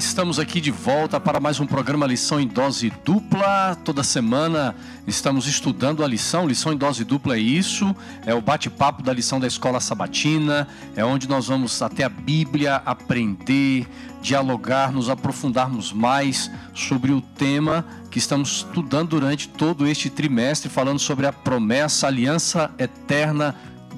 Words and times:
estamos 0.00 0.38
aqui 0.38 0.62
de 0.62 0.70
volta 0.70 1.20
para 1.20 1.38
mais 1.38 1.60
um 1.60 1.66
programa 1.66 2.06
Lição 2.06 2.40
em 2.40 2.46
Dose 2.46 2.90
Dupla. 3.04 3.76
Toda 3.84 4.02
semana 4.02 4.74
estamos 5.06 5.46
estudando 5.46 6.02
a 6.02 6.06
lição. 6.06 6.48
Lição 6.48 6.72
em 6.72 6.76
Dose 6.76 7.04
Dupla 7.04 7.36
é 7.36 7.38
isso, 7.38 7.94
é 8.24 8.34
o 8.34 8.40
bate-papo 8.40 9.02
da 9.02 9.12
lição 9.12 9.38
da 9.38 9.46
Escola 9.46 9.78
Sabatina, 9.78 10.66
é 10.96 11.04
onde 11.04 11.28
nós 11.28 11.48
vamos 11.48 11.82
até 11.82 12.02
a 12.02 12.08
Bíblia 12.08 12.76
aprender, 12.86 13.86
dialogar, 14.22 14.90
nos 14.90 15.10
aprofundarmos 15.10 15.92
mais 15.92 16.50
sobre 16.72 17.12
o 17.12 17.20
tema 17.20 17.84
que 18.10 18.18
estamos 18.18 18.52
estudando 18.52 19.10
durante 19.10 19.50
todo 19.50 19.86
este 19.86 20.08
trimestre, 20.08 20.70
falando 20.70 20.98
sobre 20.98 21.26
a 21.26 21.32
promessa, 21.32 22.06
a 22.06 22.08
aliança 22.08 22.70
eterna 22.78 23.54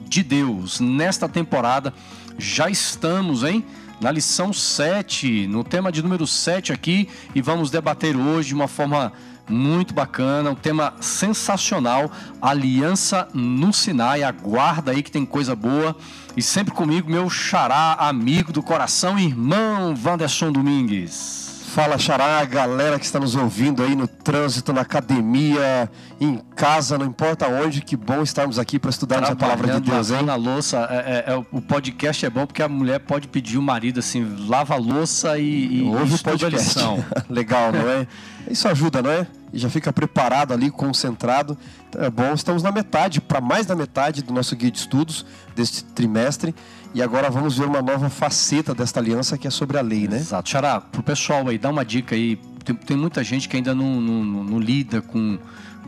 de 0.08 0.24
Deus. 0.24 0.80
Nesta 0.80 1.28
temporada 1.28 1.94
já 2.36 2.68
estamos, 2.68 3.44
hein? 3.44 3.64
Na 4.02 4.10
lição 4.10 4.52
7, 4.52 5.46
no 5.46 5.62
tema 5.62 5.92
de 5.92 6.02
número 6.02 6.26
7 6.26 6.72
aqui, 6.72 7.08
e 7.36 7.40
vamos 7.40 7.70
debater 7.70 8.16
hoje 8.16 8.48
de 8.48 8.54
uma 8.54 8.66
forma 8.66 9.12
muito 9.48 9.94
bacana, 9.94 10.50
um 10.50 10.56
tema 10.56 10.94
sensacional, 11.00 12.10
Aliança 12.40 13.28
no 13.32 13.72
Sinai. 13.72 14.24
Aguarda 14.24 14.90
aí 14.90 15.04
que 15.04 15.10
tem 15.10 15.24
coisa 15.24 15.54
boa. 15.54 15.96
E 16.36 16.42
sempre 16.42 16.74
comigo, 16.74 17.08
meu 17.08 17.30
xará, 17.30 17.94
amigo 17.94 18.52
do 18.52 18.62
coração, 18.62 19.16
irmão 19.18 19.94
Wanderson 20.04 20.50
Domingues. 20.50 21.51
Fala 21.72 21.96
Xará, 21.96 22.44
galera 22.44 22.98
que 22.98 23.04
está 23.06 23.18
nos 23.18 23.34
ouvindo 23.34 23.82
aí 23.82 23.96
no 23.96 24.06
trânsito, 24.06 24.74
na 24.74 24.82
academia, 24.82 25.90
em 26.20 26.36
casa, 26.54 26.98
não 26.98 27.06
importa 27.06 27.48
onde, 27.48 27.80
que 27.80 27.96
bom 27.96 28.22
estarmos 28.22 28.58
aqui 28.58 28.78
para 28.78 28.90
estudarmos 28.90 29.30
a 29.30 29.34
palavra 29.34 29.80
de 29.80 29.90
Deus, 29.90 30.10
hein? 30.10 30.22
na 30.22 30.34
louça, 30.34 30.86
é, 30.90 31.24
é, 31.30 31.32
é, 31.32 31.46
o 31.50 31.62
podcast 31.62 32.26
é 32.26 32.28
bom 32.28 32.46
porque 32.46 32.62
a 32.62 32.68
mulher 32.68 33.00
pode 33.00 33.26
pedir 33.26 33.56
o 33.56 33.62
marido 33.62 34.00
assim, 34.00 34.36
lava 34.46 34.74
a 34.74 34.76
louça 34.76 35.38
e, 35.38 35.78
e 35.78 35.82
ouve 35.84 36.14
o 36.14 36.18
podcast. 36.18 36.78
Legal, 37.30 37.72
não 37.72 37.88
é? 37.88 38.06
Isso 38.50 38.68
ajuda, 38.68 39.00
não 39.00 39.10
é? 39.10 39.26
E 39.50 39.58
já 39.58 39.70
fica 39.70 39.90
preparado 39.94 40.52
ali, 40.52 40.70
concentrado. 40.70 41.56
É 41.96 42.10
bom, 42.10 42.34
estamos 42.34 42.62
na 42.62 42.70
metade, 42.70 43.18
para 43.18 43.40
mais 43.40 43.64
da 43.64 43.74
metade 43.74 44.22
do 44.22 44.32
nosso 44.34 44.54
guia 44.56 44.70
de 44.70 44.78
estudos 44.78 45.24
deste 45.56 45.84
trimestre. 45.84 46.54
E 46.94 47.00
agora 47.00 47.30
vamos 47.30 47.56
ver 47.56 47.66
uma 47.66 47.80
nova 47.80 48.10
faceta 48.10 48.74
desta 48.74 49.00
aliança 49.00 49.38
que 49.38 49.46
é 49.46 49.50
sobre 49.50 49.78
a 49.78 49.80
lei, 49.80 50.06
né? 50.06 50.16
Exato. 50.18 50.50
Xará, 50.50 50.80
pro 50.80 51.02
pessoal 51.02 51.48
aí, 51.48 51.56
dá 51.56 51.70
uma 51.70 51.84
dica 51.84 52.14
aí. 52.14 52.36
Tem, 52.64 52.74
tem 52.74 52.96
muita 52.96 53.24
gente 53.24 53.48
que 53.48 53.56
ainda 53.56 53.74
não, 53.74 54.00
não, 54.00 54.44
não 54.44 54.60
lida 54.60 55.00
com, 55.00 55.38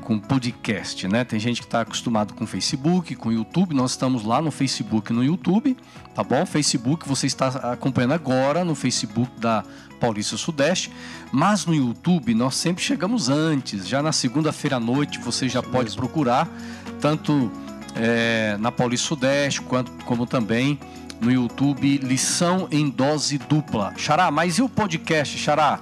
com 0.01 0.19
podcast, 0.19 1.07
né? 1.07 1.23
Tem 1.23 1.39
gente 1.39 1.61
que 1.61 1.67
está 1.67 1.83
acostumado 1.83 2.33
com 2.33 2.47
Facebook, 2.47 3.15
com 3.17 3.31
YouTube. 3.31 3.75
Nós 3.75 3.91
estamos 3.93 4.25
lá 4.25 4.41
no 4.41 4.51
Facebook 4.51 5.13
no 5.13 5.23
YouTube, 5.23 5.77
tá 6.15 6.25
bom? 6.25 6.47
Facebook 6.47 7.07
você 7.07 7.27
está 7.27 7.49
acompanhando 7.73 8.13
agora 8.13 8.65
no 8.65 8.75
Facebook 8.75 9.31
da 9.39 9.63
Paulista 10.01 10.37
Sudeste, 10.39 10.91
mas 11.31 11.67
no 11.67 11.75
YouTube 11.75 12.35
nós 12.35 12.55
sempre 12.55 12.83
chegamos 12.83 13.29
antes. 13.29 13.87
Já 13.87 14.03
na 14.03 14.11
segunda-feira 14.13 14.77
à 14.77 14.81
noite 14.81 15.19
você 15.19 15.49
já 15.49 15.61
Isso 15.61 15.69
pode 15.71 15.91
mesmo. 15.91 15.99
procurar 15.99 16.49
tanto 17.01 17.51
é, 17.95 18.57
na 18.59 18.73
Paulista 18.73 19.09
Sudeste, 19.09 19.63
quanto, 19.63 19.91
como 20.05 20.27
também 20.27 20.79
no 21.21 21.31
YouTube 21.31 21.99
Lição 21.99 22.69
em 22.71 22.89
Dose 22.89 23.39
Dupla. 23.39 23.95
Xará, 23.97 24.31
mas 24.31 24.59
e 24.59 24.63
o 24.63 24.69
podcast, 24.69 25.39
Xará? 25.39 25.81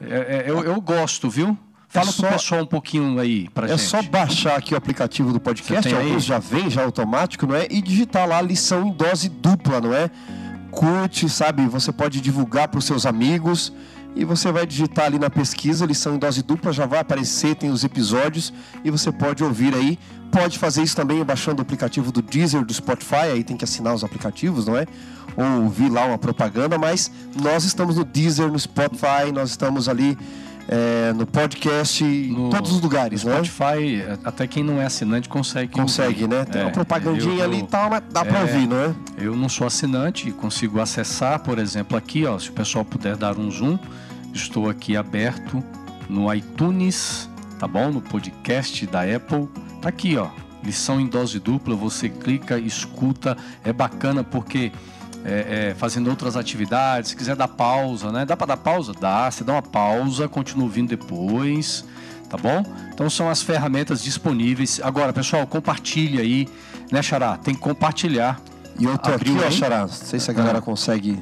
É, 0.00 0.44
é, 0.46 0.50
eu, 0.50 0.62
eu 0.62 0.80
gosto, 0.80 1.30
viu? 1.30 1.56
Fala 1.88 2.08
é 2.08 2.12
só, 2.12 2.22
pro 2.22 2.32
pessoal 2.32 2.62
um 2.62 2.66
pouquinho 2.66 3.18
aí 3.18 3.48
pra 3.50 3.66
é 3.66 3.70
gente. 3.70 3.80
É 3.80 3.88
só 3.88 4.02
baixar 4.02 4.56
aqui 4.56 4.74
o 4.74 4.76
aplicativo 4.76 5.32
do 5.32 5.40
podcast, 5.40 5.94
alguns 5.94 6.24
já 6.24 6.38
vem, 6.38 6.68
já 6.68 6.82
automático, 6.82 7.46
não 7.46 7.54
é? 7.54 7.66
E 7.70 7.80
digitar 7.80 8.28
lá 8.28 8.40
lição 8.42 8.86
em 8.86 8.92
dose 8.92 9.28
dupla, 9.28 9.80
não 9.80 9.94
é? 9.94 10.10
Curte, 10.70 11.28
sabe? 11.28 11.66
Você 11.66 11.90
pode 11.92 12.20
divulgar 12.20 12.68
para 12.68 12.78
os 12.78 12.84
seus 12.84 13.06
amigos 13.06 13.72
e 14.16 14.24
você 14.24 14.50
vai 14.50 14.66
digitar 14.66 15.04
ali 15.04 15.18
na 15.18 15.28
pesquisa, 15.28 15.84
lição 15.84 16.14
em 16.14 16.18
dose 16.18 16.42
dupla, 16.42 16.72
já 16.72 16.86
vai 16.86 17.00
aparecer, 17.00 17.54
tem 17.54 17.70
os 17.70 17.84
episódios 17.84 18.52
e 18.82 18.90
você 18.90 19.12
pode 19.12 19.44
ouvir 19.44 19.74
aí. 19.74 19.98
Pode 20.32 20.58
fazer 20.58 20.82
isso 20.82 20.96
também 20.96 21.22
baixando 21.22 21.60
o 21.60 21.62
aplicativo 21.62 22.10
do 22.10 22.22
Deezer, 22.22 22.64
do 22.64 22.72
Spotify, 22.72 23.30
aí 23.32 23.44
tem 23.44 23.56
que 23.56 23.64
assinar 23.64 23.94
os 23.94 24.02
aplicativos, 24.02 24.66
não 24.66 24.76
é? 24.76 24.86
Ou 25.36 25.64
ouvir 25.64 25.90
lá 25.90 26.06
uma 26.06 26.18
propaganda, 26.18 26.78
mas 26.78 27.10
nós 27.40 27.64
estamos 27.64 27.96
no 27.96 28.04
Deezer, 28.04 28.50
no 28.50 28.58
Spotify, 28.58 29.30
nós 29.32 29.50
estamos 29.50 29.88
ali 29.88 30.16
é, 30.68 31.12
no 31.12 31.26
podcast, 31.26 32.02
no, 32.02 32.46
em 32.46 32.50
todos 32.50 32.72
os 32.72 32.80
lugares, 32.80 33.22
no 33.22 33.30
né? 33.30 33.44
Spotify, 33.44 34.02
até 34.24 34.46
quem 34.46 34.64
não 34.64 34.80
é 34.80 34.86
assinante 34.86 35.28
consegue. 35.28 35.72
Consegue, 35.72 36.24
ouvir. 36.24 36.36
né? 36.36 36.44
Tem 36.44 36.62
é, 36.62 36.64
uma 36.64 36.72
propagandinha 36.72 37.40
eu, 37.40 37.44
ali 37.44 37.58
e 37.60 37.66
tal, 37.66 37.90
mas 37.90 38.02
dá 38.10 38.22
é, 38.22 38.24
para 38.24 38.40
ouvir, 38.40 38.66
não 38.66 38.76
é? 38.76 38.94
Eu 39.18 39.36
não 39.36 39.48
sou 39.48 39.66
assinante 39.66 40.30
consigo 40.32 40.80
acessar, 40.80 41.38
por 41.40 41.58
exemplo, 41.58 41.96
aqui, 41.96 42.24
ó, 42.26 42.38
se 42.38 42.50
o 42.50 42.52
pessoal 42.52 42.84
puder 42.84 43.16
dar 43.16 43.38
um 43.38 43.50
zoom, 43.50 43.78
Estou 44.36 44.68
aqui 44.68 44.98
aberto 44.98 45.64
no 46.10 46.32
iTunes, 46.32 47.26
tá 47.58 47.66
bom? 47.66 47.90
No 47.90 48.02
podcast 48.02 48.86
da 48.86 49.00
Apple. 49.00 49.48
Tá 49.80 49.88
aqui, 49.88 50.18
ó. 50.18 50.28
Lição 50.62 51.00
em 51.00 51.06
dose 51.06 51.40
dupla. 51.40 51.74
Você 51.74 52.10
clica, 52.10 52.58
escuta. 52.58 53.34
É 53.64 53.72
bacana 53.72 54.22
porque 54.22 54.70
é, 55.24 55.70
é, 55.70 55.74
fazendo 55.74 56.10
outras 56.10 56.36
atividades. 56.36 57.10
Se 57.10 57.16
quiser 57.16 57.34
dar 57.34 57.48
pausa, 57.48 58.12
né? 58.12 58.26
Dá 58.26 58.36
para 58.36 58.48
dar 58.48 58.56
pausa? 58.58 58.92
Dá. 58.92 59.30
Você 59.30 59.42
dá 59.42 59.54
uma 59.54 59.62
pausa, 59.62 60.28
continua 60.28 60.64
ouvindo 60.64 60.90
depois. 60.90 61.82
Tá 62.28 62.36
bom? 62.36 62.62
Então 62.92 63.08
são 63.08 63.30
as 63.30 63.40
ferramentas 63.40 64.04
disponíveis. 64.04 64.82
Agora, 64.84 65.14
pessoal, 65.14 65.46
compartilhe 65.46 66.20
aí, 66.20 66.46
né, 66.92 67.00
Xará? 67.00 67.38
Tem 67.38 67.54
que 67.54 67.60
compartilhar. 67.60 68.38
E 68.78 68.84
eu 68.84 68.98
tô 68.98 69.12
Abriu 69.12 69.38
aqui, 69.38 69.46
ó, 69.46 69.50
Xará. 69.50 69.80
Não 69.80 69.88
sei 69.88 70.20
se 70.20 70.30
a 70.30 70.34
galera 70.34 70.60
consegue 70.60 71.18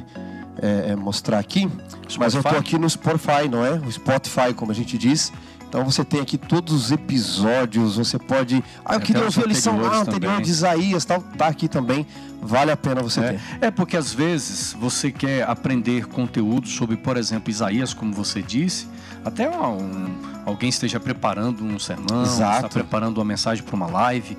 é, 0.60 0.90
é, 0.90 0.96
mostrar 0.96 1.38
aqui, 1.38 1.70
Spotify? 2.12 2.18
mas 2.18 2.34
eu 2.34 2.40
estou 2.40 2.58
aqui 2.58 2.78
no 2.78 2.88
Spotify, 2.88 3.48
não 3.50 3.64
é? 3.64 3.72
O 3.72 3.90
Spotify, 3.90 4.54
como 4.54 4.72
a 4.72 4.74
gente 4.74 4.96
diz. 4.98 5.32
Então 5.74 5.84
você 5.84 6.04
tem 6.04 6.20
aqui 6.20 6.38
todos 6.38 6.72
os 6.72 6.92
episódios, 6.92 7.96
você 7.96 8.16
pode. 8.16 8.62
Ah, 8.84 8.94
eu 8.94 9.00
queria 9.00 9.24
ouvir 9.24 9.42
a 9.42 9.46
lição 9.48 9.80
lá 9.80 10.02
anterior 10.02 10.40
de 10.40 10.48
Isaías, 10.48 11.04
tal, 11.04 11.20
tá 11.36 11.48
aqui 11.48 11.66
também. 11.66 12.06
Vale 12.40 12.70
a 12.70 12.76
pena 12.76 13.02
você 13.02 13.20
é. 13.20 13.32
ter. 13.32 13.40
É 13.60 13.70
porque 13.72 13.96
às 13.96 14.14
vezes 14.14 14.76
você 14.78 15.10
quer 15.10 15.42
aprender 15.48 16.06
conteúdo 16.06 16.68
sobre, 16.68 16.96
por 16.96 17.16
exemplo, 17.16 17.50
Isaías, 17.50 17.92
como 17.92 18.12
você 18.12 18.40
disse, 18.40 18.86
até 19.24 19.50
um, 19.50 20.14
alguém 20.46 20.68
esteja 20.68 21.00
preparando 21.00 21.64
um 21.64 21.76
sermão, 21.76 22.22
Exato. 22.22 22.66
está 22.66 22.68
preparando 22.68 23.18
uma 23.18 23.24
mensagem 23.24 23.64
para 23.64 23.74
uma 23.74 23.86
live 23.86 24.38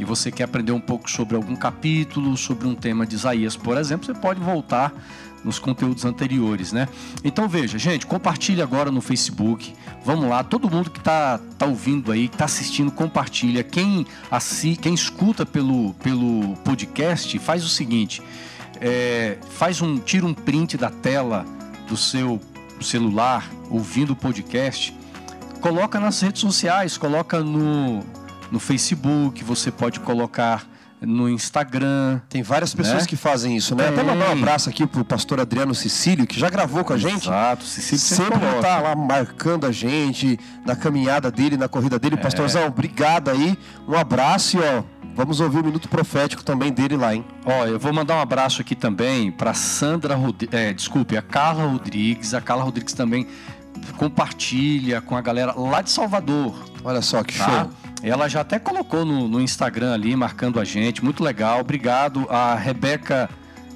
e 0.00 0.04
você 0.04 0.32
quer 0.32 0.44
aprender 0.44 0.72
um 0.72 0.80
pouco 0.80 1.08
sobre 1.08 1.36
algum 1.36 1.54
capítulo, 1.54 2.36
sobre 2.36 2.66
um 2.66 2.74
tema 2.74 3.06
de 3.06 3.14
Isaías, 3.14 3.56
por 3.56 3.78
exemplo, 3.78 4.06
você 4.06 4.14
pode 4.14 4.40
voltar 4.40 4.92
nos 5.44 5.58
conteúdos 5.58 6.04
anteriores, 6.04 6.72
né? 6.72 6.88
Então 7.24 7.48
veja, 7.48 7.78
gente, 7.78 8.06
compartilhe 8.06 8.62
agora 8.62 8.90
no 8.90 9.00
Facebook. 9.00 9.74
Vamos 10.04 10.28
lá, 10.28 10.42
todo 10.42 10.70
mundo 10.70 10.90
que 10.90 10.98
está 10.98 11.38
tá 11.58 11.66
ouvindo 11.66 12.12
aí, 12.12 12.28
que 12.28 12.34
está 12.34 12.44
assistindo, 12.44 12.90
compartilha. 12.90 13.62
Quem 13.62 14.06
assi, 14.30 14.76
quem 14.76 14.94
escuta 14.94 15.44
pelo, 15.44 15.94
pelo 15.94 16.56
podcast, 16.58 17.38
faz 17.38 17.64
o 17.64 17.68
seguinte: 17.68 18.22
é, 18.80 19.38
faz 19.50 19.80
um, 19.80 19.98
tira 19.98 20.26
um 20.26 20.34
print 20.34 20.76
da 20.76 20.90
tela 20.90 21.44
do 21.88 21.96
seu 21.96 22.40
celular, 22.80 23.48
ouvindo 23.70 24.12
o 24.12 24.16
podcast, 24.16 24.96
coloca 25.60 26.00
nas 26.00 26.20
redes 26.20 26.40
sociais, 26.40 26.98
coloca 26.98 27.40
no, 27.40 28.04
no 28.50 28.58
Facebook, 28.58 29.44
você 29.44 29.70
pode 29.70 30.00
colocar 30.00 30.66
no 31.02 31.28
Instagram. 31.28 32.20
Tem 32.28 32.42
várias 32.42 32.74
pessoas 32.74 33.02
né? 33.02 33.06
que 33.06 33.16
fazem 33.16 33.56
isso, 33.56 33.74
né? 33.74 33.84
Tem. 33.84 33.94
Até 33.94 34.02
mandar 34.02 34.30
um 34.30 34.32
abraço 34.32 34.68
aqui 34.68 34.86
pro 34.86 35.04
pastor 35.04 35.40
Adriano 35.40 35.74
Cecílio, 35.74 36.26
que 36.26 36.38
já 36.38 36.48
gravou 36.48 36.84
com 36.84 36.92
a 36.92 36.98
gente. 36.98 37.28
Exato, 37.28 37.64
Cecílio 37.64 37.98
sempre 37.98 38.38
tá 38.60 38.80
lá 38.80 38.94
marcando 38.94 39.66
a 39.66 39.72
gente 39.72 40.38
na 40.64 40.76
caminhada 40.76 41.30
dele, 41.30 41.56
na 41.56 41.68
corrida 41.68 41.98
dele. 41.98 42.16
É. 42.16 42.18
Pastorzão, 42.18 42.66
obrigado 42.66 43.30
aí. 43.30 43.58
Um 43.86 43.94
abraço 43.94 44.56
e 44.56 44.60
ó, 44.60 44.82
Vamos 45.14 45.40
ouvir 45.40 45.58
o 45.58 45.64
minuto 45.64 45.90
profético 45.90 46.42
também 46.42 46.72
dele 46.72 46.96
lá, 46.96 47.14
hein? 47.14 47.22
Ó, 47.44 47.66
eu 47.66 47.78
vou 47.78 47.92
mandar 47.92 48.16
um 48.16 48.20
abraço 48.20 48.62
aqui 48.62 48.74
também 48.74 49.30
para 49.30 49.52
Sandra, 49.52 50.14
Rod... 50.14 50.44
é, 50.50 50.72
desculpe, 50.72 51.18
a 51.18 51.22
Carla 51.22 51.66
Rodrigues. 51.66 52.32
A 52.32 52.40
Carla 52.40 52.64
Rodrigues 52.64 52.94
também 52.94 53.26
compartilha 53.98 55.02
com 55.02 55.14
a 55.14 55.20
galera 55.20 55.52
lá 55.54 55.82
de 55.82 55.90
Salvador. 55.90 56.54
Olha 56.82 57.02
só 57.02 57.22
que 57.22 57.36
tá? 57.36 57.44
show. 57.44 57.70
Ela 58.02 58.28
já 58.28 58.40
até 58.40 58.58
colocou 58.58 59.04
no, 59.04 59.28
no, 59.28 59.40
Instagram 59.40 59.92
ali, 59.92 60.16
marcando 60.16 60.58
a 60.58 60.64
gente. 60.64 61.04
Muito 61.04 61.22
legal. 61.22 61.60
Obrigado. 61.60 62.26
A 62.28 62.54
Rebeca, 62.54 63.30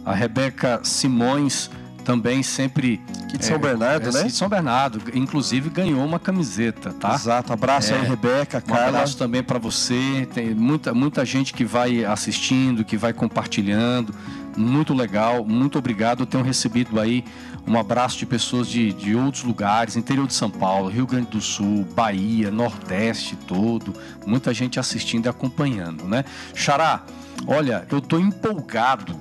a 0.05 0.13
Rebeca 0.13 0.81
Simões 0.83 1.71
também 2.05 2.43
sempre. 2.43 3.01
Aqui 3.25 3.39
de 3.39 3.45
São 3.45 3.57
é, 3.57 3.59
Bernardo, 3.59 4.09
é, 4.09 4.13
né? 4.13 4.23
De 4.25 4.33
São 4.33 4.49
Bernardo. 4.49 5.03
Inclusive 5.13 5.69
ganhou 5.69 6.05
uma 6.05 6.19
camiseta, 6.19 6.93
tá? 6.93 7.15
Exato. 7.15 7.53
Abraço 7.53 7.93
é, 7.93 7.99
aí, 7.99 8.07
Rebeca, 8.07 8.61
Carla. 8.61 8.85
Um 8.85 8.89
abraço 8.89 9.17
também 9.17 9.43
para 9.43 9.59
você. 9.59 10.29
Tem 10.33 10.55
muita, 10.55 10.95
muita 10.95 11.25
gente 11.25 11.53
que 11.53 11.65
vai 11.65 12.05
assistindo, 12.05 12.85
que 12.85 12.97
vai 12.97 13.13
compartilhando. 13.13 14.15
Muito 14.57 14.95
legal. 14.95 15.45
Muito 15.45 15.79
obrigado. 15.79 16.21
Eu 16.21 16.27
tenho 16.27 16.43
recebido 16.43 16.99
aí 16.99 17.25
um 17.67 17.79
abraço 17.79 18.17
de 18.19 18.25
pessoas 18.25 18.69
de, 18.69 18.93
de 18.93 19.15
outros 19.15 19.43
lugares, 19.43 19.97
interior 19.97 20.27
de 20.27 20.35
São 20.35 20.51
Paulo, 20.51 20.89
Rio 20.89 21.07
Grande 21.07 21.31
do 21.31 21.41
Sul, 21.41 21.85
Bahia, 21.95 22.51
Nordeste 22.51 23.35
todo, 23.37 23.93
muita 24.25 24.55
gente 24.55 24.79
assistindo 24.79 25.27
e 25.27 25.29
acompanhando, 25.29 26.05
né? 26.05 26.25
Xará, 26.55 27.03
olha, 27.47 27.87
eu 27.91 28.01
tô 28.01 28.19
empolgado 28.19 29.19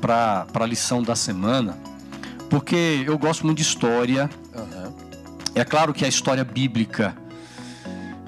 para 0.00 0.46
a 0.54 0.66
lição 0.66 1.02
da 1.02 1.14
semana, 1.14 1.76
porque 2.48 3.04
eu 3.06 3.18
gosto 3.18 3.44
muito 3.44 3.58
de 3.58 3.62
história. 3.62 4.30
Uhum. 4.54 4.92
É 5.54 5.64
claro 5.64 5.92
que 5.92 6.04
a 6.04 6.08
história 6.08 6.42
bíblica 6.42 7.14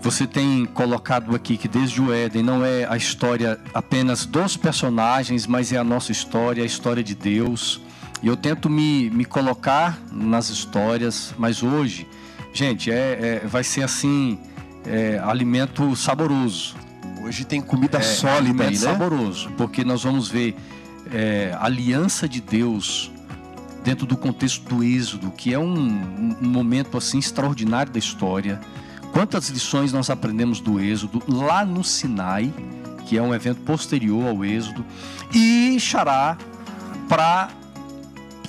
você 0.04 0.26
tem 0.26 0.66
colocado 0.66 1.34
aqui 1.34 1.56
que 1.56 1.66
desde 1.66 1.98
o 1.98 2.12
Éden 2.12 2.42
não 2.42 2.62
é 2.62 2.84
a 2.84 2.94
história 2.94 3.58
apenas 3.72 4.26
dos 4.26 4.54
personagens, 4.54 5.46
mas 5.46 5.72
é 5.72 5.78
a 5.78 5.82
nossa 5.82 6.12
história, 6.12 6.62
a 6.62 6.66
história 6.66 7.02
de 7.02 7.14
Deus. 7.14 7.80
E 8.22 8.26
eu 8.26 8.36
tento 8.36 8.68
me, 8.68 9.08
me 9.08 9.24
colocar 9.24 9.98
nas 10.12 10.50
histórias, 10.50 11.34
mas 11.38 11.62
hoje, 11.62 12.06
gente, 12.52 12.90
é, 12.90 13.40
é 13.42 13.46
vai 13.46 13.64
ser 13.64 13.82
assim, 13.82 14.38
é, 14.86 15.18
alimento 15.24 15.96
saboroso. 15.96 16.76
Hoje 17.24 17.46
tem 17.46 17.62
comida 17.62 17.96
é, 17.96 18.02
sólida 18.02 18.64
aí, 18.64 18.72
né? 18.72 18.76
saboroso, 18.76 19.50
porque 19.56 19.84
nós 19.84 20.02
vamos 20.02 20.28
ver 20.28 20.54
é, 21.14 21.56
a 21.58 21.64
aliança 21.64 22.28
de 22.28 22.42
Deus 22.42 23.10
dentro 23.82 24.04
do 24.04 24.18
contexto 24.18 24.68
do 24.68 24.84
Êxodo, 24.84 25.30
que 25.30 25.54
é 25.54 25.58
um, 25.58 26.36
um 26.42 26.46
momento 26.46 26.98
assim 26.98 27.18
extraordinário 27.18 27.90
da 27.90 27.98
história 27.98 28.60
Quantas 29.14 29.48
lições 29.48 29.92
nós 29.92 30.10
aprendemos 30.10 30.58
do 30.58 30.80
Êxodo 30.80 31.22
lá 31.28 31.64
no 31.64 31.84
Sinai, 31.84 32.52
que 33.06 33.16
é 33.16 33.22
um 33.22 33.32
evento 33.32 33.60
posterior 33.60 34.26
ao 34.26 34.44
Êxodo, 34.44 34.84
e 35.32 35.78
Xará 35.78 36.36
para 37.08 37.48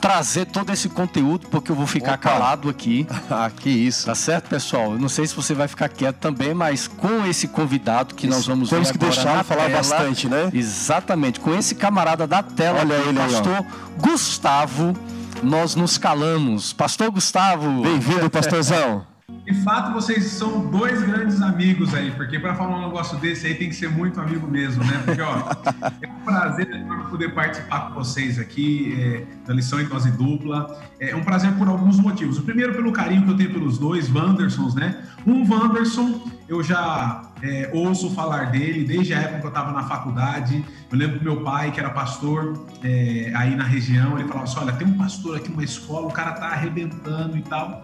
trazer 0.02 0.46
todo 0.46 0.72
esse 0.74 0.90
conteúdo, 0.90 1.48
porque 1.50 1.72
eu 1.72 1.76
vou 1.76 1.86
ficar 1.86 2.14
Opa. 2.14 2.18
calado 2.18 2.68
aqui. 2.68 3.06
ah, 3.30 3.52
que 3.56 3.70
isso. 3.70 4.08
Tá 4.08 4.16
certo, 4.16 4.50
pessoal? 4.50 4.94
Eu 4.94 5.00
não 5.00 5.08
sei 5.08 5.28
se 5.28 5.36
você 5.36 5.54
vai 5.54 5.68
ficar 5.68 5.88
quieto 5.88 6.18
também, 6.18 6.52
mas 6.56 6.88
com 6.88 7.24
esse 7.28 7.48
convidado 7.48 8.16
que 8.16 8.26
isso. 8.26 8.36
nós 8.36 8.48
vamos 8.48 8.70
Temos 8.70 8.88
ver 8.88 8.94
que 8.94 9.00
deixar 9.00 9.44
falar 9.44 9.66
tela, 9.66 9.78
bastante, 9.78 10.28
né? 10.28 10.50
Exatamente. 10.52 11.40
Com 11.40 11.54
esse 11.54 11.76
camarada 11.76 12.26
da 12.26 12.42
tela, 12.42 12.80
Olha 12.80 12.96
ele, 12.96 13.20
pastor 13.20 13.58
aí, 13.58 13.66
Gustavo, 14.00 14.96
nós 15.44 15.76
nos 15.76 16.00
calamos. 16.00 16.74
Pastor 16.74 17.12
Gustavo. 17.12 17.84
Bem-vindo, 17.84 18.32
pastorzão. 18.32 19.06
De 19.28 19.54
fato, 19.64 19.92
vocês 19.92 20.24
são 20.26 20.68
dois 20.70 21.02
grandes 21.02 21.42
amigos 21.42 21.96
aí, 21.96 22.12
porque 22.12 22.38
para 22.38 22.54
falar 22.54 22.78
um 22.78 22.86
negócio 22.86 23.18
desse 23.18 23.48
aí 23.48 23.56
tem 23.56 23.70
que 23.70 23.76
ser 23.76 23.90
muito 23.90 24.22
amigo 24.22 24.48
mesmo, 24.48 24.84
né? 24.84 25.02
Porque, 25.04 25.22
ó, 25.22 25.38
é 26.02 26.08
um 26.08 26.24
prazer 26.24 26.86
poder 27.10 27.34
participar 27.34 27.88
com 27.88 27.96
vocês 27.96 28.38
aqui 28.38 28.96
é, 29.00 29.26
da 29.48 29.54
lição 29.54 29.80
em 29.80 29.86
dose 29.86 30.12
dupla. 30.12 30.80
É 31.00 31.16
um 31.16 31.24
prazer 31.24 31.52
por 31.54 31.68
alguns 31.68 32.00
motivos. 32.00 32.38
O 32.38 32.44
primeiro, 32.44 32.74
pelo 32.74 32.92
carinho 32.92 33.24
que 33.24 33.32
eu 33.32 33.38
tenho 33.38 33.52
pelos 33.52 33.78
dois 33.78 34.14
Wandersons, 34.14 34.76
né? 34.76 35.04
Um 35.26 35.50
Wanderson, 35.50 36.22
eu 36.48 36.62
já 36.62 37.24
é, 37.42 37.72
ouço 37.74 38.12
falar 38.12 38.52
dele 38.52 38.84
desde 38.84 39.14
a 39.14 39.20
época 39.20 39.40
que 39.40 39.46
eu 39.46 39.50
estava 39.50 39.72
na 39.72 39.84
faculdade. 39.84 40.64
Eu 40.92 40.98
lembro 40.98 41.18
que 41.20 41.24
meu 41.24 41.42
pai, 41.42 41.72
que 41.72 41.80
era 41.80 41.90
pastor 41.90 42.66
é, 42.84 43.32
aí 43.36 43.56
na 43.56 43.64
região, 43.64 44.20
ele 44.20 44.28
falava 44.28 44.44
assim: 44.44 44.60
olha, 44.60 44.74
tem 44.74 44.88
um 44.88 44.98
pastor 44.98 45.38
aqui 45.38 45.50
numa 45.50 45.64
escola, 45.64 46.08
o 46.08 46.12
cara 46.12 46.34
tá 46.34 46.48
arrebentando 46.48 47.38
e 47.38 47.42
tal. 47.42 47.84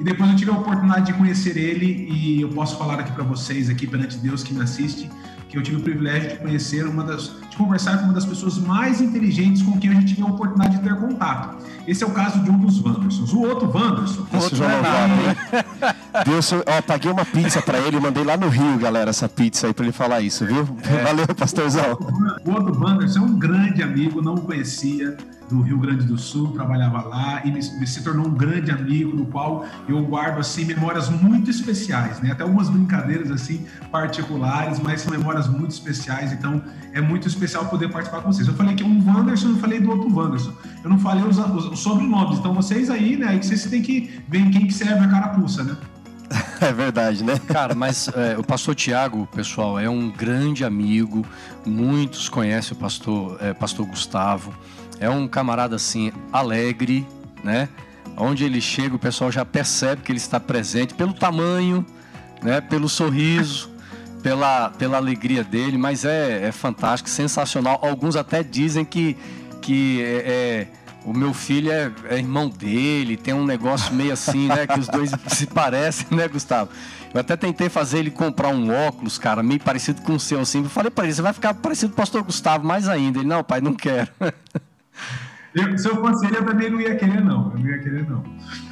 E 0.00 0.04
depois 0.04 0.30
eu 0.30 0.36
tive 0.36 0.50
a 0.50 0.54
oportunidade 0.54 1.06
de 1.06 1.12
conhecer 1.12 1.58
ele 1.58 2.08
e 2.10 2.40
eu 2.40 2.48
posso 2.48 2.78
falar 2.78 2.98
aqui 2.98 3.12
para 3.12 3.22
vocês, 3.22 3.68
aqui 3.68 3.86
perante 3.86 4.16
Deus 4.16 4.42
que 4.42 4.54
me 4.54 4.62
assiste, 4.62 5.10
que 5.46 5.58
eu 5.58 5.62
tive 5.62 5.76
o 5.76 5.80
privilégio 5.80 6.30
de 6.30 6.36
conhecer 6.36 6.86
uma 6.86 7.04
das, 7.04 7.34
de 7.50 7.56
conversar 7.56 7.98
com 7.98 8.04
uma 8.04 8.14
das 8.14 8.24
pessoas 8.24 8.56
mais 8.56 9.02
inteligentes 9.02 9.60
com 9.60 9.78
quem 9.78 9.90
a 9.90 9.94
gente 9.94 10.14
tive 10.14 10.22
a 10.22 10.26
oportunidade 10.26 10.78
de 10.78 10.82
ter 10.82 10.96
contato. 10.96 11.62
Esse 11.86 12.02
é 12.02 12.06
o 12.06 12.12
caso 12.12 12.40
de 12.40 12.48
um 12.48 12.56
dos 12.56 12.82
Wandersons. 12.82 13.30
O 13.34 13.40
outro 13.40 13.68
Wanderson. 13.68 14.26
O 14.32 14.36
outro 14.38 14.64
é 14.64 16.24
Deus, 16.24 16.50
ó, 16.52 16.82
paguei 16.82 17.12
uma 17.12 17.26
pizza 17.26 17.60
para 17.60 17.78
ele, 17.78 18.00
mandei 18.00 18.24
lá 18.24 18.38
no 18.38 18.48
Rio, 18.48 18.78
galera, 18.78 19.10
essa 19.10 19.28
pizza 19.28 19.66
aí 19.66 19.74
para 19.74 19.84
ele 19.84 19.92
falar 19.92 20.22
isso, 20.22 20.46
viu? 20.46 20.66
É. 20.82 21.04
Valeu, 21.04 21.26
pastorzão. 21.34 21.98
O 22.46 22.52
outro 22.52 22.82
Wanderson 22.82 23.18
é 23.18 23.22
um 23.22 23.38
grande 23.38 23.82
amigo, 23.82 24.22
não 24.22 24.34
o 24.34 24.40
conhecia 24.40 25.14
do 25.50 25.60
Rio 25.62 25.78
Grande 25.78 26.04
do 26.04 26.16
Sul, 26.16 26.52
trabalhava 26.52 27.02
lá 27.02 27.42
e 27.44 27.50
me, 27.50 27.60
me, 27.78 27.86
se 27.86 28.02
tornou 28.02 28.26
um 28.26 28.34
grande 28.34 28.70
amigo, 28.70 29.14
no 29.14 29.26
qual 29.26 29.66
eu 29.88 30.02
guardo 30.04 30.38
assim 30.38 30.64
memórias 30.64 31.08
muito 31.08 31.50
especiais, 31.50 32.20
né? 32.20 32.30
Até 32.30 32.44
algumas 32.44 32.68
brincadeiras 32.68 33.30
assim 33.30 33.66
particulares, 33.90 34.78
mas 34.78 35.00
são 35.00 35.12
memórias 35.12 35.48
muito 35.48 35.72
especiais. 35.72 36.32
Então 36.32 36.62
é 36.92 37.00
muito 37.00 37.26
especial 37.26 37.66
poder 37.66 37.90
participar 37.90 38.22
com 38.22 38.32
vocês. 38.32 38.46
Eu 38.46 38.54
falei 38.54 38.74
que 38.74 38.84
um 38.84 39.04
Wanderson, 39.06 39.50
eu 39.50 39.56
falei 39.56 39.80
do 39.80 39.90
outro 39.90 40.14
Wanderson. 40.14 40.52
Eu 40.84 40.90
não 40.90 40.98
falei 40.98 41.24
os, 41.24 41.38
os, 41.38 41.66
os 41.66 41.78
sobrenomes. 41.80 42.38
Então 42.38 42.54
vocês 42.54 42.88
aí, 42.88 43.16
né? 43.16 43.28
Aí 43.28 43.42
vocês 43.42 43.64
têm 43.64 43.82
que 43.82 44.22
ver 44.28 44.48
quem 44.50 44.66
que 44.66 44.72
serve 44.72 45.04
a 45.04 45.08
carapuça, 45.08 45.64
né? 45.64 45.76
É 46.60 46.72
verdade, 46.72 47.24
né? 47.24 47.38
Cara, 47.48 47.74
mas 47.74 48.08
é, 48.08 48.36
o 48.38 48.44
pastor 48.44 48.74
Tiago, 48.74 49.26
pessoal, 49.34 49.78
é 49.78 49.88
um 49.88 50.10
grande 50.10 50.64
amigo. 50.64 51.24
Muitos 51.64 52.28
conhecem 52.28 52.76
o 52.76 52.80
pastor, 52.80 53.38
é, 53.40 53.54
pastor 53.54 53.86
Gustavo. 53.86 54.52
É 55.00 55.08
um 55.08 55.26
camarada 55.26 55.74
assim 55.74 56.12
alegre, 56.32 57.06
né? 57.42 57.68
Onde 58.16 58.44
ele 58.44 58.60
chega, 58.60 58.94
o 58.94 58.98
pessoal 58.98 59.32
já 59.32 59.44
percebe 59.44 60.02
que 60.02 60.12
ele 60.12 60.18
está 60.18 60.38
presente 60.38 60.94
pelo 60.94 61.14
tamanho, 61.14 61.84
né? 62.42 62.60
Pelo 62.60 62.88
sorriso, 62.88 63.70
pela, 64.22 64.68
pela 64.70 64.98
alegria 64.98 65.42
dele. 65.42 65.78
Mas 65.78 66.04
é, 66.04 66.46
é 66.46 66.52
fantástico, 66.52 67.08
sensacional. 67.08 67.80
Alguns 67.82 68.14
até 68.14 68.42
dizem 68.42 68.84
que 68.84 69.16
que 69.62 70.02
é, 70.02 70.24
é 70.26 70.80
o 71.04 71.12
meu 71.12 71.32
filho 71.32 71.70
é, 71.70 71.90
é, 72.10 72.18
irmão 72.18 72.48
dele, 72.48 73.16
tem 73.16 73.32
um 73.32 73.44
negócio 73.44 73.94
meio 73.94 74.12
assim, 74.12 74.48
né? 74.48 74.66
Que 74.66 74.78
os 74.78 74.88
dois 74.88 75.10
se 75.28 75.46
parecem, 75.46 76.06
né, 76.10 76.28
Gustavo? 76.28 76.70
Eu 77.12 77.20
até 77.20 77.36
tentei 77.36 77.68
fazer 77.68 77.98
ele 77.98 78.10
comprar 78.10 78.48
um 78.48 78.70
óculos, 78.70 79.18
cara, 79.18 79.42
meio 79.42 79.60
parecido 79.60 80.02
com 80.02 80.14
o 80.14 80.20
seu, 80.20 80.40
assim. 80.40 80.62
Eu 80.62 80.68
falei 80.68 80.90
para 80.90 81.04
ele, 81.04 81.14
você 81.14 81.22
vai 81.22 81.32
ficar 81.32 81.54
parecido 81.54 81.88
com 81.88 81.94
o 81.94 81.96
pastor 81.96 82.22
Gustavo 82.22 82.66
mais 82.66 82.88
ainda. 82.88 83.18
Ele, 83.18 83.26
não, 83.26 83.42
pai, 83.42 83.60
não 83.60 83.74
quero. 83.74 84.08
Eu, 85.52 85.76
se 85.76 85.88
eu 85.88 85.96
fosse 85.96 86.26
ele, 86.26 86.36
eu 86.36 86.46
também 86.46 86.70
não 86.70 86.80
ia 86.80 86.94
querer, 86.94 87.24
não. 87.24 87.50
Eu 87.50 87.58
não 87.58 87.66
ia 87.66 87.78
querer, 87.78 88.08
não. 88.08 88.22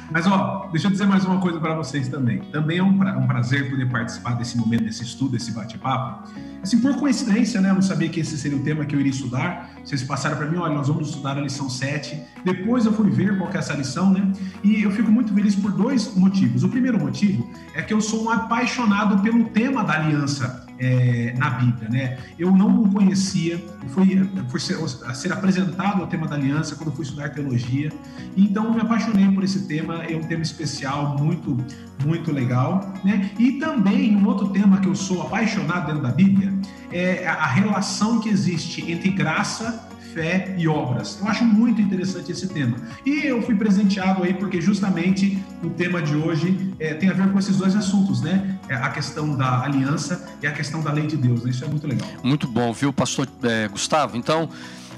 Mas, 0.09 0.25
ó, 0.25 0.69
deixa 0.71 0.87
eu 0.87 0.91
dizer 0.91 1.05
mais 1.05 1.25
uma 1.25 1.39
coisa 1.39 1.59
para 1.59 1.75
vocês 1.75 2.07
também. 2.07 2.39
Também 2.51 2.77
é 2.77 2.83
um, 2.83 2.97
pra, 2.97 3.17
um, 3.17 3.27
prazer 3.27 3.69
poder 3.69 3.87
participar 3.89 4.33
desse 4.35 4.57
momento, 4.57 4.85
desse 4.85 5.03
estudo, 5.03 5.33
desse 5.33 5.51
bate-papo. 5.51 6.29
Assim, 6.63 6.79
por 6.79 6.95
coincidência, 6.95 7.59
né? 7.59 7.69
Eu 7.69 7.75
não 7.75 7.81
sabia 7.81 8.07
que 8.07 8.21
esse 8.21 8.37
seria 8.37 8.57
o 8.57 8.63
tema 8.63 8.85
que 8.85 8.95
eu 8.95 8.99
iria 8.99 9.11
estudar. 9.11 9.69
Vocês 9.83 10.01
passaram 10.03 10.37
para 10.37 10.47
mim, 10.47 10.57
olha, 10.57 10.73
nós 10.73 10.87
vamos 10.87 11.09
estudar 11.09 11.37
a 11.37 11.41
lição 11.41 11.69
7. 11.69 12.17
Depois 12.45 12.85
eu 12.85 12.93
fui 12.93 13.09
ver 13.09 13.37
qual 13.37 13.51
é 13.53 13.57
essa 13.57 13.73
lição, 13.73 14.11
né? 14.11 14.31
E 14.63 14.81
eu 14.81 14.89
fico 14.91 15.11
muito 15.11 15.33
feliz 15.33 15.55
por 15.55 15.73
dois 15.73 16.15
motivos. 16.15 16.63
O 16.63 16.69
primeiro 16.69 16.97
motivo 16.97 17.47
é 17.75 17.81
que 17.81 17.93
eu 17.93 17.99
sou 17.99 18.23
um 18.23 18.29
apaixonado 18.29 19.21
pelo 19.21 19.49
tema 19.49 19.83
da 19.83 19.93
aliança 19.93 20.68
é, 20.79 21.33
na 21.37 21.49
Bíblia, 21.51 21.89
né? 21.89 22.17
Eu 22.37 22.51
não 22.55 22.89
conhecia, 22.89 23.63
fui, 23.89 24.29
fui 24.49 24.59
ser, 24.59 24.77
ser 25.13 25.33
apresentado 25.33 26.01
ao 26.01 26.07
tema 26.07 26.27
da 26.27 26.35
aliança 26.35 26.75
quando 26.75 26.91
fui 26.91 27.03
estudar 27.03 27.29
teologia, 27.29 27.91
então 28.37 28.73
me 28.73 28.81
apaixonei 28.81 29.29
por 29.31 29.43
esse 29.43 29.67
tema, 29.67 30.03
é 30.03 30.15
um 30.15 30.23
tema 30.23 30.41
especial, 30.41 31.17
muito, 31.17 31.57
muito 32.05 32.31
legal, 32.31 32.93
né? 33.03 33.29
E 33.37 33.53
também 33.53 34.15
um 34.15 34.25
outro 34.25 34.49
tema 34.49 34.79
que 34.79 34.87
eu 34.87 34.95
sou 34.95 35.21
apaixonado 35.21 35.87
dentro 35.87 36.01
da 36.01 36.11
Bíblia 36.11 36.53
é 36.91 37.27
a 37.27 37.45
relação 37.45 38.19
que 38.19 38.29
existe 38.29 38.89
entre 38.91 39.09
graça 39.09 39.88
fé 40.13 40.55
e 40.57 40.67
obras. 40.67 41.19
Eu 41.21 41.27
acho 41.27 41.43
muito 41.43 41.81
interessante 41.81 42.31
esse 42.31 42.47
tema. 42.47 42.77
E 43.05 43.25
eu 43.25 43.41
fui 43.41 43.55
presenteado 43.55 44.23
aí 44.23 44.33
porque 44.33 44.61
justamente 44.61 45.41
o 45.63 45.69
tema 45.69 46.01
de 46.01 46.15
hoje 46.15 46.73
é, 46.79 46.93
tem 46.93 47.09
a 47.09 47.13
ver 47.13 47.31
com 47.31 47.39
esses 47.39 47.57
dois 47.57 47.75
assuntos, 47.75 48.21
né? 48.21 48.57
É 48.67 48.75
a 48.75 48.89
questão 48.89 49.35
da 49.35 49.63
aliança 49.63 50.27
e 50.41 50.47
a 50.47 50.51
questão 50.51 50.81
da 50.81 50.91
lei 50.91 51.07
de 51.07 51.17
Deus. 51.17 51.43
Né? 51.43 51.51
Isso 51.51 51.63
é 51.63 51.67
muito 51.67 51.87
legal. 51.87 52.07
Muito 52.23 52.47
bom, 52.47 52.71
viu, 52.73 52.91
pastor 52.91 53.27
é, 53.43 53.67
Gustavo? 53.67 54.17
Então, 54.17 54.49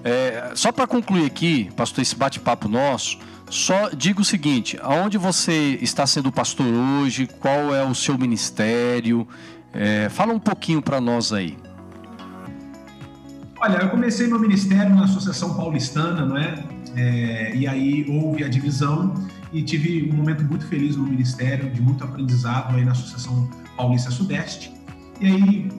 é, 0.03 0.51
só 0.55 0.71
para 0.71 0.87
concluir 0.87 1.25
aqui, 1.25 1.69
pastor, 1.75 2.01
esse 2.01 2.15
bate-papo 2.15 2.67
nosso, 2.67 3.17
só 3.49 3.89
diga 3.89 4.21
o 4.21 4.25
seguinte: 4.25 4.79
aonde 4.81 5.17
você 5.17 5.77
está 5.81 6.07
sendo 6.07 6.31
pastor 6.31 6.65
hoje? 6.65 7.27
Qual 7.39 7.75
é 7.75 7.83
o 7.83 7.93
seu 7.93 8.17
ministério? 8.17 9.27
É, 9.73 10.09
fala 10.09 10.33
um 10.33 10.39
pouquinho 10.39 10.81
para 10.81 10.99
nós 10.99 11.31
aí. 11.31 11.57
Olha, 13.63 13.77
eu 13.77 13.89
comecei 13.89 14.25
meu 14.25 14.39
ministério 14.39 14.95
na 14.95 15.03
Associação 15.03 15.53
Paulistana, 15.53 16.25
não 16.25 16.35
é? 16.35 16.63
é? 16.95 17.55
E 17.55 17.67
aí 17.67 18.07
houve 18.09 18.43
a 18.43 18.49
divisão 18.49 19.13
e 19.53 19.61
tive 19.61 20.09
um 20.11 20.15
momento 20.15 20.43
muito 20.43 20.65
feliz 20.65 20.95
no 20.95 21.03
ministério, 21.03 21.69
de 21.69 21.79
muito 21.79 22.03
aprendizado 22.03 22.75
aí 22.75 22.83
na 22.83 22.93
Associação 22.93 23.47
Paulista 23.77 24.09
Sudeste. 24.09 24.73
E 25.19 25.27
aí, 25.27 25.69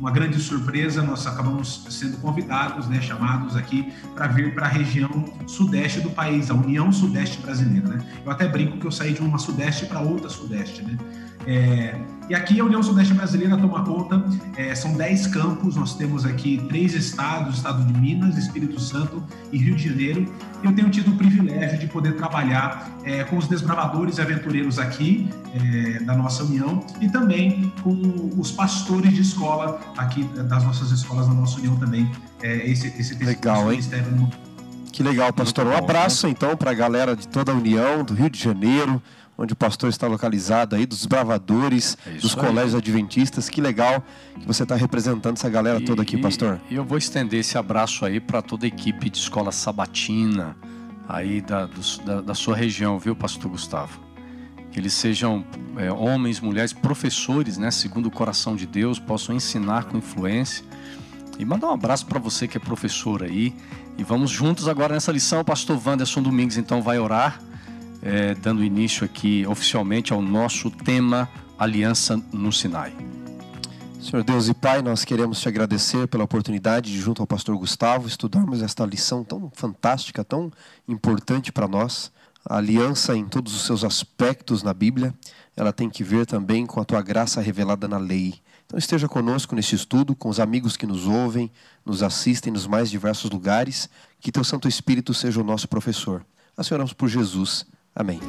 uma 0.00 0.10
grande 0.10 0.40
surpresa, 0.40 1.02
nós 1.02 1.26
acabamos 1.26 1.84
sendo 1.90 2.16
convidados, 2.22 2.88
né, 2.88 3.02
chamados 3.02 3.54
aqui 3.54 3.92
para 4.14 4.28
vir 4.28 4.54
para 4.54 4.64
a 4.64 4.70
região 4.70 5.26
sudeste 5.46 6.00
do 6.00 6.08
país, 6.08 6.50
a 6.50 6.54
União 6.54 6.90
Sudeste 6.90 7.38
Brasileira. 7.42 7.86
Né? 7.86 8.06
Eu 8.24 8.32
até 8.32 8.48
brinco 8.48 8.78
que 8.78 8.86
eu 8.86 8.90
saí 8.90 9.12
de 9.12 9.20
uma 9.20 9.36
sudeste 9.36 9.84
para 9.84 10.00
outra 10.00 10.30
sudeste, 10.30 10.82
né? 10.82 10.96
É, 11.46 11.94
e 12.28 12.34
aqui 12.34 12.58
a 12.58 12.64
União 12.64 12.82
Sudeste 12.82 13.12
Brasileira 13.12 13.56
toma 13.56 13.84
conta, 13.84 14.24
é, 14.56 14.74
são 14.74 14.94
10 14.94 15.26
campos, 15.26 15.76
nós 15.76 15.94
temos 15.94 16.24
aqui 16.24 16.64
três 16.68 16.94
estados, 16.94 17.56
estado 17.56 17.84
de 17.84 17.92
Minas, 17.92 18.38
Espírito 18.38 18.80
Santo 18.80 19.22
e 19.52 19.58
Rio 19.58 19.76
de 19.76 19.88
Janeiro. 19.88 20.32
Eu 20.62 20.74
tenho 20.74 20.88
tido 20.88 21.10
o 21.10 21.16
privilégio 21.16 21.78
de 21.78 21.86
poder 21.86 22.16
trabalhar 22.16 22.90
é, 23.04 23.24
com 23.24 23.36
os 23.36 23.46
desbravadores 23.46 24.16
e 24.16 24.22
aventureiros 24.22 24.78
aqui 24.78 25.28
é, 25.54 26.00
da 26.00 26.16
nossa 26.16 26.44
União 26.44 26.84
e 26.98 27.10
também 27.10 27.70
com 27.82 28.30
os 28.38 28.50
pastores 28.50 29.12
de 29.12 29.20
escola 29.20 29.78
aqui 29.98 30.24
das 30.24 30.64
nossas 30.64 30.90
escolas 30.92 31.28
da 31.28 31.34
nossa 31.34 31.58
União 31.58 31.76
também. 31.76 32.10
É, 32.42 32.70
esse, 32.70 32.88
esse 32.98 33.22
Legal, 33.22 33.70
hein? 33.70 33.80
Que 34.94 35.02
legal, 35.02 35.32
pastor. 35.32 35.66
um 35.66 35.76
abraço 35.76 36.28
então 36.28 36.56
para 36.56 36.70
a 36.70 36.74
galera 36.74 37.16
de 37.16 37.26
toda 37.26 37.50
a 37.50 37.54
União, 37.54 38.04
do 38.04 38.14
Rio 38.14 38.30
de 38.30 38.40
Janeiro, 38.40 39.02
onde 39.36 39.52
o 39.52 39.56
pastor 39.56 39.90
está 39.90 40.06
localizado 40.06 40.76
aí, 40.76 40.86
dos 40.86 41.06
bravadores, 41.06 41.98
é 42.06 42.10
dos 42.12 42.34
colégios 42.34 42.74
aí. 42.74 42.80
adventistas. 42.80 43.48
Que 43.48 43.60
legal 43.60 44.02
que 44.38 44.46
você 44.46 44.62
está 44.62 44.76
representando 44.76 45.36
essa 45.36 45.50
galera 45.50 45.80
e, 45.80 45.84
toda 45.84 46.02
aqui, 46.02 46.16
pastor. 46.16 46.60
E 46.70 46.74
eu 46.74 46.84
vou 46.84 46.98
estender 46.98 47.40
esse 47.40 47.58
abraço 47.58 48.04
aí 48.04 48.20
para 48.20 48.40
toda 48.40 48.66
a 48.66 48.68
equipe 48.68 49.10
de 49.10 49.18
escola 49.18 49.50
sabatina 49.50 50.56
aí 51.08 51.40
da, 51.40 51.68
da, 52.04 52.20
da, 52.20 52.34
sua 52.34 52.56
região, 52.56 52.98
viu, 52.98 53.14
pastor 53.14 53.50
Gustavo? 53.50 54.00
Que 54.70 54.80
eles 54.80 54.94
sejam 54.94 55.44
é, 55.76 55.92
homens, 55.92 56.40
mulheres, 56.40 56.72
professores, 56.72 57.58
né, 57.58 57.70
segundo 57.70 58.06
o 58.06 58.10
coração 58.10 58.56
de 58.56 58.66
Deus, 58.66 58.98
possam 58.98 59.34
ensinar 59.34 59.84
com 59.84 59.98
influência. 59.98 60.64
E 61.38 61.44
mandar 61.44 61.68
um 61.68 61.72
abraço 61.74 62.06
para 62.06 62.18
você 62.18 62.46
que 62.46 62.56
é 62.56 62.60
professor 62.60 63.22
aí. 63.22 63.54
E 63.98 64.04
vamos 64.04 64.30
juntos 64.30 64.68
agora 64.68 64.94
nessa 64.94 65.12
lição. 65.12 65.40
O 65.40 65.44
pastor 65.44 65.80
Wanderson 65.84 66.22
Domingues 66.22 66.56
então 66.56 66.80
vai 66.80 66.98
orar, 66.98 67.40
é, 68.04 68.34
dando 68.34 68.62
início 68.62 69.02
aqui 69.02 69.46
oficialmente 69.46 70.12
ao 70.12 70.20
nosso 70.20 70.70
tema 70.70 71.28
Aliança 71.58 72.22
no 72.30 72.52
Sinai. 72.52 72.94
Senhor 73.98 74.22
Deus 74.22 74.48
e 74.48 74.52
Pai, 74.52 74.82
nós 74.82 75.02
queremos 75.02 75.40
te 75.40 75.48
agradecer 75.48 76.06
pela 76.08 76.24
oportunidade 76.24 76.92
de, 76.92 77.00
junto 77.00 77.22
ao 77.22 77.26
pastor 77.26 77.56
Gustavo, 77.56 78.06
estudarmos 78.06 78.60
esta 78.60 78.84
lição 78.84 79.24
tão 79.24 79.50
fantástica, 79.54 80.22
tão 80.22 80.52
importante 80.86 81.50
para 81.50 81.66
nós. 81.66 82.12
A 82.44 82.58
aliança 82.58 83.16
em 83.16 83.24
todos 83.24 83.54
os 83.54 83.64
seus 83.64 83.82
aspectos 83.82 84.62
na 84.62 84.74
Bíblia, 84.74 85.14
ela 85.56 85.72
tem 85.72 85.88
que 85.88 86.04
ver 86.04 86.26
também 86.26 86.66
com 86.66 86.78
a 86.80 86.84
tua 86.84 87.00
graça 87.00 87.40
revelada 87.40 87.88
na 87.88 87.96
lei. 87.96 88.34
Então 88.66 88.78
esteja 88.78 89.08
conosco 89.08 89.54
nesse 89.54 89.74
estudo, 89.74 90.14
com 90.14 90.28
os 90.28 90.38
amigos 90.38 90.76
que 90.76 90.86
nos 90.86 91.06
ouvem, 91.06 91.50
nos 91.86 92.02
assistem 92.02 92.52
nos 92.52 92.66
mais 92.66 92.90
diversos 92.90 93.30
lugares. 93.30 93.88
Que 94.20 94.30
teu 94.30 94.44
Santo 94.44 94.68
Espírito 94.68 95.14
seja 95.14 95.40
o 95.40 95.44
nosso 95.44 95.66
professor. 95.66 96.26
Nós 96.54 96.70
oramos 96.70 96.92
por 96.92 97.08
Jesus. 97.08 97.64
Amém. 97.94 98.20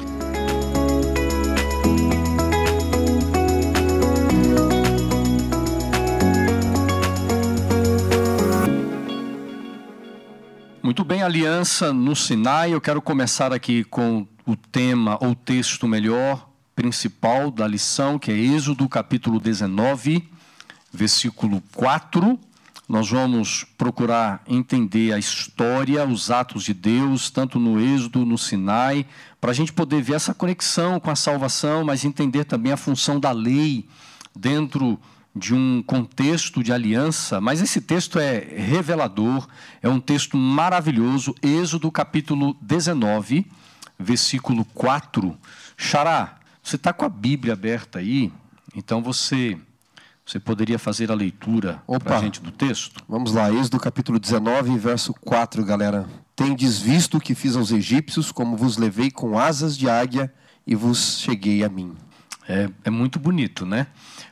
Muito 10.82 11.04
bem, 11.04 11.22
aliança 11.22 11.92
no 11.92 12.14
Sinai. 12.14 12.72
Eu 12.72 12.80
quero 12.80 13.02
começar 13.02 13.52
aqui 13.52 13.82
com 13.82 14.26
o 14.46 14.54
tema, 14.54 15.18
ou 15.20 15.34
texto 15.34 15.88
melhor, 15.88 16.48
principal 16.76 17.50
da 17.50 17.66
lição, 17.66 18.20
que 18.20 18.30
é 18.30 18.34
Êxodo 18.34 18.88
capítulo 18.88 19.40
19, 19.40 20.30
versículo 20.92 21.60
4. 21.74 22.38
Nós 22.88 23.10
vamos 23.10 23.64
procurar 23.76 24.44
entender 24.46 25.12
a 25.12 25.18
história, 25.18 26.06
os 26.06 26.30
atos 26.30 26.62
de 26.62 26.72
Deus, 26.72 27.30
tanto 27.30 27.58
no 27.58 27.80
Êxodo, 27.80 28.24
no 28.24 28.38
Sinai, 28.38 29.04
para 29.40 29.50
a 29.50 29.54
gente 29.54 29.72
poder 29.72 30.00
ver 30.02 30.14
essa 30.14 30.32
conexão 30.32 31.00
com 31.00 31.10
a 31.10 31.16
salvação, 31.16 31.84
mas 31.84 32.04
entender 32.04 32.44
também 32.44 32.70
a 32.72 32.76
função 32.76 33.18
da 33.18 33.32
lei 33.32 33.88
dentro 34.36 35.00
de 35.34 35.52
um 35.52 35.82
contexto 35.82 36.62
de 36.62 36.72
aliança. 36.72 37.40
Mas 37.40 37.60
esse 37.60 37.80
texto 37.80 38.20
é 38.20 38.38
revelador, 38.38 39.48
é 39.82 39.88
um 39.88 39.98
texto 39.98 40.36
maravilhoso. 40.36 41.34
Êxodo 41.42 41.90
capítulo 41.90 42.56
19, 42.62 43.46
versículo 43.98 44.64
4. 44.64 45.36
Xará, 45.76 46.38
você 46.62 46.76
está 46.76 46.92
com 46.92 47.04
a 47.04 47.08
Bíblia 47.08 47.52
aberta 47.52 47.98
aí, 47.98 48.32
então 48.76 49.02
você 49.02 49.58
você 50.26 50.40
poderia 50.40 50.76
fazer 50.76 51.12
a 51.12 51.14
leitura 51.14 51.80
para 52.02 52.18
a 52.18 52.20
gente 52.20 52.40
do 52.40 52.50
texto? 52.50 53.00
Vamos 53.08 53.32
lá, 53.32 53.48
Êxodo 53.52 53.78
capítulo 53.78 54.18
19, 54.18 54.76
verso 54.76 55.14
4, 55.14 55.64
galera. 55.64 56.04
Tendes 56.34 56.80
visto 56.80 57.18
o 57.18 57.20
que 57.20 57.32
fiz 57.32 57.54
aos 57.54 57.70
egípcios, 57.70 58.32
como 58.32 58.56
vos 58.56 58.76
levei 58.76 59.08
com 59.08 59.38
asas 59.38 59.78
de 59.78 59.88
águia 59.88 60.34
e 60.66 60.74
vos 60.74 61.20
cheguei 61.20 61.62
a 61.62 61.68
mim. 61.68 61.94
É, 62.48 62.68
é 62.82 62.90
muito 62.90 63.20
bonito, 63.20 63.64
né? 63.64 63.86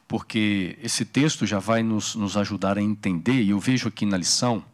Porque 0.09 0.77
esse 0.83 1.05
texto 1.05 1.47
já 1.47 1.61
vai 1.61 1.85
nos, 1.85 2.17
nos 2.17 2.37
ajudar 2.37 2.77
a 2.77 2.83
entender, 2.83 3.41
e 3.43 3.51
eu 3.51 3.61
vejo 3.61 3.87
aqui 3.87 4.05
na 4.05 4.17
lição, 4.17 4.65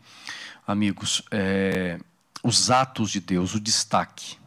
amigos, 0.66 1.22
é, 1.30 1.98
os 2.42 2.70
atos 2.70 3.10
de 3.10 3.20
Deus, 3.20 3.54
o 3.54 3.60
destaque 3.60 4.40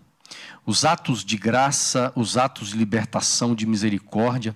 os 0.66 0.86
atos 0.86 1.26
de 1.26 1.38
graça, 1.38 2.12
os 2.16 2.38
atos 2.38 2.70
de 2.70 2.78
libertação, 2.78 3.54
de 3.54 3.66
misericórdia. 3.66 4.56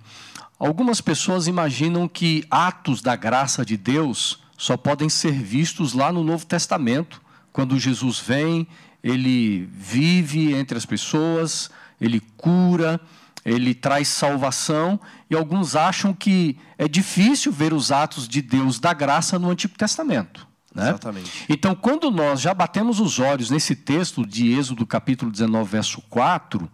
Algumas 0.60 1.02
pessoas 1.02 1.48
imaginam 1.48 2.08
que 2.08 2.44
atos 2.50 3.02
da 3.02 3.16
graça 3.16 3.66
de 3.66 3.78
Deus 3.78 4.40
só 4.58 4.76
podem 4.76 5.08
ser 5.08 5.34
vistos 5.34 5.94
lá 5.94 6.12
no 6.12 6.24
Novo 6.24 6.46
Testamento, 6.46 7.22
quando 7.54 7.80
Jesus 7.80 8.20
vem, 8.20 8.68
ele 9.04 9.70
vive 9.72 10.54
entre 10.54 10.78
as 10.78 10.86
pessoas, 10.86 11.70
ele 12.02 12.20
cura, 12.36 13.00
ele 13.46 13.74
traz 13.74 14.08
salvação, 14.08 15.00
e 15.30 15.36
alguns 15.36 15.76
acham 15.76 16.14
que 16.14 16.58
é 16.78 16.88
difícil 16.88 17.52
ver 17.52 17.74
os 17.74 17.92
atos 17.92 18.28
de 18.28 18.42
Deus 18.42 18.80
da 18.80 18.94
graça 18.94 19.38
no 19.38 19.50
Antigo 19.50 19.78
Testamento. 19.78 20.48
Né? 20.74 20.90
Exatamente. 20.90 21.46
Então, 21.48 21.74
quando 21.74 22.12
nós 22.12 22.42
já 22.42 22.54
batemos 22.54 23.00
os 23.00 23.20
olhos 23.20 23.50
nesse 23.50 23.76
texto 23.76 24.26
de 24.26 24.52
Êxodo, 24.54 24.86
capítulo 24.86 25.32
19, 25.32 25.70
verso 25.70 26.02
4, 26.10 26.70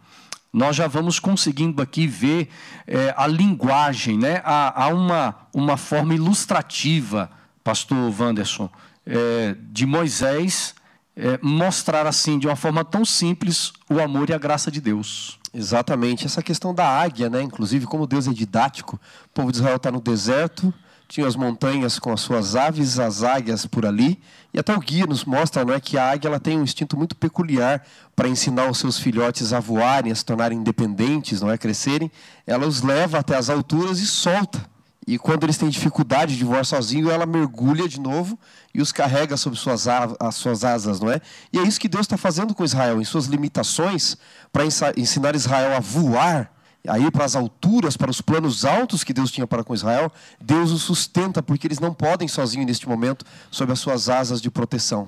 nós 0.53 0.75
já 0.75 0.87
vamos 0.87 1.19
conseguindo 1.19 1.81
aqui 1.81 2.05
ver 2.05 2.47
é, 2.85 3.11
a 3.17 3.25
linguagem, 3.25 4.17
né? 4.19 4.39
há, 4.45 4.83
há 4.83 4.87
uma, 4.89 5.35
uma 5.51 5.77
forma 5.77 6.13
ilustrativa, 6.13 7.29
pastor 7.63 8.13
Wanderson, 8.19 8.69
é, 9.05 9.55
de 9.59 9.87
Moisés 9.87 10.75
é, 11.15 11.39
mostrar 11.41 12.05
assim, 12.05 12.37
de 12.37 12.47
uma 12.47 12.55
forma 12.55 12.85
tão 12.85 13.03
simples, 13.03 13.73
o 13.89 13.99
amor 13.99 14.29
e 14.29 14.33
a 14.33 14.37
graça 14.37 14.69
de 14.69 14.79
Deus. 14.79 15.39
Exatamente. 15.53 16.25
Essa 16.25 16.41
questão 16.41 16.73
da 16.73 16.87
águia, 16.87 17.29
né? 17.29 17.41
inclusive, 17.41 17.85
como 17.85 18.07
Deus 18.07 18.27
é 18.27 18.31
didático, 18.31 18.99
o 19.25 19.29
povo 19.29 19.51
de 19.51 19.57
Israel 19.57 19.77
está 19.77 19.91
no 19.91 20.01
deserto, 20.01 20.73
tinha 21.07 21.27
as 21.27 21.35
montanhas 21.35 21.99
com 21.99 22.11
as 22.11 22.21
suas 22.21 22.55
aves, 22.55 22.99
as 22.99 23.23
águias 23.23 23.65
por 23.65 23.85
ali. 23.85 24.19
E 24.53 24.59
até 24.59 24.75
o 24.75 24.79
guia 24.79 25.05
nos 25.05 25.25
mostra 25.25 25.63
não 25.63 25.73
é, 25.73 25.79
que 25.79 25.97
a 25.97 26.11
águia 26.11 26.27
ela 26.27 26.39
tem 26.39 26.57
um 26.57 26.63
instinto 26.63 26.97
muito 26.97 27.15
peculiar 27.15 27.85
para 28.15 28.27
ensinar 28.27 28.69
os 28.69 28.77
seus 28.77 28.97
filhotes 28.97 29.53
a 29.53 29.59
voarem, 29.59 30.11
a 30.11 30.15
se 30.15 30.25
tornarem 30.25 30.57
independentes, 30.57 31.41
não 31.41 31.51
é, 31.51 31.57
crescerem. 31.57 32.11
Ela 32.45 32.67
os 32.67 32.81
leva 32.81 33.19
até 33.19 33.35
as 33.35 33.49
alturas 33.49 33.99
e 33.99 34.07
solta. 34.07 34.73
E 35.05 35.17
quando 35.17 35.43
eles 35.43 35.57
têm 35.57 35.69
dificuldade 35.69 36.37
de 36.37 36.45
voar 36.45 36.65
sozinho, 36.65 37.11
ela 37.11 37.25
mergulha 37.25 37.89
de 37.89 37.99
novo 37.99 38.39
e 38.73 38.81
os 38.81 38.91
carrega 38.91 39.35
sobre 39.35 39.59
suas, 39.59 39.85
as 39.87 40.35
suas 40.35 40.63
asas, 40.63 40.99
não 40.99 41.11
é? 41.11 41.19
E 41.51 41.59
é 41.59 41.63
isso 41.63 41.79
que 41.79 41.89
Deus 41.89 42.05
está 42.05 42.17
fazendo 42.17 42.55
com 42.55 42.63
Israel, 42.63 43.01
em 43.01 43.03
suas 43.03 43.25
limitações, 43.25 44.15
para 44.51 44.63
ensinar 44.95 45.35
Israel 45.35 45.75
a 45.75 45.79
voar 45.79 46.49
aí 46.87 47.09
para 47.09 47.25
as 47.25 47.35
alturas, 47.35 47.95
para 47.95 48.11
os 48.11 48.21
planos 48.21 48.65
altos 48.65 49.03
que 49.03 49.13
Deus 49.13 49.31
tinha 49.31 49.47
para 49.47 49.63
com 49.63 49.73
Israel, 49.73 50.11
Deus 50.39 50.71
os 50.71 50.81
sustenta, 50.81 51.41
porque 51.41 51.67
eles 51.67 51.79
não 51.79 51.93
podem 51.93 52.27
sozinhos 52.27 52.67
neste 52.67 52.87
momento, 52.87 53.25
sob 53.49 53.71
as 53.71 53.79
suas 53.79 54.09
asas 54.09 54.41
de 54.41 54.51
proteção. 54.51 55.07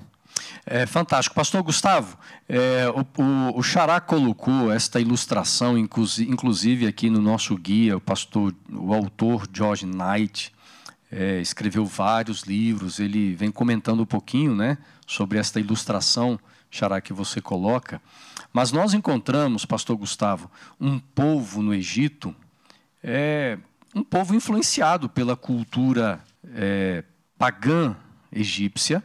É 0.65 0.85
fantástico. 0.85 1.35
Pastor 1.35 1.61
Gustavo, 1.63 2.17
é, 2.47 2.85
o, 2.89 3.21
o, 3.21 3.59
o 3.59 3.63
Xará 3.63 3.99
colocou 3.99 4.71
esta 4.71 4.99
ilustração, 4.99 5.77
inclusive 5.77 6.87
aqui 6.87 7.09
no 7.09 7.21
nosso 7.21 7.55
guia, 7.55 7.97
o 7.97 8.01
pastor, 8.01 8.53
o 8.71 8.93
autor 8.93 9.47
George 9.53 9.85
Knight, 9.85 10.53
é, 11.11 11.39
escreveu 11.39 11.85
vários 11.85 12.41
livros, 12.41 12.99
ele 12.99 13.35
vem 13.35 13.51
comentando 13.51 14.01
um 14.01 14.05
pouquinho 14.05 14.55
né, 14.55 14.77
sobre 15.05 15.37
esta 15.37 15.59
ilustração, 15.59 16.39
Xará, 16.69 16.99
que 16.99 17.13
você 17.13 17.39
coloca. 17.39 18.01
Mas 18.55 18.71
nós 18.71 18.93
encontramos, 18.93 19.65
pastor 19.65 19.97
Gustavo, 19.97 20.49
um 20.79 20.97
povo 20.97 21.61
no 21.61 21.73
Egito, 21.73 22.33
é, 23.03 23.57
um 23.93 24.01
povo 24.01 24.33
influenciado 24.33 25.09
pela 25.09 25.35
cultura 25.35 26.21
é, 26.53 27.03
pagã 27.37 27.97
egípcia. 28.31 29.03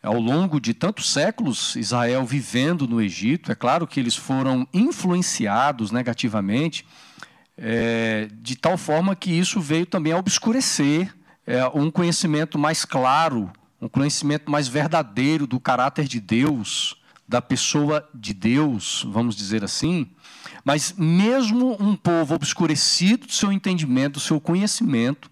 Ao 0.00 0.20
longo 0.20 0.60
de 0.60 0.72
tantos 0.74 1.12
séculos, 1.12 1.74
Israel 1.74 2.24
vivendo 2.24 2.86
no 2.86 3.02
Egito, 3.02 3.50
é 3.50 3.54
claro 3.56 3.84
que 3.84 3.98
eles 3.98 4.14
foram 4.14 4.64
influenciados 4.72 5.90
negativamente, 5.90 6.86
é, 7.56 8.28
de 8.32 8.54
tal 8.54 8.78
forma 8.78 9.16
que 9.16 9.32
isso 9.32 9.60
veio 9.60 9.86
também 9.86 10.12
a 10.12 10.18
obscurecer 10.18 11.12
é, 11.44 11.66
um 11.74 11.90
conhecimento 11.90 12.56
mais 12.56 12.84
claro, 12.84 13.50
um 13.82 13.88
conhecimento 13.88 14.48
mais 14.48 14.68
verdadeiro 14.68 15.48
do 15.48 15.58
caráter 15.58 16.06
de 16.06 16.20
Deus, 16.20 16.97
da 17.28 17.42
pessoa 17.42 18.08
de 18.14 18.32
Deus, 18.32 19.04
vamos 19.06 19.36
dizer 19.36 19.62
assim, 19.62 20.08
mas 20.64 20.94
mesmo 20.96 21.76
um 21.78 21.94
povo 21.94 22.34
obscurecido 22.34 23.26
do 23.26 23.32
seu 23.32 23.52
entendimento, 23.52 24.14
do 24.14 24.20
seu 24.20 24.40
conhecimento, 24.40 25.30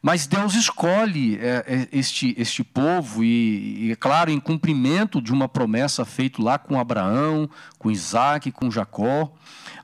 mas 0.00 0.26
Deus 0.26 0.54
escolhe 0.54 1.38
é, 1.38 1.64
é, 1.66 1.88
este, 1.92 2.34
este 2.36 2.64
povo, 2.64 3.22
e, 3.22 3.86
e, 3.86 3.92
é 3.92 3.96
claro, 3.96 4.32
em 4.32 4.40
cumprimento 4.40 5.22
de 5.22 5.32
uma 5.32 5.48
promessa 5.48 6.04
feita 6.04 6.42
lá 6.42 6.58
com 6.58 6.78
Abraão, 6.78 7.48
com 7.78 7.88
Isaac, 7.88 8.50
com 8.50 8.68
Jacó. 8.68 9.32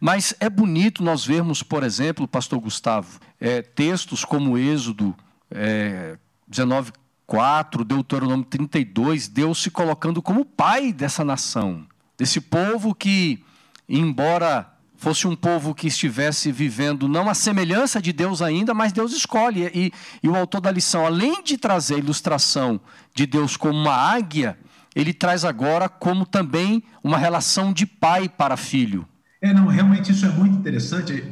Mas 0.00 0.34
é 0.40 0.50
bonito 0.50 1.04
nós 1.04 1.24
vermos, 1.24 1.62
por 1.62 1.84
exemplo, 1.84 2.26
pastor 2.26 2.58
Gustavo, 2.58 3.20
é, 3.40 3.62
textos 3.62 4.24
como 4.24 4.58
Êxodo 4.58 5.14
é, 5.52 6.18
19, 6.48 6.92
4, 7.28 7.84
Deuteronômio 7.84 8.46
32, 8.46 9.28
Deus 9.28 9.62
se 9.62 9.70
colocando 9.70 10.22
como 10.22 10.46
pai 10.46 10.94
dessa 10.94 11.22
nação, 11.22 11.86
desse 12.16 12.40
povo 12.40 12.94
que, 12.94 13.44
embora 13.86 14.66
fosse 14.96 15.28
um 15.28 15.36
povo 15.36 15.74
que 15.74 15.86
estivesse 15.86 16.50
vivendo 16.50 17.06
não 17.06 17.28
a 17.28 17.34
semelhança 17.34 18.00
de 18.00 18.14
Deus 18.14 18.40
ainda, 18.40 18.72
mas 18.72 18.92
Deus 18.92 19.12
escolhe. 19.12 19.70
E, 19.74 19.92
e 20.22 20.28
o 20.28 20.34
autor 20.34 20.62
da 20.62 20.70
lição, 20.70 21.04
além 21.04 21.42
de 21.42 21.58
trazer 21.58 21.96
a 21.96 21.98
ilustração 21.98 22.80
de 23.14 23.26
Deus 23.26 23.58
como 23.58 23.78
uma 23.78 23.94
águia, 23.94 24.58
ele 24.96 25.12
traz 25.12 25.44
agora 25.44 25.86
como 25.86 26.24
também 26.24 26.82
uma 27.04 27.18
relação 27.18 27.74
de 27.74 27.84
pai 27.84 28.26
para 28.26 28.56
filho. 28.56 29.06
É, 29.40 29.54
não, 29.54 29.66
realmente 29.68 30.10
isso 30.10 30.26
é 30.26 30.30
muito 30.30 30.58
interessante. 30.58 31.24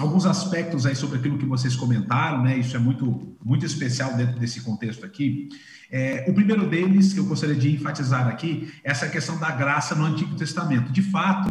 Alguns 0.00 0.26
aspectos 0.26 0.84
aí 0.84 0.96
sobre 0.96 1.18
aquilo 1.18 1.38
que 1.38 1.46
vocês 1.46 1.76
comentaram, 1.76 2.42
né? 2.42 2.58
Isso 2.58 2.74
é 2.74 2.78
muito, 2.78 3.36
muito 3.44 3.64
especial 3.64 4.14
dentro 4.16 4.38
desse 4.38 4.62
contexto 4.62 5.06
aqui. 5.06 5.48
É, 5.88 6.24
o 6.28 6.34
primeiro 6.34 6.68
deles 6.68 7.12
que 7.12 7.20
eu 7.20 7.24
gostaria 7.24 7.54
de 7.54 7.72
enfatizar 7.72 8.26
aqui 8.26 8.72
é 8.82 8.90
essa 8.90 9.08
questão 9.08 9.38
da 9.38 9.52
graça 9.52 9.94
no 9.94 10.04
Antigo 10.04 10.34
Testamento. 10.34 10.90
De 10.90 11.02
fato, 11.02 11.48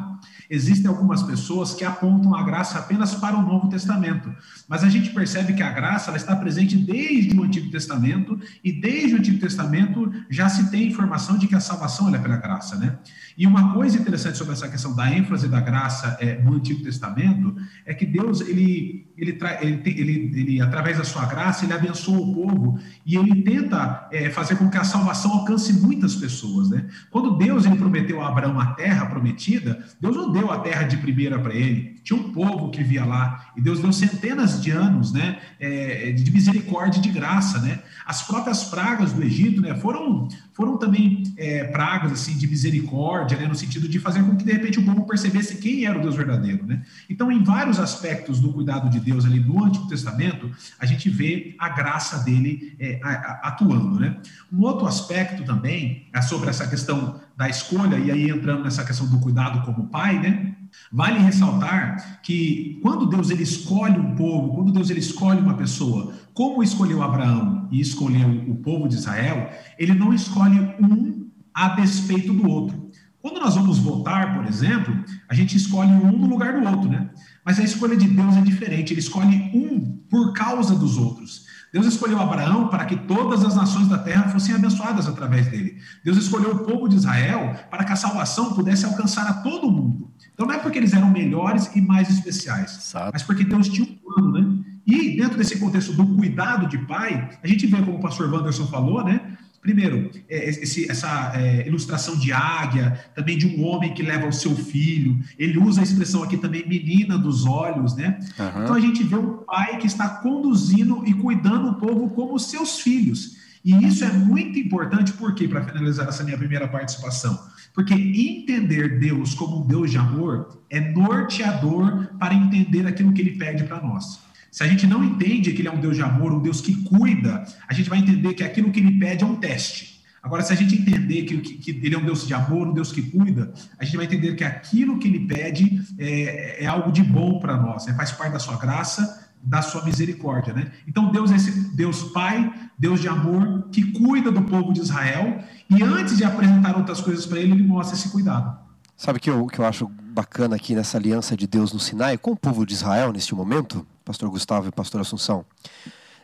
Existem 0.50 0.88
algumas 0.88 1.24
pessoas 1.24 1.74
que 1.74 1.84
apontam 1.84 2.36
a 2.36 2.44
graça 2.44 2.78
apenas 2.78 3.16
para 3.16 3.38
o 3.38 3.42
Novo 3.42 3.68
Testamento, 3.68 4.34
mas 4.68 4.84
a 4.84 4.90
gente 4.90 5.10
percebe 5.10 5.54
que 5.54 5.64
a 5.64 5.72
graça 5.72 6.10
ela 6.10 6.18
está 6.18 6.36
presente 6.36 6.78
desde 6.78 7.38
o 7.38 7.44
Antigo 7.44 7.72
Testamento 7.72 8.40
e 8.64 8.72
desde 8.72 9.16
o 9.16 9.18
Antigo 9.18 9.40
Testamento 9.40 10.12
já 10.30 10.48
se 10.48 10.70
tem 10.70 10.88
informação 10.88 11.38
de 11.38 11.48
que 11.48 11.56
a 11.56 11.60
salvação 11.60 12.14
é 12.14 12.20
pela 12.20 12.38
graça, 12.38 12.76
né? 12.76 12.98
E 13.38 13.46
uma 13.46 13.74
coisa 13.74 13.98
interessante 13.98 14.38
sobre 14.38 14.54
essa 14.54 14.70
questão 14.70 14.96
da 14.96 15.12
ênfase 15.12 15.48
da 15.48 15.60
graça 15.60 16.18
é, 16.20 16.42
no 16.42 16.54
Antigo 16.54 16.84
Testamento 16.84 17.56
é 17.86 17.94
que 17.94 18.06
Deus 18.06 18.42
ele 18.42 19.06
ele, 19.18 19.40
ele, 19.62 19.82
ele, 19.86 20.40
ele, 20.42 20.62
através 20.62 20.98
da 20.98 21.04
sua 21.06 21.26
graça, 21.26 21.64
ele 21.64 21.74
abençoa 21.74 22.20
o 22.20 22.34
povo 22.34 22.80
e 23.06 23.16
ele 23.16 23.44
tenta 23.44 24.10
é, 24.12 24.30
fazer 24.30 24.58
com 24.58 24.70
que 24.70 24.78
a 24.78 24.84
salvação 24.84 25.32
alcance 25.32 25.72
muitas 25.72 26.16
pessoas, 26.16 26.70
né? 26.70 26.86
Quando 27.10 27.38
Deus 27.38 27.66
ele 27.66 27.78
prometeu 27.78 28.22
a 28.22 28.28
Abraão 28.28 28.60
a 28.60 28.74
terra 28.74 29.06
prometida, 29.06 29.86
Deus 30.02 30.16
não 30.16 30.32
deu 30.32 30.52
a 30.52 30.60
terra 30.60 30.84
de 30.84 30.98
primeira 30.98 31.40
para 31.40 31.54
ele. 31.54 31.95
Tinha 32.06 32.20
um 32.20 32.32
povo 32.32 32.70
que 32.70 32.84
via 32.84 33.04
lá 33.04 33.48
e 33.58 33.62
Deus 33.62 33.80
deu 33.80 33.92
centenas 33.92 34.62
de 34.62 34.70
anos, 34.70 35.12
né, 35.12 35.40
é, 35.60 36.12
de 36.12 36.30
misericórdia 36.30 37.00
e 37.00 37.02
de 37.02 37.10
graça, 37.10 37.60
né? 37.60 37.80
As 38.06 38.22
próprias 38.22 38.66
pragas 38.66 39.12
do 39.12 39.24
Egito, 39.24 39.60
né, 39.60 39.74
foram 39.74 40.28
foram 40.54 40.78
também 40.78 41.24
é, 41.36 41.64
pragas 41.64 42.12
assim 42.12 42.38
de 42.38 42.48
misericórdia, 42.48 43.38
né, 43.38 43.48
no 43.48 43.56
sentido 43.56 43.90
de 43.90 44.00
fazer 44.00 44.24
com 44.24 44.36
que 44.36 44.46
de 44.46 44.52
repente 44.52 44.80
o 44.80 44.86
povo 44.86 45.08
percebesse 45.08 45.58
quem 45.58 45.86
era 45.86 45.98
o 45.98 46.02
Deus 46.02 46.16
verdadeiro, 46.16 46.64
né? 46.66 46.84
Então, 47.10 47.32
em 47.32 47.44
vários 47.44 47.80
aspectos 47.80 48.40
do 48.40 48.54
cuidado 48.54 48.88
de 48.88 49.00
Deus 49.00 49.26
ali 49.26 49.40
no 49.40 49.66
Antigo 49.66 49.88
Testamento, 49.88 50.50
a 50.80 50.86
gente 50.86 51.10
vê 51.10 51.56
a 51.58 51.70
graça 51.70 52.24
dele 52.24 52.76
é, 52.80 53.00
atuando, 53.42 54.00
né? 54.00 54.18
Um 54.54 54.62
outro 54.62 54.86
aspecto 54.86 55.44
também 55.44 56.08
é 56.14 56.22
sobre 56.22 56.52
essa 56.52 56.68
questão 56.68 57.20
da 57.36 57.50
escolha 57.50 57.98
e 57.98 58.12
aí 58.12 58.30
entrando 58.30 58.64
nessa 58.64 58.86
questão 58.86 59.08
do 59.08 59.20
cuidado 59.20 59.66
como 59.66 59.88
pai, 59.88 60.20
né? 60.20 60.56
Vale 60.92 61.20
ressaltar 61.20 62.22
que 62.22 62.80
quando 62.82 63.08
Deus 63.08 63.30
ele 63.30 63.44
escolhe 63.44 64.00
um 64.00 64.16
povo, 64.16 64.56
quando 64.56 64.72
Deus 64.72 64.90
ele 64.90 65.00
escolhe 65.00 65.40
uma 65.40 65.56
pessoa, 65.56 66.14
como 66.34 66.64
escolheu 66.64 67.02
Abraão 67.02 67.68
e 67.72 67.82
escolheu 67.82 68.30
o 68.48 68.56
povo 68.56 68.88
de 68.88 68.96
Israel, 68.96 69.50
ele 69.78 69.94
não 69.94 70.14
escolhe 70.14 70.60
um 70.80 71.30
a 71.54 71.70
despeito 71.70 72.34
do 72.34 72.50
outro. 72.50 72.92
Quando 73.22 73.40
nós 73.40 73.56
vamos 73.56 73.80
votar, 73.80 74.36
por 74.36 74.46
exemplo, 74.46 75.04
a 75.28 75.34
gente 75.34 75.58
escolhe 75.58 75.90
um 75.92 76.12
no 76.12 76.28
lugar 76.28 76.60
do 76.60 76.70
outro, 76.70 76.90
né? 76.90 77.10
Mas 77.44 77.60
a 77.60 77.64
escolha 77.64 77.98
de 77.98 78.08
Deus 78.08 78.36
é 78.38 78.42
diferente, 78.42 78.94
ele 78.94 79.00
escolhe 79.00 79.50
um 79.54 79.98
por 80.10 80.34
causa 80.34 80.76
dos 80.76 80.98
outros. 80.98 81.46
Deus 81.74 81.88
escolheu 81.88 82.20
Abraão 82.22 82.70
para 82.70 82.86
que 82.86 82.96
todas 82.96 83.44
as 83.44 83.56
nações 83.56 83.88
da 83.88 83.98
terra 83.98 84.30
fossem 84.30 84.56
abençoadas 84.56 85.08
através 85.08 85.48
dele. 85.48 85.78
Deus 86.04 86.18
escolheu 86.18 86.52
o 86.52 86.60
povo 86.60 86.88
de 86.88 86.96
Israel 86.96 87.54
para 87.70 87.84
que 87.84 87.92
a 87.92 87.98
salvação 87.98 88.54
pudesse 88.54 88.86
alcançar 88.86 89.28
a 89.28 89.34
todo 89.34 89.70
mundo. 89.70 90.14
Então 90.36 90.46
não 90.46 90.54
é 90.54 90.60
porque 90.60 90.78
eles 90.78 90.94
eram 90.94 91.10
melhores 91.10 91.74
e 91.74 91.82
mais 91.82 92.10
especiais, 92.10 92.78
Exato. 92.78 93.12
mas 93.14 93.24
porque 93.24 93.46
Deus 93.46 93.70
tinha 93.70 93.88
um 93.88 93.96
plano, 93.96 94.32
né? 94.34 94.66
E 94.86 95.16
dentro 95.16 95.38
desse 95.38 95.58
contexto 95.58 95.94
do 95.94 96.06
cuidado 96.06 96.68
de 96.68 96.78
pai, 96.80 97.30
a 97.42 97.48
gente 97.48 97.66
vê, 97.66 97.78
como 97.78 97.98
o 97.98 98.02
pastor 98.02 98.32
Wanderson 98.32 98.68
falou, 98.68 99.04
né? 99.04 99.38
Primeiro, 99.62 100.12
é, 100.30 100.50
esse, 100.50 100.92
essa 100.92 101.32
é, 101.36 101.66
ilustração 101.66 102.18
de 102.18 102.34
águia, 102.34 103.00
também 103.16 103.38
de 103.38 103.48
um 103.48 103.66
homem 103.66 103.94
que 103.94 104.04
leva 104.04 104.28
o 104.28 104.34
seu 104.34 104.54
filho. 104.56 105.18
Ele 105.40 105.58
usa 105.58 105.80
a 105.80 105.84
expressão 105.84 106.22
aqui 106.22 106.38
também, 106.38 106.68
menina 106.68 107.18
dos 107.18 107.46
olhos, 107.48 107.96
né? 107.96 108.20
Uhum. 108.38 108.64
Então 108.64 108.76
a 108.76 108.80
gente 108.80 109.04
vê 109.04 109.16
um 109.16 109.38
pai 109.38 109.78
que 109.78 109.88
está 109.88 110.08
conduzindo 110.08 111.02
e 111.08 111.14
cuidando 111.14 111.70
o 111.70 111.76
povo 111.76 112.10
como 112.10 112.38
seus 112.38 112.80
filhos. 112.82 113.38
E 113.64 113.74
isso 113.88 114.04
é 114.04 114.12
muito 114.12 114.60
importante, 114.60 115.14
por 115.14 115.34
quê? 115.34 115.48
Para 115.48 115.64
finalizar 115.64 116.10
essa 116.10 116.24
minha 116.24 116.38
primeira 116.38 116.68
participação 116.68 117.55
porque 117.76 117.94
entender 117.94 118.98
Deus 119.00 119.34
como 119.34 119.64
um 119.64 119.68
Deus 119.68 119.92
de 119.92 119.98
amor 119.98 120.64
é 120.70 120.80
norteador 120.80 122.08
para 122.18 122.34
entender 122.34 122.88
aquilo 122.88 123.12
que 123.12 123.22
ele 123.22 123.32
pede 123.32 123.66
para 123.66 123.82
nós. 123.82 124.20
Se 124.50 124.64
a 124.64 124.68
gente 124.68 124.88
não 124.88 125.04
entende 125.04 125.52
que 125.52 125.62
ele 125.62 125.68
é 125.68 125.72
um 125.72 125.82
Deus 125.82 125.98
de 125.98 126.02
amor, 126.02 126.34
um 126.34 126.42
Deus 126.42 126.62
que 126.62 126.84
cuida, 126.84 127.46
a 127.68 127.74
gente 127.74 127.90
vai 127.90 128.00
entender 128.00 128.34
que 128.34 128.44
aquilo 128.44 128.72
que 128.72 128.80
ele 128.80 128.98
pede 128.98 129.26
é 129.26 129.28
um 129.28 129.36
teste. 129.36 129.96
Agora, 130.24 130.42
se 130.42 130.54
a 130.54 130.56
gente 130.56 130.76
entender 130.76 131.24
que, 131.24 131.38
que, 131.38 131.74
que, 131.74 131.86
ele 131.86 131.94
é 131.94 131.98
um 132.00 132.06
Deus 132.06 132.26
de 132.26 132.34
amor, 132.34 132.70
um 132.70 132.74
Deus 132.74 132.92
que 132.92 133.02
cuida, 133.02 133.54
a 133.78 133.84
gente 133.84 133.98
vai 133.98 134.06
entender 134.06 134.34
que 134.36 134.44
aquilo 134.44 134.98
que 134.98 135.08
ele 135.10 135.28
pede 135.28 135.82
é, 136.00 136.64
é 136.64 136.66
algo 136.66 136.92
de 136.92 137.04
bom 137.04 137.38
para 137.40 137.58
nós, 137.58 137.86
né? 137.86 137.94
faz 137.94 138.12
parte 138.12 138.32
da 138.32 138.40
sua 138.40 138.58
graça 138.58 139.25
da 139.46 139.62
sua 139.62 139.84
misericórdia, 139.86 140.54
né? 140.54 140.72
Então 140.88 141.12
Deus 141.12 141.32
é 141.32 141.36
esse 141.36 141.52
Deus 141.76 142.04
Pai, 142.12 142.52
Deus 142.78 143.00
de 143.00 143.08
amor, 143.08 143.68
que 143.72 143.92
cuida 143.92 144.32
do 144.32 144.42
povo 144.42 144.74
de 144.74 144.82
Israel 144.82 145.40
e 145.70 145.84
antes 145.84 146.18
de 146.18 146.24
apresentar 146.24 146.76
outras 146.76 147.00
coisas 147.00 147.26
para 147.26 147.40
ele, 147.40 147.52
ele 147.52 147.64
mostra 147.64 147.96
esse 147.96 148.10
cuidado. 148.10 148.58
Sabe 148.98 149.20
que 149.20 149.30
eu, 149.30 149.46
que 149.48 149.60
eu 149.60 149.66
acho 149.66 149.88
bacana 149.88 150.56
aqui 150.56 150.74
nessa 150.74 150.98
aliança 150.98 151.36
de 151.36 151.46
Deus 151.46 151.72
no 151.74 151.80
Sinai 151.80 152.18
com 152.18 152.32
o 152.32 152.36
povo 152.36 152.66
de 152.66 152.74
Israel 152.74 153.12
neste 153.12 153.36
momento, 153.36 153.86
Pastor 154.04 154.30
Gustavo 154.30 154.68
e 154.68 154.72
Pastor 154.72 155.02
Assunção? 155.02 155.46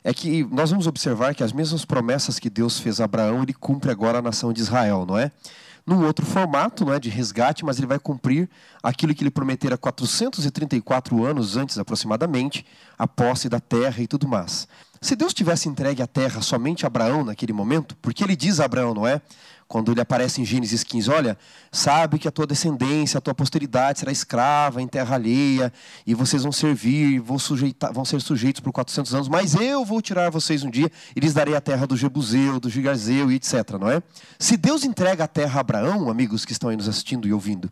É 0.03 0.13
que 0.13 0.43
nós 0.45 0.71
vamos 0.71 0.87
observar 0.87 1.35
que 1.35 1.43
as 1.43 1.53
mesmas 1.53 1.85
promessas 1.85 2.39
que 2.39 2.49
Deus 2.49 2.79
fez 2.79 2.99
a 2.99 3.05
Abraão, 3.05 3.43
ele 3.43 3.53
cumpre 3.53 3.91
agora 3.91 4.17
a 4.17 4.21
nação 4.21 4.51
de 4.51 4.61
Israel, 4.61 5.05
não 5.07 5.17
é? 5.17 5.31
Num 5.85 6.05
outro 6.05 6.25
formato, 6.25 6.85
não 6.85 6.93
é 6.93 6.99
de 6.99 7.09
resgate, 7.09 7.65
mas 7.65 7.77
ele 7.77 7.87
vai 7.87 7.99
cumprir 7.99 8.49
aquilo 8.83 9.13
que 9.13 9.23
ele 9.23 9.31
prometera 9.31 9.77
434 9.77 11.25
anos 11.25 11.57
antes 11.57 11.77
aproximadamente, 11.77 12.65
a 12.97 13.07
posse 13.07 13.49
da 13.49 13.59
terra 13.59 14.01
e 14.01 14.07
tudo 14.07 14.27
mais. 14.27 14.67
Se 15.01 15.15
Deus 15.15 15.33
tivesse 15.33 15.67
entregue 15.67 16.03
a 16.03 16.07
terra 16.07 16.41
somente 16.41 16.85
a 16.85 16.87
Abraão 16.87 17.23
naquele 17.23 17.53
momento, 17.53 17.95
porque 18.01 18.23
ele 18.23 18.35
diz 18.35 18.59
a 18.59 18.65
Abraão, 18.65 18.93
não 18.93 19.07
é? 19.07 19.19
Quando 19.71 19.89
ele 19.89 20.01
aparece 20.01 20.41
em 20.41 20.43
Gênesis 20.43 20.83
15, 20.83 21.09
olha, 21.09 21.37
sabe 21.71 22.19
que 22.19 22.27
a 22.27 22.31
tua 22.31 22.45
descendência, 22.45 23.17
a 23.17 23.21
tua 23.21 23.33
posteridade 23.33 23.99
será 23.99 24.11
escrava 24.11 24.81
em 24.81 24.87
terra 24.87 25.15
alheia, 25.15 25.71
e 26.05 26.13
vocês 26.13 26.43
vão 26.43 26.51
servir, 26.51 27.21
vão, 27.21 27.39
sujeitar, 27.39 27.93
vão 27.93 28.03
ser 28.03 28.19
sujeitos 28.19 28.59
por 28.59 28.73
400 28.73 29.15
anos, 29.15 29.29
mas 29.29 29.55
eu 29.55 29.85
vou 29.85 30.01
tirar 30.01 30.29
vocês 30.29 30.63
um 30.63 30.69
dia 30.69 30.91
e 31.15 31.21
lhes 31.21 31.33
darei 31.33 31.55
a 31.55 31.61
terra 31.61 31.87
do 31.87 31.95
Jebuseu, 31.95 32.59
do 32.59 32.69
Gigarzeu 32.69 33.31
e 33.31 33.35
etc, 33.35 33.77
não 33.79 33.89
é? 33.89 34.03
Se 34.37 34.57
Deus 34.57 34.83
entrega 34.83 35.23
a 35.23 35.27
terra 35.27 35.59
a 35.59 35.61
Abraão, 35.61 36.09
amigos 36.09 36.43
que 36.43 36.51
estão 36.51 36.69
aí 36.69 36.75
nos 36.75 36.89
assistindo 36.89 37.25
e 37.25 37.31
ouvindo, 37.31 37.71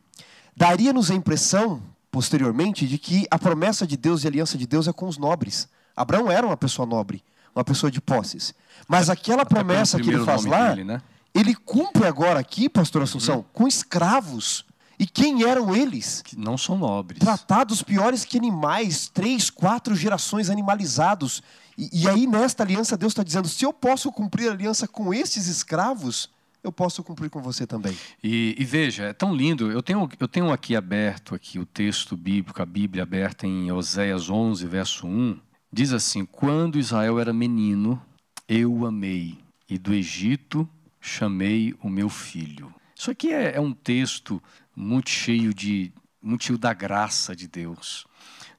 daria-nos 0.55 1.11
a 1.11 1.13
impressão, 1.13 1.81
posteriormente, 2.09 2.87
de 2.87 2.97
que 2.97 3.27
a 3.29 3.37
promessa 3.37 3.85
de 3.85 3.97
Deus 3.97 4.23
e 4.23 4.27
a 4.27 4.29
aliança 4.29 4.57
de 4.57 4.65
Deus 4.65 4.87
é 4.87 4.93
com 4.93 5.05
os 5.05 5.17
nobres. 5.17 5.67
Abraão 5.97 6.31
era 6.31 6.47
uma 6.47 6.55
pessoa 6.55 6.85
nobre, 6.85 7.21
uma 7.53 7.65
pessoa 7.65 7.91
de 7.91 7.99
posses. 7.99 8.53
Mas 8.87 9.09
aquela 9.09 9.45
promessa 9.45 9.99
que 9.99 10.09
ele 10.09 10.23
faz 10.23 10.45
lá, 10.45 10.69
dele, 10.69 10.85
né? 10.85 11.01
Ele 11.33 11.55
cumpre 11.55 12.05
agora 12.05 12.39
aqui, 12.39 12.67
pastor 12.67 13.03
Assunção, 13.03 13.37
uhum. 13.37 13.45
com 13.53 13.67
escravos. 13.67 14.65
E 14.99 15.07
quem 15.07 15.43
eram 15.43 15.73
eles? 15.73 16.21
Que 16.21 16.37
não 16.37 16.57
são 16.57 16.77
nobres. 16.77 17.19
Tratados 17.19 17.81
piores 17.81 18.25
que 18.25 18.37
animais, 18.37 19.07
três, 19.07 19.49
quatro 19.49 19.95
gerações 19.95 20.49
animalizados. 20.49 21.41
E, 21.77 22.01
e 22.01 22.09
aí, 22.09 22.27
nesta 22.27 22.63
aliança, 22.63 22.97
Deus 22.97 23.11
está 23.11 23.23
dizendo: 23.23 23.47
se 23.47 23.65
eu 23.65 23.71
posso 23.71 24.11
cumprir 24.11 24.49
a 24.49 24.51
aliança 24.51 24.87
com 24.89 25.13
esses 25.13 25.47
escravos, 25.47 26.29
eu 26.61 26.71
posso 26.71 27.01
cumprir 27.01 27.29
com 27.29 27.41
você 27.41 27.65
também. 27.65 27.97
E, 28.21 28.53
e, 28.59 28.65
veja, 28.65 29.05
é 29.05 29.13
tão 29.13 29.33
lindo. 29.33 29.71
Eu 29.71 29.81
tenho, 29.81 30.09
eu 30.19 30.27
tenho 30.27 30.51
aqui 30.51 30.75
aberto 30.75 31.33
aqui 31.33 31.57
o 31.57 31.65
texto 31.65 32.17
bíblico, 32.17 32.61
a 32.61 32.65
Bíblia 32.65 33.03
aberta 33.03 33.47
em 33.47 33.71
Oséias 33.71 34.29
11, 34.29 34.65
verso 34.67 35.07
1. 35.07 35.39
Diz 35.71 35.93
assim: 35.93 36.25
Quando 36.25 36.77
Israel 36.77 37.19
era 37.19 37.31
menino, 37.31 38.01
eu 38.49 38.73
o 38.73 38.85
amei, 38.85 39.37
e 39.69 39.77
do 39.77 39.93
Egito 39.93 40.67
chamei 40.99 41.73
o 41.81 41.89
meu 41.89 42.09
filho. 42.09 42.73
Isso 42.95 43.11
aqui 43.11 43.31
é, 43.31 43.55
é 43.55 43.61
um 43.61 43.73
texto 43.73 44.41
muito 44.75 45.09
cheio 45.09 45.53
de 45.53 45.91
muito 46.21 46.57
da 46.57 46.73
graça 46.73 47.35
de 47.35 47.47
Deus. 47.47 48.05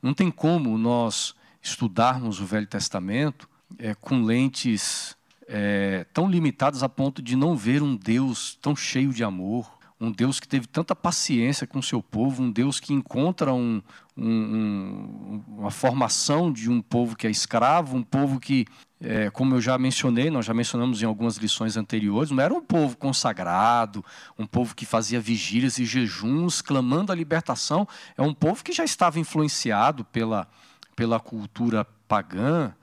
Não 0.02 0.14
tem 0.14 0.30
como 0.30 0.78
nós 0.78 1.34
estudarmos 1.62 2.40
o 2.40 2.46
Velho 2.46 2.66
Testamento 2.66 3.48
é, 3.78 3.94
com 3.94 4.22
lentes 4.22 5.16
é, 5.46 6.06
tão 6.14 6.28
limitadas 6.30 6.82
a 6.82 6.88
ponto 6.88 7.20
de 7.20 7.36
não 7.36 7.56
ver 7.56 7.82
um 7.82 7.94
Deus 7.94 8.58
tão 8.62 8.74
cheio 8.74 9.12
de 9.12 9.22
amor, 9.22 9.70
um 10.00 10.10
Deus 10.10 10.40
que 10.40 10.48
teve 10.48 10.66
tanta 10.66 10.96
paciência 10.96 11.66
com 11.66 11.80
o 11.80 11.82
seu 11.82 12.02
povo, 12.02 12.42
um 12.42 12.50
Deus 12.50 12.80
que 12.80 12.94
encontra 12.94 13.52
um, 13.52 13.82
um, 14.16 14.30
um, 14.30 15.44
uma 15.58 15.70
formação 15.70 16.50
de 16.50 16.70
um 16.70 16.80
povo 16.80 17.14
que 17.14 17.26
é 17.26 17.30
escravo, 17.30 17.96
um 17.96 18.02
povo 18.02 18.40
que, 18.40 18.66
é, 19.00 19.30
como 19.30 19.54
eu 19.54 19.60
já 19.60 19.78
mencionei, 19.78 20.30
nós 20.30 20.44
já 20.44 20.52
mencionamos 20.52 21.02
em 21.02 21.06
algumas 21.06 21.36
lições 21.36 21.76
anteriores, 21.76 22.30
não 22.30 22.42
era 22.42 22.52
um 22.52 22.60
povo 22.60 22.96
consagrado, 22.96 24.04
um 24.38 24.46
povo 24.46 24.74
que 24.74 24.84
fazia 24.84 25.20
vigílias 25.20 25.78
e 25.78 25.84
jejuns, 25.84 26.60
clamando 26.60 27.10
a 27.10 27.14
libertação. 27.14 27.88
É 28.16 28.22
um 28.22 28.34
povo 28.34 28.62
que 28.62 28.72
já 28.72 28.84
estava 28.84 29.18
influenciado 29.18 30.04
pela, 30.04 30.46
pela 30.94 31.18
cultura 31.18 31.86
pagã, 32.06 32.74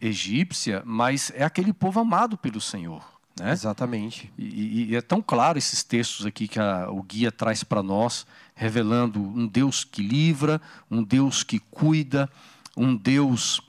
egípcia, 0.00 0.82
mas 0.86 1.30
é 1.34 1.44
aquele 1.44 1.72
povo 1.72 2.00
amado 2.00 2.38
pelo 2.38 2.60
Senhor. 2.60 3.04
Né? 3.38 3.52
Exatamente. 3.52 4.32
E, 4.38 4.90
e, 4.90 4.96
é 4.96 5.02
tão 5.02 5.20
claro 5.20 5.58
esses 5.58 5.84
textos 5.84 6.24
aqui 6.24 6.48
que 6.48 6.58
a, 6.58 6.88
o 6.90 7.02
guia 7.02 7.30
traz 7.30 7.62
para 7.62 7.82
nós, 7.82 8.26
revelando 8.54 9.20
um 9.20 9.46
Deus 9.46 9.84
que 9.84 10.02
livra, 10.02 10.60
um 10.90 11.02
Deus 11.02 11.42
que 11.42 11.58
cuida, 11.58 12.30
um 12.76 12.96
Deus 12.96 13.60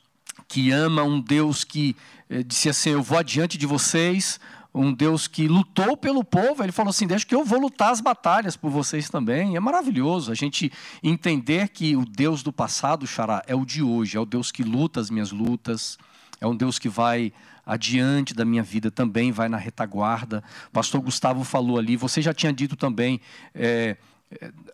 que 0.48 0.72
ama, 0.72 1.04
um 1.04 1.20
Deus 1.20 1.64
que 1.64 1.96
eh, 2.30 2.44
disse 2.44 2.70
assim: 2.70 2.92
Eu 2.92 3.04
vou 3.04 3.18
adiante 3.18 3.58
de 3.58 3.66
vocês, 3.66 4.40
um 4.74 4.94
Deus 4.94 5.28
que 5.28 5.48
lutou 5.48 5.98
pelo 5.98 6.24
povo. 6.24 6.64
Ele 6.64 6.72
falou 6.72 6.90
assim: 6.90 7.08
Deixa 7.08 7.26
que 7.26 7.36
eu 7.36 7.44
vou 7.44 7.60
lutar 7.60 7.92
as 7.92 8.02
batalhas 8.02 8.56
por 8.56 8.70
vocês 8.70 9.10
também. 9.10 9.56
É 9.56 9.60
maravilhoso 9.60 10.32
a 10.32 10.36
gente 10.36 10.72
entender 11.04 11.70
que 11.70 11.96
o 11.96 12.06
Deus 12.06 12.44
do 12.44 12.54
passado, 12.54 13.06
Xará, 13.06 13.44
é 13.48 13.56
o 13.56 13.66
de 13.66 13.84
hoje, 13.84 14.18
é 14.18 14.20
o 14.20 14.26
Deus 14.26 14.52
que 14.52 14.64
luta 14.64 15.00
as 15.00 15.10
minhas 15.10 15.32
lutas, 15.32 15.98
é 16.40 16.48
um 16.48 16.56
Deus 16.56 16.80
que 16.80 16.90
vai 16.90 17.34
adiante 17.66 18.34
da 18.34 18.46
minha 18.46 18.64
vida 18.64 18.90
também, 18.90 19.32
vai 19.32 19.50
na 19.50 19.58
retaguarda. 19.58 20.42
Pastor 20.72 21.02
Gustavo 21.02 21.44
falou 21.44 21.78
ali, 21.78 21.98
você 21.98 22.22
já 22.22 22.34
tinha 22.34 22.54
dito 22.54 22.78
também. 22.78 23.20
É, 23.54 23.98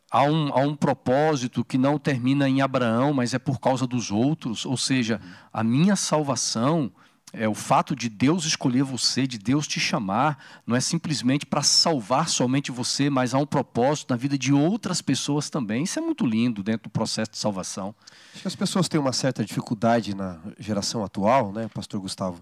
há, 0.10 0.24
um, 0.24 0.50
há 0.54 0.60
um 0.60 0.76
propósito 0.76 1.64
que 1.64 1.78
não 1.78 2.00
termina 2.00 2.48
em 2.48 2.62
Abraão, 2.62 3.14
mas 3.14 3.34
é 3.34 3.40
por 3.40 3.60
causa 3.60 3.86
dos 3.86 4.12
outros, 4.12 4.66
ou 4.66 4.78
seja, 4.78 5.22
a 5.52 5.64
minha 5.64 5.96
salvação 5.96 6.92
é, 7.36 7.50
o 7.50 7.56
fato 7.56 7.96
de 7.96 8.10
Deus 8.10 8.46
escolher 8.46 8.84
você, 8.84 9.26
de 9.26 9.40
Deus 9.40 9.66
te 9.66 9.80
chamar, 9.80 10.38
não 10.68 10.76
é 10.76 10.80
simplesmente 10.80 11.48
para 11.48 11.64
salvar 11.64 12.30
somente 12.30 12.72
você, 12.72 13.10
mas 13.10 13.34
há 13.34 13.40
um 13.40 13.46
propósito 13.46 14.12
na 14.12 14.16
vida 14.16 14.38
de 14.38 14.54
outras 14.54 15.02
pessoas 15.02 15.50
também. 15.50 15.84
Isso 15.84 15.98
é 15.98 16.02
muito 16.02 16.28
lindo 16.28 16.62
dentro 16.62 16.84
do 16.84 16.92
processo 16.92 17.32
de 17.32 17.40
salvação. 17.40 17.96
Acho 18.34 18.44
que 18.44 18.48
as 18.48 18.56
pessoas 18.56 18.88
têm 18.88 19.00
uma 19.00 19.12
certa 19.12 19.44
dificuldade 19.44 20.16
na 20.16 20.38
geração 20.60 21.04
atual, 21.04 21.52
né, 21.52 21.68
Pastor 21.74 22.00
Gustavo, 22.00 22.40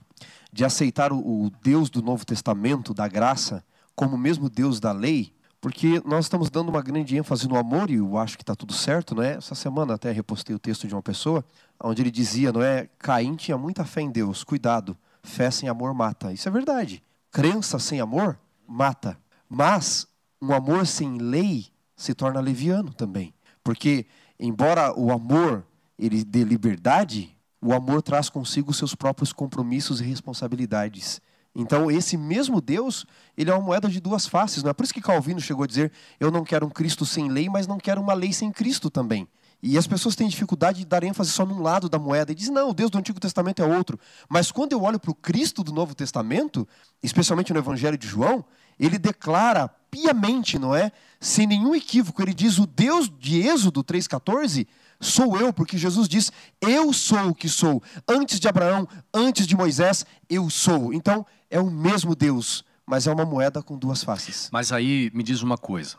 de 0.52 0.66
aceitar 0.66 1.14
o, 1.14 1.46
o 1.46 1.52
Deus 1.64 1.90
do 1.90 2.02
Novo 2.02 2.26
Testamento, 2.26 2.94
da 2.94 3.08
graça, 3.08 3.64
como 3.96 4.16
o 4.16 4.20
mesmo 4.20 4.50
Deus 4.50 4.82
da 4.82 4.92
lei, 4.92 5.34
porque 5.62 6.02
nós 6.04 6.26
estamos 6.26 6.50
dando 6.50 6.70
uma 6.70 6.82
grande 6.82 7.16
ênfase 7.16 7.48
no 7.48 7.56
amor 7.56 7.92
e 7.92 7.96
eu 7.96 8.18
acho 8.18 8.36
que 8.36 8.42
está 8.42 8.56
tudo 8.56 8.74
certo, 8.74 9.14
não 9.14 9.22
é? 9.22 9.34
Essa 9.34 9.54
semana 9.54 9.94
até 9.94 10.12
repostei 10.12 10.56
o 10.56 10.60
texto 10.60 10.88
de 10.88 10.96
uma 10.96 11.04
pessoa 11.04 11.46
onde 11.80 12.02
ele 12.02 12.10
dizia, 12.10 12.52
não 12.52 12.64
é? 12.64 12.90
Caim 12.98 13.36
tinha 13.36 13.58
muita 13.60 13.86
fé 13.86 14.02
em 14.02 14.10
Deus, 14.10 14.44
cuidado, 14.44 14.98
fé 15.22 15.52
sem 15.52 15.70
amor 15.70 15.94
mata. 15.94 16.34
Isso 16.34 16.50
é 16.50 16.52
verdade. 16.52 17.04
Crença 17.32 17.78
sem 17.78 18.02
amor 18.02 18.40
mata. 18.68 19.16
Mas 19.48 20.08
um 20.42 20.52
amor 20.52 20.88
sem 20.88 21.20
lei 21.20 21.68
se 21.96 22.16
torna 22.16 22.40
leviano 22.40 22.92
também, 22.92 23.32
porque 23.64 24.08
embora 24.40 24.98
o 25.00 25.12
amor 25.12 25.64
ele 26.00 26.24
dê 26.24 26.44
liberdade, 26.44 27.38
o 27.62 27.72
amor 27.72 28.02
traz 28.02 28.28
consigo 28.28 28.74
seus 28.74 28.96
próprios 28.96 29.32
compromissos 29.32 30.02
e 30.02 30.04
responsabilidades. 30.04 31.22
Então, 31.54 31.92
esse 31.92 32.16
mesmo 32.16 32.62
Deus, 32.62 33.06
ele 33.38 33.50
é 33.50 33.54
uma 33.54 33.62
moeda 33.66 33.90
de 33.90 34.00
duas 34.00 34.26
faces. 34.26 34.64
Não 34.64 34.70
é 34.70 34.74
por 34.74 34.84
isso 34.84 34.94
que 34.94 35.02
Calvino 35.02 35.42
chegou 35.42 35.64
a 35.64 35.68
dizer: 35.68 35.92
eu 36.20 36.32
não 36.32 36.44
quero 36.44 36.66
um 36.66 36.70
Cristo 36.70 37.06
sem 37.06 37.30
lei, 37.30 37.50
mas 37.50 37.68
não 37.68 37.78
quero 37.78 38.02
uma 38.02 38.14
lei 38.14 38.32
sem 38.32 38.52
Cristo 38.52 38.90
também. 38.90 39.28
E 39.64 39.78
as 39.78 39.86
pessoas 39.86 40.16
têm 40.16 40.28
dificuldade 40.28 40.80
de 40.80 40.86
dar 40.86 41.04
ênfase 41.04 41.30
só 41.30 41.46
num 41.46 41.62
lado 41.62 41.88
da 41.88 42.00
moeda 42.00 42.32
e 42.32 42.36
dizem: 42.36 42.54
não, 42.54 42.70
o 42.70 42.74
Deus 42.74 42.90
do 42.90 42.98
Antigo 42.98 43.20
Testamento 43.20 43.62
é 43.62 43.66
outro. 43.66 44.00
Mas 44.30 44.52
quando 44.52 44.72
eu 44.72 44.82
olho 44.82 45.00
para 45.00 45.12
o 45.12 45.16
Cristo 45.16 45.64
do 45.64 45.74
Novo 45.74 45.94
Testamento, 45.94 46.68
especialmente 47.04 47.52
no 47.54 47.60
Evangelho 47.60 47.98
de 47.98 48.08
João, 48.08 48.44
ele 48.80 48.98
declara 48.98 49.68
piamente, 49.68 50.58
não 50.58 50.74
é? 50.74 50.92
Sem 51.20 51.46
nenhum 51.46 51.76
equívoco, 51.76 52.22
ele 52.22 52.34
diz: 52.34 52.58
o 52.58 52.66
Deus 52.66 53.12
de 53.20 53.42
Êxodo 53.46 53.84
3,14 53.84 54.66
sou 55.02 55.38
eu, 55.38 55.52
porque 55.52 55.78
Jesus 55.78 56.08
diz: 56.08 56.32
Eu 56.62 56.94
sou 56.94 57.30
o 57.30 57.36
que 57.36 57.50
sou. 57.50 57.84
Antes 58.08 58.40
de 58.40 58.48
Abraão, 58.48 58.88
antes 59.14 59.46
de 59.48 59.58
Moisés, 59.58 60.06
eu 60.30 60.50
sou. 60.50 60.94
Então, 60.94 61.26
é 61.50 61.60
o 61.60 61.70
mesmo 61.70 62.16
Deus, 62.16 62.64
mas 62.86 63.08
é 63.08 63.12
uma 63.12 63.26
moeda 63.26 63.62
com 63.62 63.78
duas 63.78 64.04
faces. 64.04 64.50
Mas 64.54 64.72
aí 64.72 65.12
me 65.14 65.24
diz 65.24 65.42
uma 65.42 65.58
coisa: 65.58 65.98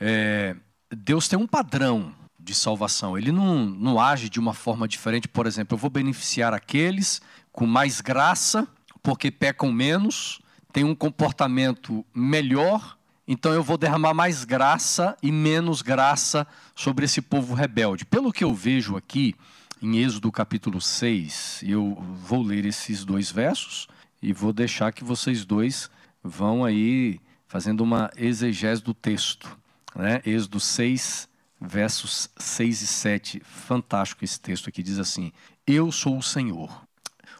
é, 0.00 0.56
Deus 0.90 1.28
tem 1.28 1.38
um 1.38 1.46
padrão 1.46 2.12
de 2.40 2.54
salvação, 2.54 3.16
ele 3.16 3.32
não, 3.32 3.64
não 3.64 4.00
age 4.00 4.28
de 4.28 4.40
uma 4.40 4.52
forma 4.52 4.88
diferente. 4.88 5.28
Por 5.28 5.46
exemplo, 5.46 5.74
eu 5.74 5.78
vou 5.78 5.90
beneficiar 5.90 6.52
aqueles 6.52 7.22
com 7.52 7.66
mais 7.66 8.00
graça, 8.00 8.66
porque 9.02 9.30
pecam 9.30 9.72
menos, 9.72 10.40
têm 10.72 10.84
um 10.84 10.94
comportamento 10.94 12.04
melhor 12.12 12.98
então 13.26 13.52
eu 13.52 13.62
vou 13.62 13.76
derramar 13.76 14.14
mais 14.14 14.44
graça 14.44 15.16
e 15.22 15.32
menos 15.32 15.82
graça 15.82 16.46
sobre 16.74 17.04
esse 17.04 17.20
povo 17.22 17.54
rebelde. 17.54 18.04
Pelo 18.04 18.32
que 18.32 18.44
eu 18.44 18.54
vejo 18.54 18.96
aqui 18.96 19.34
em 19.80 19.98
Êxodo 19.98 20.30
capítulo 20.30 20.80
6, 20.80 21.62
eu 21.66 21.94
vou 21.94 22.42
ler 22.42 22.64
esses 22.64 23.04
dois 23.04 23.30
versos 23.30 23.88
e 24.22 24.32
vou 24.32 24.52
deixar 24.52 24.92
que 24.92 25.04
vocês 25.04 25.44
dois 25.44 25.90
vão 26.22 26.64
aí 26.64 27.20
fazendo 27.46 27.82
uma 27.82 28.10
exegese 28.16 28.82
do 28.82 28.94
texto. 28.94 29.56
Né? 29.94 30.20
Êxodo 30.24 30.60
6, 30.60 31.28
versos 31.60 32.28
6 32.36 32.82
e 32.82 32.86
7. 32.86 33.42
Fantástico 33.44 34.24
esse 34.24 34.40
texto 34.40 34.68
aqui, 34.68 34.82
diz 34.82 34.98
assim: 34.98 35.32
Eu 35.66 35.92
sou 35.92 36.18
o 36.18 36.22
Senhor. 36.22 36.70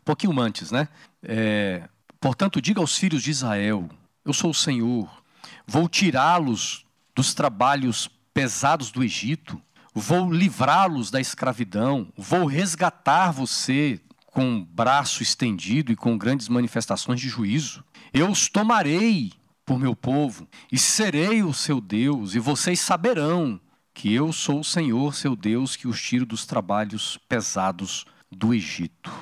Um 0.00 0.04
pouquinho 0.04 0.38
antes, 0.40 0.70
né? 0.70 0.88
É, 1.22 1.88
Portanto, 2.24 2.58
diga 2.58 2.80
aos 2.80 2.96
filhos 2.96 3.22
de 3.22 3.30
Israel: 3.30 3.86
Eu 4.24 4.32
sou 4.32 4.48
o 4.48 4.54
Senhor 4.54 5.22
Vou 5.66 5.88
tirá-los 5.88 6.84
dos 7.14 7.34
trabalhos 7.34 8.08
pesados 8.32 8.90
do 8.90 9.02
Egito, 9.02 9.60
vou 9.94 10.32
livrá-los 10.32 11.10
da 11.10 11.20
escravidão, 11.20 12.12
vou 12.16 12.46
resgatar 12.46 13.30
você 13.30 14.00
com 14.26 14.58
o 14.58 14.64
braço 14.64 15.22
estendido 15.22 15.92
e 15.92 15.96
com 15.96 16.18
grandes 16.18 16.48
manifestações 16.48 17.20
de 17.20 17.28
juízo. 17.28 17.84
Eu 18.12 18.28
os 18.28 18.48
tomarei 18.48 19.32
por 19.64 19.78
meu 19.78 19.94
povo 19.94 20.48
e 20.70 20.78
serei 20.78 21.42
o 21.42 21.54
seu 21.54 21.80
Deus, 21.80 22.34
e 22.34 22.38
vocês 22.38 22.80
saberão 22.80 23.60
que 23.94 24.12
eu 24.12 24.32
sou 24.32 24.60
o 24.60 24.64
Senhor, 24.64 25.14
seu 25.14 25.36
Deus, 25.36 25.76
que 25.76 25.86
os 25.86 26.02
tiro 26.02 26.26
dos 26.26 26.44
trabalhos 26.44 27.16
pesados 27.28 28.04
do 28.30 28.52
Egito. 28.52 29.12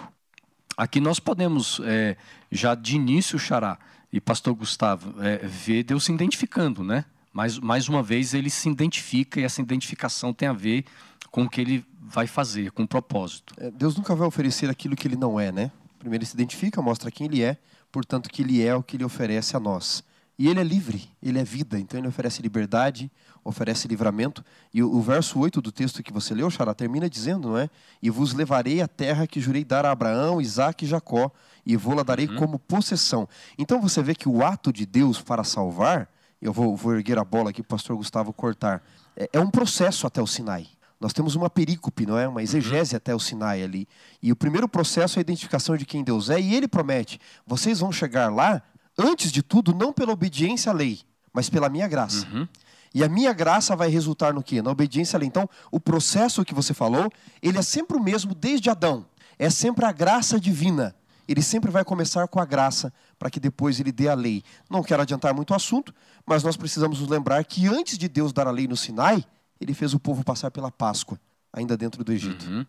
Aqui 0.76 0.98
nós 0.98 1.20
podemos, 1.20 1.81
é, 1.85 2.16
já 2.50 2.74
de 2.74 2.96
início, 2.96 3.38
Xará, 3.38 3.78
e 4.12 4.20
pastor 4.20 4.55
Gustavo, 4.55 5.14
é, 5.22 5.38
vê 5.38 5.83
Deus 5.83 6.05
se 6.05 6.12
identificando, 6.12 6.85
né? 6.85 7.05
Mais, 7.33 7.59
mais 7.59 7.88
uma 7.88 8.03
vez 8.03 8.35
ele 8.35 8.51
se 8.51 8.68
identifica 8.68 9.40
e 9.40 9.44
essa 9.44 9.62
identificação 9.62 10.35
tem 10.35 10.48
a 10.48 10.53
ver 10.53 10.85
com 11.31 11.44
o 11.44 11.48
que 11.48 11.61
ele 11.61 11.85
vai 11.98 12.27
fazer, 12.27 12.70
com 12.72 12.83
o 12.83 12.88
propósito. 12.88 13.55
É, 13.57 13.70
Deus 13.70 13.96
nunca 13.96 14.14
vai 14.14 14.29
oferecer 14.29 14.68
aquilo 14.68 14.94
que 14.94 15.09
ele 15.09 15.16
não 15.16 15.40
é, 15.40 15.51
né? 15.51 15.72
Primeiro 15.98 16.22
ele 16.22 16.29
se 16.29 16.35
identifica, 16.35 16.83
mostra 16.83 17.11
quem 17.11 17.27
ele 17.27 17.42
é, 17.42 17.57
portanto 17.90 18.29
que 18.29 18.42
ele 18.42 18.62
é 18.62 18.75
o 18.75 18.83
que 18.83 18.96
ele 18.96 19.05
oferece 19.05 19.57
a 19.57 19.61
nós. 19.61 20.05
E 20.42 20.48
ele 20.48 20.59
é 20.59 20.64
livre, 20.64 21.09
ele 21.22 21.38
é 21.38 21.44
vida, 21.44 21.78
então 21.78 22.00
ele 22.00 22.09
oferece 22.09 22.42
liberdade, 22.42 23.09
oferece 23.44 23.87
livramento. 23.87 24.44
E 24.74 24.83
o, 24.83 24.92
o 24.92 25.00
verso 25.00 25.38
8 25.38 25.62
do 25.62 25.70
texto 25.70 26.02
que 26.02 26.12
você 26.12 26.35
leu, 26.35 26.50
Xará, 26.50 26.74
termina 26.74 27.09
dizendo, 27.09 27.50
não 27.50 27.59
é? 27.59 27.70
E 28.02 28.11
vos 28.11 28.35
levarei 28.35 28.83
à 28.83 28.88
terra 28.88 29.24
que 29.24 29.40
jurei 29.40 29.64
dar 29.64 29.87
a 29.87 29.92
Abraão, 29.92 30.40
Isaque 30.40 30.85
e 30.85 30.88
Jacó, 30.88 31.31
e 31.64 31.76
vou-la 31.76 32.02
darei 32.02 32.26
uhum. 32.26 32.35
como 32.35 32.59
possessão. 32.59 33.28
Então 33.57 33.81
você 33.81 34.02
vê 34.02 34.16
que 34.16 34.28
o 34.28 34.44
ato 34.44 34.72
de 34.72 34.85
Deus 34.85 35.22
para 35.22 35.44
salvar, 35.44 36.09
eu 36.40 36.52
vou, 36.52 36.74
vou 36.76 36.96
erguer 36.96 37.20
a 37.20 37.24
bola 37.24 37.50
aqui 37.50 37.62
para 37.62 37.76
o 37.76 37.78
pastor 37.78 37.96
Gustavo 37.96 38.33
cortar, 38.33 38.83
é, 39.16 39.31
é 39.35 39.38
um 39.38 39.48
processo 39.48 40.09
até 40.09 40.20
o 40.20 40.26
Sinai. 40.26 40.66
Nós 40.98 41.12
temos 41.12 41.37
uma 41.37 41.48
perícope, 41.48 42.05
não 42.05 42.18
é? 42.18 42.26
Uma 42.26 42.42
exegese 42.42 42.94
uhum. 42.94 42.96
até 42.96 43.14
o 43.14 43.20
Sinai 43.20 43.62
ali. 43.62 43.88
E 44.20 44.33
o 44.33 44.37
primeiro 44.37 44.68
processo 44.68 45.18
é 45.18 45.20
a 45.20 45.22
identificação 45.22 45.76
de 45.76 45.87
quem 45.87 46.02
Deus 46.02 46.31
é, 46.31 46.40
e 46.40 46.52
ele 46.52 46.66
promete: 46.66 47.20
vocês 47.46 47.78
vão 47.78 47.92
chegar 47.92 48.28
lá, 48.28 48.61
antes 48.98 49.31
de 49.33 49.42
tudo, 49.42 49.74
não 49.74 49.92
pela 49.92 50.12
obediência 50.12 50.70
à 50.70 50.74
lei, 50.74 51.00
mas 51.33 51.48
pela 51.48 51.68
minha 51.68 51.88
graça. 51.88 52.26
Uhum. 52.26 52.46
E 52.94 53.02
a 53.02 53.09
minha 53.09 53.33
graça 53.33 53.74
vai 53.74 53.88
resultar 53.88 54.35
no 54.35 54.42
quê? 54.42 54.61
Na 54.61 54.70
obediência 54.70 55.16
à 55.16 55.18
lei. 55.18 55.28
Então, 55.28 55.48
o 55.70 55.81
processo 55.81 56.44
que 56.44 56.55
você 56.55 56.74
falou, 56.74 57.11
ele 57.42 57.59
é 57.59 57.62
sempre 57.62 57.96
o 57.96 58.02
mesmo 58.02 58.35
desde 58.35 58.68
Adão. 58.68 59.07
É 59.38 59.48
sempre 59.48 59.85
a 59.85 59.92
graça 59.92 60.38
divina 60.38 60.94
ele 61.26 61.42
sempre 61.42 61.70
vai 61.70 61.85
começar 61.85 62.26
com 62.28 62.40
a 62.40 62.44
graça, 62.44 62.92
para 63.18 63.31
que 63.31 63.38
depois 63.38 63.78
ele 63.78 63.92
dê 63.92 64.09
a 64.09 64.14
lei. 64.14 64.42
Não 64.68 64.83
quero 64.83 65.02
adiantar 65.02 65.33
muito 65.35 65.50
o 65.50 65.55
assunto, 65.55 65.94
mas 66.26 66.42
nós 66.42 66.57
precisamos 66.57 67.00
nos 67.00 67.09
lembrar 67.09 67.44
que 67.44 67.66
antes 67.66 67.96
de 67.96 68.09
Deus 68.09 68.33
dar 68.33 68.46
a 68.46 68.50
lei 68.50 68.66
no 68.66 68.76
Sinai, 68.76 69.24
ele 69.61 69.74
fez 69.74 69.94
o 69.94 70.00
povo 70.00 70.24
passar 70.24 70.50
pela 70.50 70.70
Páscoa, 70.70 71.18
ainda 71.52 71.76
dentro 71.76 72.02
do 72.02 72.12
Egito. 72.12 72.44
Uhum. 72.46 72.66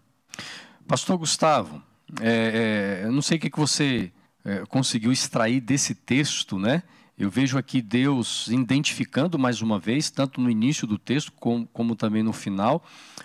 Pastor 0.88 1.18
Gustavo, 1.18 1.82
é, 2.22 3.02
é, 3.02 3.06
eu 3.06 3.12
não 3.12 3.22
sei 3.22 3.38
o 3.38 3.42
que, 3.42 3.50
que 3.50 3.60
você 3.60 4.12
é, 4.44 4.66
conseguiu 4.68 5.12
extrair 5.12 5.60
desse 5.62 5.96
texto, 5.96 6.58
né? 6.58 6.84
eu 7.18 7.30
vejo 7.30 7.58
aqui 7.58 7.82
Deus 7.82 8.48
identificando 8.48 9.38
mais 9.38 9.62
uma 9.62 9.78
vez, 9.78 10.10
tanto 10.10 10.42
no 10.42 10.50
início 10.50 10.88
do 10.88 10.98
texto 10.98 11.32
como, 11.34 11.68
como 11.68 11.96
também 11.96 12.24
no 12.24 12.34
final, 12.34 12.84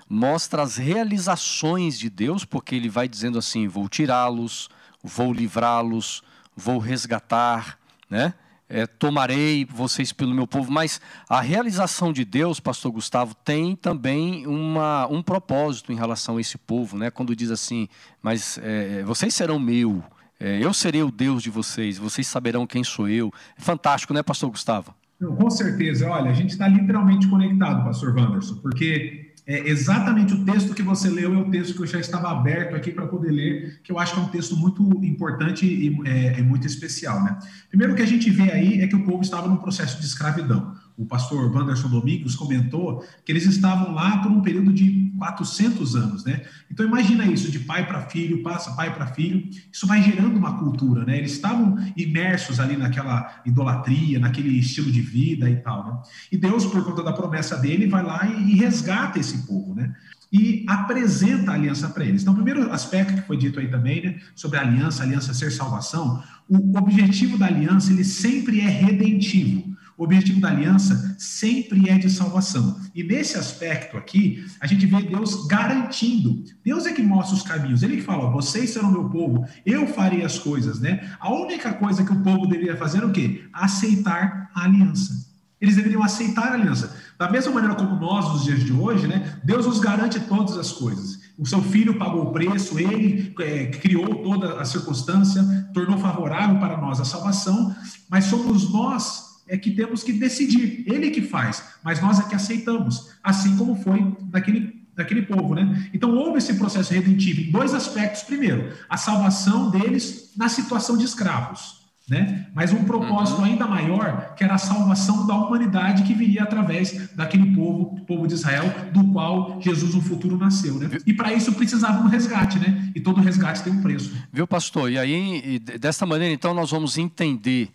mostra 0.09 0.63
as 0.63 0.77
realizações 0.77 1.99
de 1.99 2.11
Deus, 2.11 2.45
porque 2.45 2.75
ele 2.75 2.89
vai 2.89 3.09
dizendo 3.09 3.39
assim: 3.39 3.67
vou 3.67 3.89
tirá-los, 3.89 4.69
vou 5.03 5.33
livrá-los, 5.33 6.23
vou 6.55 6.79
resgatar, 6.79 7.79
né? 8.11 8.35
É, 8.71 8.87
tomarei 8.87 9.65
vocês 9.65 10.13
pelo 10.13 10.35
meu 10.35 10.47
povo, 10.47 10.71
mas 10.71 11.01
a 11.27 11.41
realização 11.41 12.13
de 12.13 12.23
Deus, 12.23 12.61
Pastor 12.61 12.93
Gustavo, 12.93 13.35
tem 13.35 13.75
também 13.75 14.47
uma, 14.47 15.07
um 15.07 15.23
propósito 15.23 15.91
em 15.91 15.97
relação 15.97 16.37
a 16.37 16.41
esse 16.43 16.59
povo, 16.59 16.99
né? 16.99 17.11
Quando 17.11 17.35
diz 17.35 17.51
assim, 17.51 17.89
mas 18.21 18.59
é, 18.63 19.03
vocês 19.05 19.33
serão 19.33 19.59
meu, 19.59 20.05
é, 20.41 20.65
eu 20.65 20.73
serei 20.73 21.03
o 21.03 21.11
Deus 21.11 21.43
de 21.43 21.51
vocês, 21.51 21.99
vocês 21.99 22.27
saberão 22.27 22.67
quem 22.67 22.85
sou 22.85 23.09
eu. 23.09 23.33
É 23.57 23.61
fantástico, 23.61 24.15
né, 24.15 24.23
pastor 24.23 24.51
Gustavo? 24.51 24.95
Não, 25.21 25.35
com 25.35 25.51
certeza. 25.51 26.09
Olha, 26.09 26.31
a 26.31 26.35
gente 26.35 26.51
está 26.51 26.69
literalmente 26.69 27.27
conectado, 27.27 27.85
pastor 27.85 28.17
Wanderson, 28.17 28.57
porque 28.57 29.33
é 29.45 29.69
exatamente 29.69 30.35
o 30.35 30.45
texto 30.45 30.75
que 30.75 30.83
você 30.83 31.09
leu 31.09 31.35
é 31.35 31.39
o 31.39 31.51
texto 31.51 31.75
que 31.75 31.81
eu 31.81 31.87
já 31.87 31.99
estava 31.99 32.31
aberto 32.31 32.77
aqui 32.77 32.93
para 32.93 33.07
poder 33.07 33.33
ler, 33.33 33.81
que 33.83 33.91
eu 33.91 33.99
acho 33.99 34.15
que 34.15 34.21
é 34.21 34.23
um 34.23 34.29
texto 34.29 34.57
muito 34.57 34.83
importante 35.05 35.67
e 35.67 35.99
é, 36.07 36.39
é 36.39 36.43
muito 36.43 36.67
especial. 36.67 37.25
Né? 37.25 37.37
Primeiro, 37.69 37.95
que 37.95 38.03
a 38.03 38.07
gente 38.07 38.31
vê 38.31 38.53
aí 38.53 38.81
é 38.81 38.87
que 38.87 38.95
o 38.95 39.05
povo 39.05 39.23
estava 39.23 39.49
num 39.49 39.57
processo 39.57 39.99
de 39.99 40.07
escravidão 40.07 40.77
o 40.99 41.07
pastor 41.07 41.55
Wanderson 41.55 41.89
Domingos 41.89 42.35
comentou 42.35 43.05
que 43.25 43.31
eles 43.31 43.47
estavam 43.47 43.95
lá 43.95 44.19
por 44.19 44.33
um 44.33 44.43
período 44.43 44.73
de 44.73 45.08
400 45.19 45.97
anos, 45.97 46.25
né? 46.25 46.43
Então 46.71 46.87
imagina 46.87 47.27
isso, 47.27 47.51
de 47.51 47.59
pai 47.59 47.87
para 47.87 48.03
filho, 48.03 48.43
passa 48.43 48.75
pai 48.77 48.95
para 48.95 49.07
filho, 49.09 49.49
isso 49.73 49.87
vai 49.87 50.03
gerando 50.03 50.37
uma 50.37 50.59
cultura, 50.59 51.05
né? 51.05 51.19
Eles 51.19 51.33
estavam 51.33 51.77
imersos 51.97 52.61
ali 52.61 52.77
naquela 52.77 53.43
idolatria, 53.45 54.19
naquele 54.19 54.59
estilo 54.59 54.91
de 54.91 55.01
vida 55.01 55.51
e 55.51 55.57
tal, 55.57 55.87
né? 55.87 56.03
E 56.33 56.37
Deus, 56.37 56.65
por 56.65 56.85
conta 56.85 57.03
da 57.03 57.13
promessa 57.13 57.57
dele, 57.57 57.87
vai 57.87 58.03
lá 58.03 58.27
e, 58.27 58.55
resgata 58.55 59.19
esse 59.19 59.47
povo, 59.47 59.75
né? 59.75 59.95
e 60.31 60.65
apresenta 60.69 61.53
a 61.53 61.55
aliança 61.55 61.89
para 61.89 62.05
eles. 62.05 62.21
Então, 62.21 62.35
o 62.35 62.37
primeiro 62.37 62.71
aspecto 62.71 63.15
que 63.15 63.27
foi 63.27 63.37
dito 63.37 63.59
aí 63.59 63.69
também, 63.69 64.05
né, 64.05 64.17
sobre 64.35 64.59
a 64.59 64.61
aliança, 64.61 65.03
a 65.03 65.07
aliança 65.07 65.33
ser 65.33 65.51
salvação, 65.51 66.23
o 66.47 66.77
objetivo 66.77 67.39
da 67.39 67.47
aliança 67.47 67.91
ele 67.91 68.05
sempre 68.05 68.61
é 68.61 68.69
redentivo. 68.69 69.75
O 69.99 70.05
objetivo 70.05 70.41
da 70.41 70.51
aliança 70.51 71.17
sempre 71.19 71.91
é 71.91 71.99
de 71.99 72.09
salvação. 72.09 72.81
E 72.95 73.03
nesse 73.03 73.37
aspecto 73.37 73.97
aqui, 73.97 74.47
a 74.61 74.67
gente 74.69 74.87
vê 74.87 75.03
Deus 75.03 75.49
garantindo. 75.49 76.45
Deus 76.65 76.87
é 76.87 76.93
que 76.93 77.03
mostra 77.03 77.35
os 77.35 77.43
caminhos. 77.43 77.83
Ele 77.83 77.97
que 77.97 78.03
fala: 78.03 78.31
vocês 78.31 78.71
serão 78.71 78.93
meu 78.93 79.11
povo, 79.11 79.45
eu 79.67 79.89
farei 79.89 80.25
as 80.25 80.39
coisas, 80.39 80.79
né? 80.79 81.11
A 81.19 81.33
única 81.33 81.73
coisa 81.73 82.05
que 82.05 82.13
o 82.13 82.23
povo 82.23 82.47
deveria 82.47 82.77
fazer 82.77 83.03
é 83.03 83.07
o 83.07 83.11
quê? 83.11 83.43
Aceitar 83.53 84.49
a 84.55 84.63
aliança. 84.63 85.27
Eles 85.61 85.75
deveriam 85.75 86.05
aceitar 86.05 86.53
a 86.53 86.55
aliança. 86.55 86.97
Da 87.19 87.29
mesma 87.29 87.51
maneira 87.51 87.75
como 87.75 87.97
nós, 87.97 88.33
nos 88.33 88.45
dias 88.45 88.63
de 88.65 88.73
hoje, 88.73 89.09
né? 89.09 89.41
Deus 89.43 89.67
nos 89.67 89.81
garante 89.81 90.21
todas 90.21 90.57
as 90.57 90.71
coisas. 90.71 91.19
O 91.37 91.45
seu 91.45 91.61
filho 91.61 91.99
pagou 91.99 92.23
o 92.23 92.33
preço, 92.33 92.79
ele 92.79 93.35
é, 93.41 93.67
criou 93.67 94.23
toda 94.23 94.61
a 94.61 94.65
circunstância, 94.65 95.43
tornou 95.75 95.99
favorável 95.99 96.61
para 96.61 96.77
nós 96.77 97.01
a 97.01 97.05
salvação, 97.05 97.75
mas 98.09 98.27
somos 98.27 98.73
nós 98.73 99.28
é 99.49 99.57
que 99.57 99.71
temos 99.71 100.03
que 100.03 100.13
decidir. 100.13 100.85
Ele 100.87 101.11
que 101.11 101.23
faz, 101.23 101.65
mas 101.83 102.01
nós 102.01 102.21
é 102.21 102.23
que 102.29 102.35
aceitamos, 102.35 103.11
assim 103.23 103.57
como 103.57 103.75
foi 103.77 104.15
daquele, 104.25 104.87
daquele 104.95 105.23
povo, 105.23 105.55
né? 105.55 105.91
Então 105.93 106.15
houve 106.15 106.39
esse 106.39 106.55
processo 106.55 106.93
redentivo 106.93 107.41
em 107.41 107.51
dois 107.51 107.75
aspectos. 107.75 108.23
Primeiro, 108.23 108.73
a 108.89 108.97
salvação 108.97 109.71
deles 109.71 110.33
na 110.37 110.49
situação 110.49 110.97
de 110.97 111.05
escravos. 111.05 111.79
Né? 112.09 112.47
Mas 112.55 112.73
um 112.73 112.85
propósito 112.85 113.41
uhum. 113.41 113.45
ainda 113.45 113.67
maior, 113.67 114.35
que 114.35 114.43
era 114.43 114.55
a 114.55 114.59
salvação 114.59 115.27
da 115.27 115.35
humanidade 115.35 116.05
que 116.05 116.15
viria 116.15 116.43
através 116.43 117.11
daquele 117.15 117.55
povo, 117.55 118.01
povo 118.07 118.27
de 118.27 118.33
Israel, 118.33 118.65
do 118.95 119.05
qual 119.13 119.61
Jesus 119.61 119.95
no 119.95 120.01
futuro 120.01 120.39
nasceu, 120.39 120.77
né? 120.77 120.89
E 121.07 121.13
para 121.13 121.35
isso 121.35 121.53
precisava 121.53 122.03
um 122.03 122.07
resgate, 122.07 122.59
né? 122.59 122.91
E 122.95 123.01
todo 123.01 123.21
resgate 123.21 123.63
tem 123.63 123.75
um 123.75 123.83
preço. 123.83 124.11
Viu, 124.33 124.47
pastor? 124.47 124.91
E 124.91 124.99
aí, 124.99 125.59
dessa 125.79 126.07
maneira, 126.07 126.33
então, 126.33 126.55
nós 126.55 126.71
vamos 126.71 126.97
entender 126.97 127.69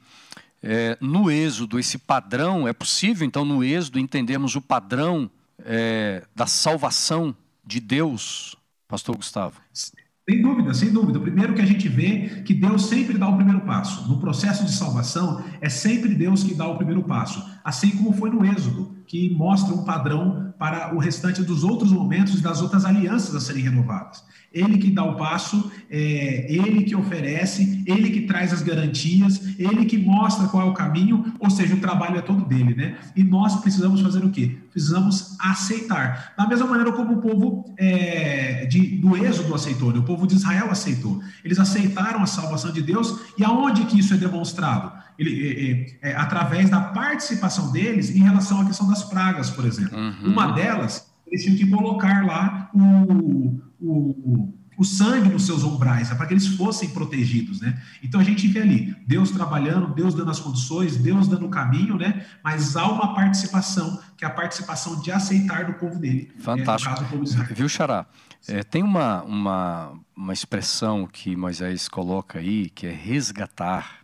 é, 0.64 0.98
no 1.02 1.30
Êxodo, 1.30 1.78
esse 1.78 1.98
padrão, 1.98 2.66
é 2.66 2.72
possível, 2.72 3.28
então, 3.28 3.44
no 3.44 3.62
Êxodo, 3.64 4.00
entendermos 4.00 4.56
o 4.56 4.62
padrão 4.62 5.30
é, 5.60 6.24
da 6.34 6.48
salvação 6.48 7.36
de 7.66 7.82
Deus, 7.82 8.56
Pastor 8.88 9.18
Gustavo? 9.18 9.60
Sem 9.74 10.42
dúvida, 10.42 10.74
sem 10.74 10.90
dúvida. 10.90 11.20
Primeiro 11.20 11.54
que 11.54 11.62
a 11.62 11.66
gente 11.66 11.90
vê 11.90 12.44
que 12.46 12.54
Deus 12.54 12.86
sempre 12.86 13.18
dá 13.18 13.28
o 13.28 13.36
primeiro 13.36 13.60
passo. 13.62 14.08
No 14.08 14.22
processo 14.22 14.64
de 14.64 14.72
salvação, 14.72 15.44
é 15.60 15.68
sempre 15.68 16.16
Deus 16.16 16.44
que 16.44 16.54
dá 16.54 16.66
o 16.66 16.78
primeiro 16.78 17.04
passo. 17.04 17.46
Assim 17.62 17.92
como 17.92 18.14
foi 18.14 18.30
no 18.30 18.46
Êxodo, 18.46 18.96
que 19.14 19.30
mostra 19.30 19.76
um 19.76 19.84
padrão 19.84 20.56
para 20.58 20.96
o 20.96 20.98
restante 20.98 21.44
dos 21.44 21.64
outros 21.64 21.92
momentos 21.92 22.40
e 22.40 22.42
das 22.42 22.64
outras 22.64 22.84
alianças 22.84 23.36
a 23.36 23.40
serem 23.40 23.62
renovadas 23.62 24.24
ele 24.54 24.78
que 24.78 24.92
dá 24.92 25.04
o 25.04 25.16
passo, 25.16 25.72
é, 25.90 26.46
ele 26.48 26.84
que 26.84 26.96
oferece, 26.96 27.84
ele 27.88 28.12
que 28.12 28.22
traz 28.22 28.54
as 28.54 28.62
garantias, 28.62 29.42
ele 29.58 29.86
que 29.86 29.98
mostra 29.98 30.48
qual 30.48 30.68
é 30.68 30.70
o 30.70 30.74
caminho, 30.74 31.34
ou 31.40 31.50
seja, 31.50 31.74
o 31.74 31.80
trabalho 31.80 32.18
é 32.18 32.22
todo 32.22 32.46
dele, 32.46 32.76
né? 32.76 32.96
E 33.16 33.24
nós 33.24 33.60
precisamos 33.62 34.02
fazer 34.02 34.24
o 34.24 34.30
quê? 34.30 34.56
Precisamos 34.70 35.36
aceitar. 35.40 36.34
Da 36.38 36.48
mesma 36.48 36.68
maneira 36.68 36.92
como 36.92 37.16
o 37.16 37.22
povo 37.22 37.74
é, 37.78 38.68
de, 38.68 38.98
do 38.98 39.18
Êxodo 39.18 39.56
aceitou, 39.56 39.92
né? 39.92 40.00
o 40.00 40.04
povo 40.04 40.28
de 40.28 40.36
Israel 40.36 40.70
aceitou. 40.70 41.20
Eles 41.44 41.58
aceitaram 41.58 42.22
a 42.22 42.28
salvação 42.28 42.72
de 42.72 42.82
Deus, 42.82 43.20
e 43.38 43.44
aonde 43.44 43.86
que 43.86 44.00
isso 44.00 44.14
é 44.14 44.18
demonstrado? 44.18 44.92
Ele, 45.18 45.88
é, 46.02 46.10
é, 46.10 46.12
é 46.12 46.16
através 46.16 46.70
da 46.70 46.82
participação 46.82 47.72
deles 47.72 48.10
em 48.10 48.24
relação 48.24 48.62
à 48.62 48.66
questão 48.66 48.88
das 48.88 49.04
pragas, 49.04 49.50
por 49.50 49.66
exemplo. 49.66 49.98
Uhum. 49.98 50.32
Uma 50.32 50.52
delas, 50.52 51.12
eles 51.28 51.44
tinham 51.44 51.58
que 51.58 51.68
colocar 51.68 52.26
lá 52.26 52.70
o 52.74 53.62
o, 53.84 54.54
o 54.78 54.84
sangue 54.84 55.30
nos 55.30 55.46
seus 55.46 55.64
umbrais, 55.64 56.10
é 56.10 56.16
para 56.16 56.26
que 56.26 56.34
eles 56.34 56.48
fossem 56.48 56.90
protegidos, 56.90 57.62
né? 57.62 57.80
Então 58.02 58.20
a 58.20 58.24
gente 58.24 58.48
vê 58.48 58.62
ali 58.62 58.96
Deus 59.06 59.30
trabalhando, 59.30 59.94
Deus 59.94 60.14
dando 60.16 60.32
as 60.32 60.40
condições, 60.40 60.96
Deus 60.96 61.28
dando 61.28 61.46
o 61.46 61.50
caminho, 61.50 61.98
né? 61.98 62.26
Mas 62.44 62.76
há 62.76 62.90
uma 62.90 63.14
participação, 63.14 64.02
que 64.18 64.24
é 64.24 64.28
a 64.28 64.32
participação 64.32 65.00
de 65.02 65.12
aceitar 65.12 65.66
do 65.66 65.74
povo 65.74 66.00
dele. 66.00 66.32
Né? 66.34 66.42
Fantástico. 66.42 66.96
É, 66.96 67.54
Viu, 67.54 67.68
Xará? 67.68 68.06
É, 68.48 68.64
tem 68.64 68.82
uma, 68.82 69.22
uma, 69.24 69.94
uma 70.16 70.34
expressão 70.34 71.06
que 71.06 71.36
Moisés 71.36 71.88
coloca 71.88 72.40
aí, 72.40 72.70
que 72.70 72.88
é 72.88 72.92
resgatar. 72.92 74.03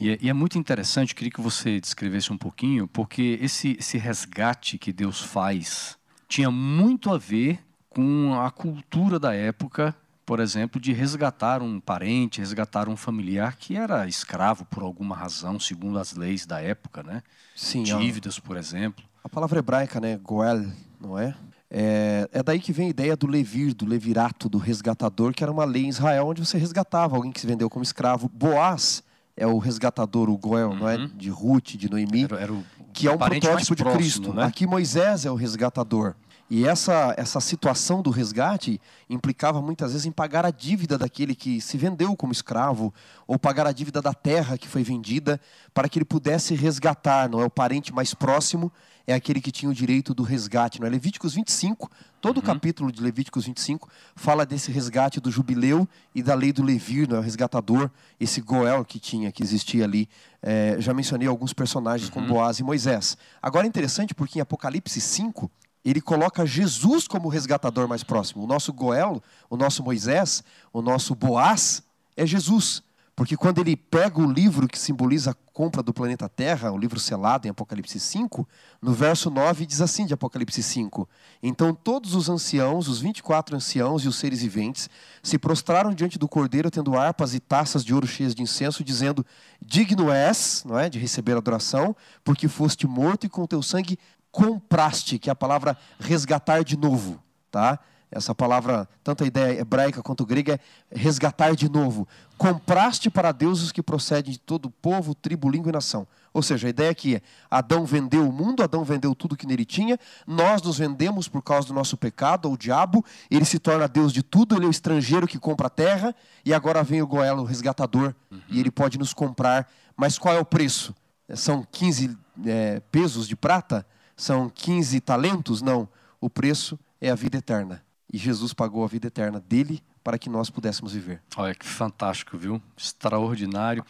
E 0.00 0.10
é, 0.10 0.18
e 0.20 0.28
é, 0.30 0.32
muito 0.32 0.58
interessante, 0.58 1.10
eu 1.10 1.16
queria 1.16 1.30
que 1.30 1.40
você 1.40 1.78
descrevesse 1.78 2.32
um 2.32 2.38
pouquinho, 2.38 2.88
porque 2.88 3.38
esse, 3.40 3.76
esse 3.78 3.98
resgate 3.98 4.78
que 4.78 4.92
Deus 4.92 5.20
faz 5.20 5.98
tinha 6.26 6.50
muito 6.50 7.12
a 7.12 7.18
ver 7.18 7.60
com 7.90 8.34
a 8.40 8.50
cultura 8.50 9.18
da 9.20 9.34
época, 9.34 9.94
por 10.26 10.40
exemplo, 10.40 10.80
de 10.80 10.92
resgatar 10.92 11.62
um 11.62 11.78
parente, 11.78 12.40
resgatar 12.40 12.88
um 12.88 12.96
familiar 12.96 13.56
que 13.56 13.76
era 13.76 14.08
escravo 14.08 14.64
por 14.64 14.82
alguma 14.82 15.14
razão, 15.14 15.60
segundo 15.60 15.98
as 15.98 16.14
leis 16.14 16.46
da 16.46 16.60
época, 16.60 17.02
né? 17.02 17.22
Sim. 17.54 17.82
Dívidas, 17.82 18.38
por 18.38 18.56
exemplo. 18.56 19.04
A 19.22 19.28
palavra 19.28 19.58
hebraica, 19.58 20.00
né, 20.00 20.16
goel, 20.16 20.66
não 21.00 21.18
é? 21.18 21.34
é? 21.70 22.28
É 22.32 22.42
daí 22.42 22.58
que 22.58 22.72
vem 22.72 22.86
a 22.86 22.90
ideia 22.90 23.16
do 23.16 23.26
levir, 23.26 23.74
do 23.74 23.86
levirato, 23.86 24.48
do 24.48 24.58
resgatador, 24.58 25.32
que 25.32 25.44
era 25.44 25.52
uma 25.52 25.64
lei 25.64 25.84
em 25.84 25.88
Israel 25.88 26.26
onde 26.26 26.44
você 26.44 26.58
resgatava 26.58 27.14
alguém 27.14 27.30
que 27.30 27.40
se 27.40 27.46
vendeu 27.46 27.70
como 27.70 27.84
escravo. 27.84 28.28
Boaz 28.28 29.03
é 29.36 29.46
o 29.46 29.58
resgatador, 29.58 30.28
o 30.28 30.38
goel, 30.38 30.70
uhum. 30.70 30.78
não 30.78 30.88
é? 30.88 30.96
Uhum. 30.96 31.10
De 31.14 31.28
Ruth, 31.28 31.76
de 31.76 31.90
Noemi, 31.90 32.24
era, 32.24 32.40
era 32.40 32.52
o, 32.52 32.64
que 32.92 33.08
é 33.08 33.12
um 33.12 33.18
protótipo 33.18 33.74
de 33.74 33.82
próximo, 33.82 34.00
Cristo. 34.00 34.34
Né? 34.34 34.44
Aqui 34.44 34.66
Moisés 34.66 35.26
é 35.26 35.30
o 35.30 35.34
resgatador. 35.34 36.14
E 36.48 36.66
essa, 36.66 37.14
essa 37.16 37.40
situação 37.40 38.02
do 38.02 38.10
resgate 38.10 38.80
implicava 39.08 39.62
muitas 39.62 39.92
vezes 39.92 40.06
em 40.06 40.12
pagar 40.12 40.44
a 40.44 40.50
dívida 40.50 40.98
daquele 40.98 41.34
que 41.34 41.60
se 41.60 41.78
vendeu 41.78 42.14
como 42.14 42.32
escravo, 42.32 42.92
ou 43.26 43.38
pagar 43.38 43.66
a 43.66 43.72
dívida 43.72 44.02
da 44.02 44.12
terra 44.12 44.58
que 44.58 44.68
foi 44.68 44.82
vendida, 44.82 45.40
para 45.72 45.88
que 45.88 45.98
ele 45.98 46.04
pudesse 46.04 46.54
resgatar. 46.54 47.28
Não 47.28 47.40
é 47.40 47.44
o 47.44 47.50
parente 47.50 47.92
mais 47.92 48.12
próximo, 48.12 48.70
é 49.06 49.14
aquele 49.14 49.40
que 49.40 49.52
tinha 49.52 49.70
o 49.70 49.74
direito 49.74 50.14
do 50.14 50.22
resgate. 50.22 50.80
Não 50.80 50.86
é? 50.86 50.90
Levíticos 50.90 51.34
25, 51.34 51.90
todo 52.20 52.38
uhum. 52.38 52.42
o 52.42 52.46
capítulo 52.46 52.90
de 52.90 53.02
Levíticos 53.02 53.46
25 53.46 53.88
fala 54.16 54.46
desse 54.46 54.70
resgate 54.70 55.20
do 55.20 55.30
jubileu 55.30 55.88
e 56.14 56.22
da 56.22 56.34
lei 56.34 56.52
do 56.52 56.62
Levir, 56.62 57.08
não 57.08 57.16
é? 57.16 57.20
o 57.20 57.22
resgatador, 57.22 57.90
esse 58.18 58.40
Goel 58.40 58.84
que 58.84 58.98
tinha, 58.98 59.30
que 59.30 59.42
existia 59.42 59.84
ali. 59.84 60.08
É, 60.42 60.76
já 60.78 60.94
mencionei 60.94 61.28
alguns 61.28 61.52
personagens 61.52 62.08
uhum. 62.08 62.14
como 62.14 62.28
Boaz 62.28 62.58
e 62.58 62.62
Moisés. 62.62 63.16
Agora 63.42 63.66
é 63.66 63.68
interessante 63.68 64.14
porque 64.14 64.38
em 64.38 64.42
Apocalipse 64.42 65.00
5 65.00 65.50
ele 65.84 66.00
coloca 66.00 66.46
Jesus 66.46 67.06
como 67.06 67.28
resgatador 67.28 67.86
mais 67.86 68.02
próximo. 68.02 68.44
O 68.44 68.46
nosso 68.46 68.72
Goel, 68.72 69.22
o 69.50 69.56
nosso 69.56 69.82
Moisés, 69.82 70.42
o 70.72 70.80
nosso 70.80 71.14
Boaz 71.14 71.82
é 72.16 72.24
Jesus. 72.24 72.82
Porque 73.16 73.36
quando 73.36 73.60
ele 73.60 73.76
pega 73.76 74.20
o 74.20 74.30
livro 74.30 74.66
que 74.66 74.78
simboliza 74.78 75.30
a 75.30 75.34
compra 75.52 75.84
do 75.84 75.94
planeta 75.94 76.28
Terra, 76.28 76.72
o 76.72 76.76
livro 76.76 76.98
selado 76.98 77.46
em 77.46 77.50
Apocalipse 77.50 78.00
5, 78.00 78.46
no 78.82 78.92
verso 78.92 79.30
9 79.30 79.64
diz 79.66 79.80
assim 79.80 80.04
de 80.04 80.12
Apocalipse 80.12 80.60
5: 80.60 81.08
Então 81.40 81.72
todos 81.72 82.16
os 82.16 82.28
anciãos, 82.28 82.88
os 82.88 83.00
24 83.00 83.54
anciãos 83.54 84.04
e 84.04 84.08
os 84.08 84.16
seres 84.16 84.42
viventes, 84.42 84.90
se 85.22 85.38
prostraram 85.38 85.94
diante 85.94 86.18
do 86.18 86.26
Cordeiro, 86.26 86.72
tendo 86.72 86.98
harpas 86.98 87.34
e 87.34 87.40
taças 87.40 87.84
de 87.84 87.94
ouro 87.94 88.06
cheias 88.06 88.34
de 88.34 88.42
incenso, 88.42 88.82
dizendo: 88.82 89.24
Digno 89.64 90.10
és, 90.10 90.64
não 90.66 90.76
é, 90.76 90.90
de 90.90 90.98
receber 90.98 91.36
adoração, 91.36 91.94
porque 92.24 92.48
foste 92.48 92.84
morto 92.84 93.26
e 93.26 93.28
com 93.28 93.46
teu 93.46 93.62
sangue 93.62 93.96
compraste, 94.32 95.20
que 95.20 95.30
é 95.30 95.32
a 95.32 95.36
palavra 95.36 95.78
resgatar 96.00 96.64
de 96.64 96.76
novo, 96.76 97.22
tá? 97.48 97.78
Essa 98.14 98.32
palavra, 98.32 98.88
tanto 99.02 99.24
a 99.24 99.26
ideia 99.26 99.60
hebraica 99.60 100.00
quanto 100.00 100.24
grega, 100.24 100.60
é 100.88 100.96
resgatar 100.96 101.56
de 101.56 101.68
novo. 101.68 102.06
Compraste 102.38 103.10
para 103.10 103.32
deuses 103.32 103.72
que 103.72 103.82
procedem 103.82 104.32
de 104.32 104.38
todo 104.38 104.70
povo, 104.70 105.16
tribo, 105.16 105.50
língua 105.50 105.70
e 105.70 105.72
nação. 105.72 106.06
Ou 106.32 106.40
seja, 106.40 106.68
a 106.68 106.70
ideia 106.70 106.94
é: 107.06 107.20
Adão 107.50 107.84
vendeu 107.84 108.28
o 108.28 108.32
mundo, 108.32 108.62
Adão 108.62 108.84
vendeu 108.84 109.16
tudo 109.16 109.36
que 109.36 109.48
nele 109.48 109.64
tinha, 109.64 109.98
nós 110.24 110.62
nos 110.62 110.78
vendemos 110.78 111.26
por 111.26 111.42
causa 111.42 111.66
do 111.66 111.74
nosso 111.74 111.96
pecado 111.96 112.46
ao 112.46 112.56
diabo, 112.56 113.04
ele 113.28 113.44
se 113.44 113.58
torna 113.58 113.88
Deus 113.88 114.12
de 114.12 114.22
tudo, 114.22 114.54
ele 114.54 114.64
é 114.64 114.68
o 114.68 114.70
estrangeiro 114.70 115.26
que 115.26 115.38
compra 115.38 115.66
a 115.66 115.70
terra, 115.70 116.14
e 116.44 116.54
agora 116.54 116.84
vem 116.84 117.02
o 117.02 117.06
Goelo, 117.08 117.42
o 117.42 117.46
resgatador, 117.46 118.14
uhum. 118.30 118.40
e 118.48 118.60
ele 118.60 118.70
pode 118.70 118.96
nos 118.96 119.12
comprar. 119.12 119.68
Mas 119.96 120.18
qual 120.18 120.36
é 120.36 120.38
o 120.38 120.44
preço? 120.44 120.94
São 121.34 121.66
15 121.68 122.16
é, 122.46 122.80
pesos 122.92 123.26
de 123.26 123.34
prata? 123.34 123.84
São 124.16 124.48
15 124.48 125.00
talentos? 125.00 125.62
Não. 125.62 125.88
O 126.20 126.30
preço 126.30 126.78
é 127.00 127.10
a 127.10 127.14
vida 127.16 127.38
eterna. 127.38 127.82
E 128.14 128.16
Jesus 128.16 128.52
pagou 128.52 128.84
a 128.84 128.86
vida 128.86 129.08
eterna 129.08 129.40
dele 129.40 129.82
para 130.04 130.16
que 130.16 130.30
nós 130.30 130.48
pudéssemos 130.48 130.92
viver. 130.92 131.20
Olha 131.36 131.52
que 131.52 131.66
fantástico, 131.66 132.38
viu? 132.38 132.62
Extraordinário. 132.76 133.84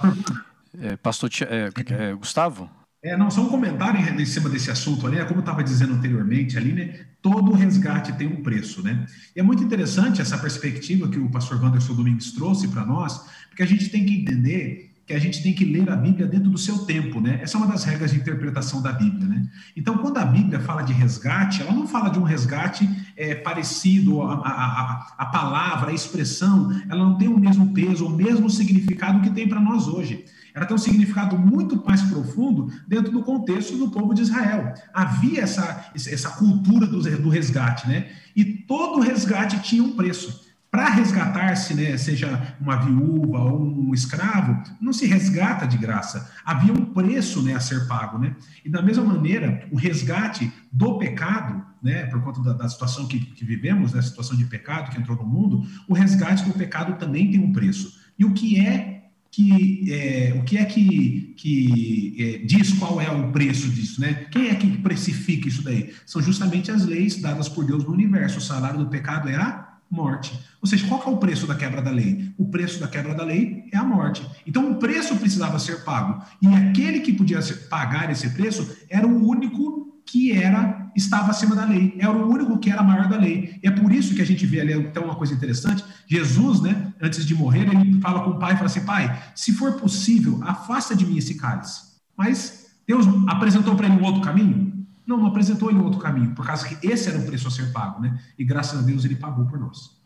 É, 0.80 0.96
pastor 0.96 1.28
é, 1.42 1.70
é, 1.92 2.14
Gustavo? 2.14 2.70
É, 3.02 3.18
não, 3.18 3.30
só 3.30 3.42
um 3.42 3.50
comentário 3.50 4.00
em 4.00 4.24
cima 4.24 4.48
desse 4.48 4.70
assunto 4.70 5.06
ali, 5.06 5.18
é 5.18 5.24
como 5.26 5.40
eu 5.40 5.40
estava 5.40 5.62
dizendo 5.62 5.92
anteriormente 5.92 6.56
ali, 6.56 6.72
né? 6.72 7.04
Todo 7.20 7.52
resgate 7.52 8.14
tem 8.14 8.26
um 8.26 8.42
preço, 8.42 8.82
né? 8.82 9.04
E 9.36 9.40
é 9.40 9.42
muito 9.42 9.62
interessante 9.62 10.22
essa 10.22 10.38
perspectiva 10.38 11.06
que 11.06 11.18
o 11.18 11.30
pastor 11.30 11.62
Wanderson 11.62 11.92
Domingues 11.94 12.32
trouxe 12.32 12.68
para 12.68 12.86
nós, 12.86 13.26
porque 13.50 13.62
a 13.62 13.66
gente 13.66 13.90
tem 13.90 14.06
que 14.06 14.22
entender 14.22 14.93
que 15.06 15.12
a 15.12 15.18
gente 15.18 15.42
tem 15.42 15.52
que 15.52 15.64
ler 15.64 15.90
a 15.90 15.96
Bíblia 15.96 16.26
dentro 16.26 16.50
do 16.50 16.56
seu 16.56 16.78
tempo, 16.86 17.20
né? 17.20 17.38
Essa 17.42 17.56
é 17.56 17.60
uma 17.60 17.66
das 17.66 17.84
regras 17.84 18.10
de 18.10 18.16
interpretação 18.16 18.80
da 18.80 18.90
Bíblia, 18.90 19.26
né? 19.26 19.46
Então, 19.76 19.98
quando 19.98 20.16
a 20.16 20.24
Bíblia 20.24 20.60
fala 20.60 20.82
de 20.82 20.94
resgate, 20.94 21.60
ela 21.60 21.72
não 21.72 21.86
fala 21.86 22.08
de 22.08 22.18
um 22.18 22.22
resgate 22.22 22.88
é, 23.16 23.34
parecido, 23.34 24.22
a, 24.22 24.34
a, 24.34 25.14
a, 25.18 25.26
palavra, 25.26 25.90
a 25.90 25.94
expressão, 25.94 26.70
ela 26.88 27.04
não 27.04 27.18
tem 27.18 27.28
o 27.28 27.38
mesmo 27.38 27.74
peso, 27.74 28.06
o 28.06 28.10
mesmo 28.10 28.48
significado 28.48 29.20
que 29.20 29.30
tem 29.30 29.46
para 29.46 29.60
nós 29.60 29.86
hoje. 29.88 30.24
Ela 30.54 30.64
tem 30.64 30.74
um 30.74 30.78
significado 30.78 31.36
muito 31.36 31.84
mais 31.84 32.00
profundo 32.02 32.72
dentro 32.86 33.10
do 33.12 33.22
contexto 33.22 33.76
do 33.76 33.90
povo 33.90 34.14
de 34.14 34.22
Israel. 34.22 34.72
Havia 34.94 35.42
essa, 35.42 35.90
essa 35.94 36.30
cultura 36.30 36.86
do, 36.86 37.00
do 37.00 37.28
resgate, 37.28 37.88
né? 37.88 38.08
E 38.34 38.44
todo 38.44 39.00
resgate 39.00 39.60
tinha 39.60 39.82
um 39.82 39.96
preço 39.96 40.43
para 40.74 40.90
resgatar-se, 40.90 41.72
né, 41.72 41.96
seja 41.96 42.56
uma 42.60 42.74
viúva 42.74 43.38
ou 43.44 43.64
um 43.64 43.94
escravo, 43.94 44.60
não 44.80 44.92
se 44.92 45.06
resgata 45.06 45.68
de 45.68 45.78
graça. 45.78 46.32
Havia 46.44 46.72
um 46.72 46.86
preço 46.86 47.40
né, 47.42 47.54
a 47.54 47.60
ser 47.60 47.86
pago. 47.86 48.18
Né? 48.18 48.34
E 48.64 48.68
da 48.68 48.82
mesma 48.82 49.04
maneira, 49.04 49.68
o 49.70 49.76
resgate 49.76 50.52
do 50.72 50.98
pecado, 50.98 51.64
né, 51.80 52.06
por 52.06 52.20
conta 52.24 52.42
da, 52.42 52.54
da 52.54 52.68
situação 52.68 53.06
que, 53.06 53.20
que 53.20 53.44
vivemos, 53.44 53.92
da 53.92 53.98
né, 53.98 54.02
situação 54.02 54.36
de 54.36 54.46
pecado 54.46 54.90
que 54.90 54.98
entrou 54.98 55.16
no 55.16 55.24
mundo, 55.24 55.64
o 55.86 55.94
resgate 55.94 56.44
do 56.44 56.52
pecado 56.52 56.98
também 56.98 57.30
tem 57.30 57.38
um 57.38 57.52
preço. 57.52 57.96
E 58.18 58.24
o 58.24 58.34
que 58.34 58.58
é 58.58 59.04
que 59.30 59.92
é, 59.92 60.34
o 60.36 60.42
que 60.42 60.58
é 60.58 60.64
que, 60.64 61.34
que 61.36 62.16
é, 62.18 62.38
diz 62.44 62.72
qual 62.72 63.00
é 63.00 63.08
o 63.12 63.30
preço 63.30 63.68
disso, 63.68 64.00
né? 64.00 64.26
Quem 64.28 64.48
é 64.48 64.56
que 64.56 64.66
precifica 64.78 65.46
isso 65.46 65.62
daí? 65.62 65.94
São 66.04 66.20
justamente 66.20 66.72
as 66.72 66.84
leis 66.84 67.20
dadas 67.20 67.48
por 67.48 67.64
Deus 67.64 67.84
no 67.84 67.92
universo. 67.92 68.38
O 68.38 68.42
salário 68.42 68.80
do 68.80 68.88
pecado 68.88 69.28
é 69.28 69.36
a 69.36 69.73
morte. 69.94 70.38
Ou 70.60 70.68
seja, 70.68 70.86
qual 70.86 71.02
é 71.06 71.10
o 71.10 71.18
preço 71.18 71.46
da 71.46 71.54
quebra 71.54 71.80
da 71.80 71.90
lei? 71.90 72.34
O 72.36 72.46
preço 72.48 72.80
da 72.80 72.88
quebra 72.88 73.14
da 73.14 73.24
lei 73.24 73.64
é 73.72 73.76
a 73.76 73.84
morte. 73.84 74.26
Então, 74.46 74.72
o 74.72 74.76
preço 74.76 75.16
precisava 75.16 75.58
ser 75.58 75.84
pago. 75.84 76.22
E 76.42 76.48
aquele 76.48 77.00
que 77.00 77.12
podia 77.12 77.40
pagar 77.70 78.10
esse 78.10 78.30
preço 78.30 78.76
era 78.90 79.06
o 79.06 79.28
único 79.28 80.02
que 80.06 80.32
era 80.32 80.90
estava 80.96 81.30
acima 81.30 81.54
da 81.54 81.64
lei. 81.64 81.94
Era 81.98 82.12
o 82.12 82.28
único 82.28 82.58
que 82.58 82.70
era 82.70 82.82
maior 82.82 83.08
da 83.08 83.16
lei. 83.16 83.58
E 83.62 83.68
é 83.68 83.70
por 83.70 83.92
isso 83.92 84.14
que 84.14 84.22
a 84.22 84.26
gente 84.26 84.44
vê 84.46 84.60
ali 84.60 84.72
até 84.74 85.00
uma 85.00 85.14
coisa 85.14 85.32
interessante. 85.32 85.84
Jesus, 86.06 86.60
né, 86.60 86.92
antes 87.00 87.24
de 87.24 87.34
morrer, 87.34 87.68
ele 87.68 88.00
fala 88.00 88.22
com 88.22 88.30
o 88.30 88.38
pai 88.38 88.54
fala 88.54 88.66
assim: 88.66 88.84
Pai, 88.84 89.22
se 89.34 89.52
for 89.52 89.74
possível, 89.74 90.40
afasta 90.42 90.94
de 90.94 91.06
mim 91.06 91.16
esse 91.16 91.34
cálice. 91.36 91.94
Mas 92.16 92.66
Deus 92.86 93.06
apresentou 93.28 93.74
para 93.74 93.86
ele 93.86 93.96
um 93.96 94.04
outro 94.04 94.20
caminho? 94.20 94.73
Não, 95.06 95.16
não 95.18 95.26
apresentou 95.26 95.70
ele 95.70 95.78
outro 95.78 96.00
caminho, 96.00 96.34
por 96.34 96.46
causa 96.46 96.66
que 96.66 96.86
esse 96.86 97.08
era 97.08 97.18
o 97.18 97.26
preço 97.26 97.48
a 97.48 97.50
ser 97.50 97.72
pago, 97.72 98.00
né? 98.00 98.18
E 98.38 98.44
graças 98.44 98.78
a 98.78 98.82
Deus 98.82 99.04
ele 99.04 99.16
pagou 99.16 99.46
por 99.46 99.58
nós. 99.58 99.98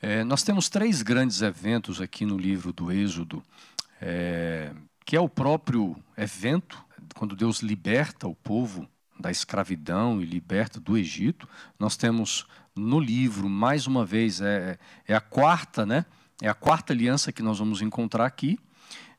É, 0.00 0.24
nós 0.24 0.42
temos 0.42 0.68
três 0.68 1.02
grandes 1.02 1.42
eventos 1.42 2.00
aqui 2.00 2.26
no 2.26 2.36
livro 2.36 2.72
do 2.72 2.90
Êxodo, 2.90 3.42
é, 4.00 4.72
que 5.04 5.16
é 5.16 5.20
o 5.20 5.28
próprio 5.28 5.96
evento, 6.16 6.78
quando 7.14 7.36
Deus 7.36 7.60
liberta 7.60 8.26
o 8.26 8.34
povo 8.34 8.86
da 9.18 9.30
escravidão 9.30 10.20
e 10.20 10.24
liberta 10.24 10.80
do 10.80 10.96
Egito. 10.98 11.48
Nós 11.78 11.96
temos 11.96 12.46
no 12.74 12.98
livro, 12.98 13.48
mais 13.48 13.86
uma 13.86 14.04
vez, 14.04 14.40
é, 14.40 14.78
é 15.06 15.14
a 15.14 15.20
quarta, 15.20 15.86
né? 15.86 16.04
É 16.40 16.48
a 16.48 16.54
quarta 16.54 16.92
aliança 16.92 17.30
que 17.30 17.42
nós 17.42 17.58
vamos 17.58 17.80
encontrar 17.80 18.26
aqui 18.26 18.58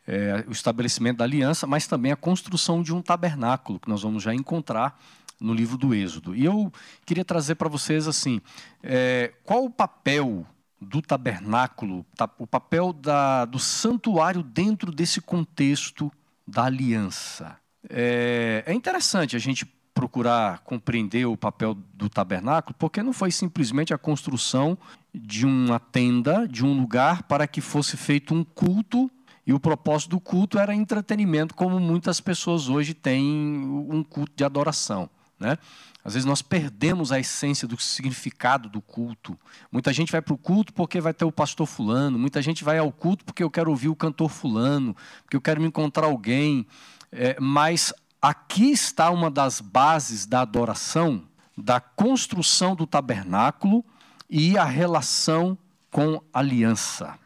é, 0.07 0.43
o 0.47 0.51
estabelecimento 0.51 1.17
da 1.17 1.23
aliança, 1.23 1.65
mas 1.65 1.87
também 1.87 2.11
a 2.11 2.15
construção 2.15 2.83
de 2.83 2.93
um 2.93 3.01
tabernáculo, 3.01 3.79
que 3.79 3.89
nós 3.89 4.03
vamos 4.03 4.23
já 4.23 4.33
encontrar 4.33 4.99
no 5.43 5.53
livro 5.53 5.77
do 5.77 5.93
Êxodo. 5.93 6.33
E 6.35 6.45
eu 6.45 6.71
queria 7.05 7.25
trazer 7.25 7.55
para 7.55 7.67
vocês 7.67 8.07
assim, 8.07 8.39
é, 8.81 9.33
qual 9.43 9.65
o 9.65 9.69
papel 9.69 10.47
do 10.79 11.01
tabernáculo, 11.01 12.05
o 12.37 12.47
papel 12.47 12.93
da, 12.93 13.45
do 13.45 13.59
santuário 13.59 14.41
dentro 14.41 14.91
desse 14.91 15.21
contexto 15.21 16.11
da 16.47 16.65
aliança. 16.65 17.57
É, 17.89 18.63
é 18.65 18.73
interessante 18.73 19.35
a 19.35 19.39
gente 19.39 19.65
procurar 19.93 20.59
compreender 20.59 21.25
o 21.25 21.37
papel 21.37 21.75
do 21.93 22.09
tabernáculo, 22.09 22.75
porque 22.79 23.03
não 23.03 23.13
foi 23.13 23.31
simplesmente 23.31 23.93
a 23.93 23.97
construção 23.97 24.77
de 25.13 25.45
uma 25.45 25.79
tenda, 25.79 26.47
de 26.47 26.65
um 26.65 26.73
lugar 26.73 27.23
para 27.23 27.45
que 27.47 27.61
fosse 27.61 27.95
feito 27.95 28.33
um 28.33 28.43
culto 28.43 29.09
e 29.45 29.53
o 29.53 29.59
propósito 29.59 30.11
do 30.11 30.19
culto 30.19 30.57
era 30.57 30.73
entretenimento, 30.73 31.53
como 31.53 31.79
muitas 31.79 32.19
pessoas 32.21 32.69
hoje 32.69 32.93
têm 32.93 33.21
um 33.21 34.03
culto 34.03 34.31
de 34.35 34.43
adoração. 34.43 35.09
Né? 35.43 35.57
Às 36.05 36.13
vezes 36.13 36.25
nós 36.25 36.41
perdemos 36.41 37.11
a 37.11 37.19
essência 37.19 37.67
do 37.67 37.77
significado 37.77 38.69
do 38.69 38.81
culto. 38.81 39.37
Muita 39.69 39.91
gente 39.91 40.09
vai 40.09 40.21
para 40.21 40.33
o 40.33 40.37
culto 40.37 40.71
porque 40.71 41.01
vai 41.01 41.13
ter 41.13 41.25
o 41.25 41.31
pastor 41.33 41.67
fulano, 41.67 42.17
muita 42.17 42.41
gente 42.41 42.63
vai 42.63 42.77
ao 42.77 42.93
culto 42.93 43.25
porque 43.25 43.43
eu 43.43 43.51
quero 43.51 43.69
ouvir 43.69 43.89
o 43.89 43.95
cantor 43.95 44.29
fulano, 44.29 44.95
porque 45.21 45.35
eu 45.35 45.41
quero 45.41 45.59
me 45.59 45.67
encontrar 45.67 46.05
alguém. 46.05 46.65
É, 47.11 47.37
mas 47.41 47.93
aqui 48.21 48.71
está 48.71 49.09
uma 49.11 49.29
das 49.29 49.59
bases 49.59 50.25
da 50.25 50.41
adoração, 50.41 51.23
da 51.57 51.81
construção 51.81 52.73
do 52.73 52.87
tabernáculo 52.87 53.83
e 54.29 54.57
a 54.57 54.63
relação 54.63 55.57
com 55.91 56.21
aliança. 56.33 57.19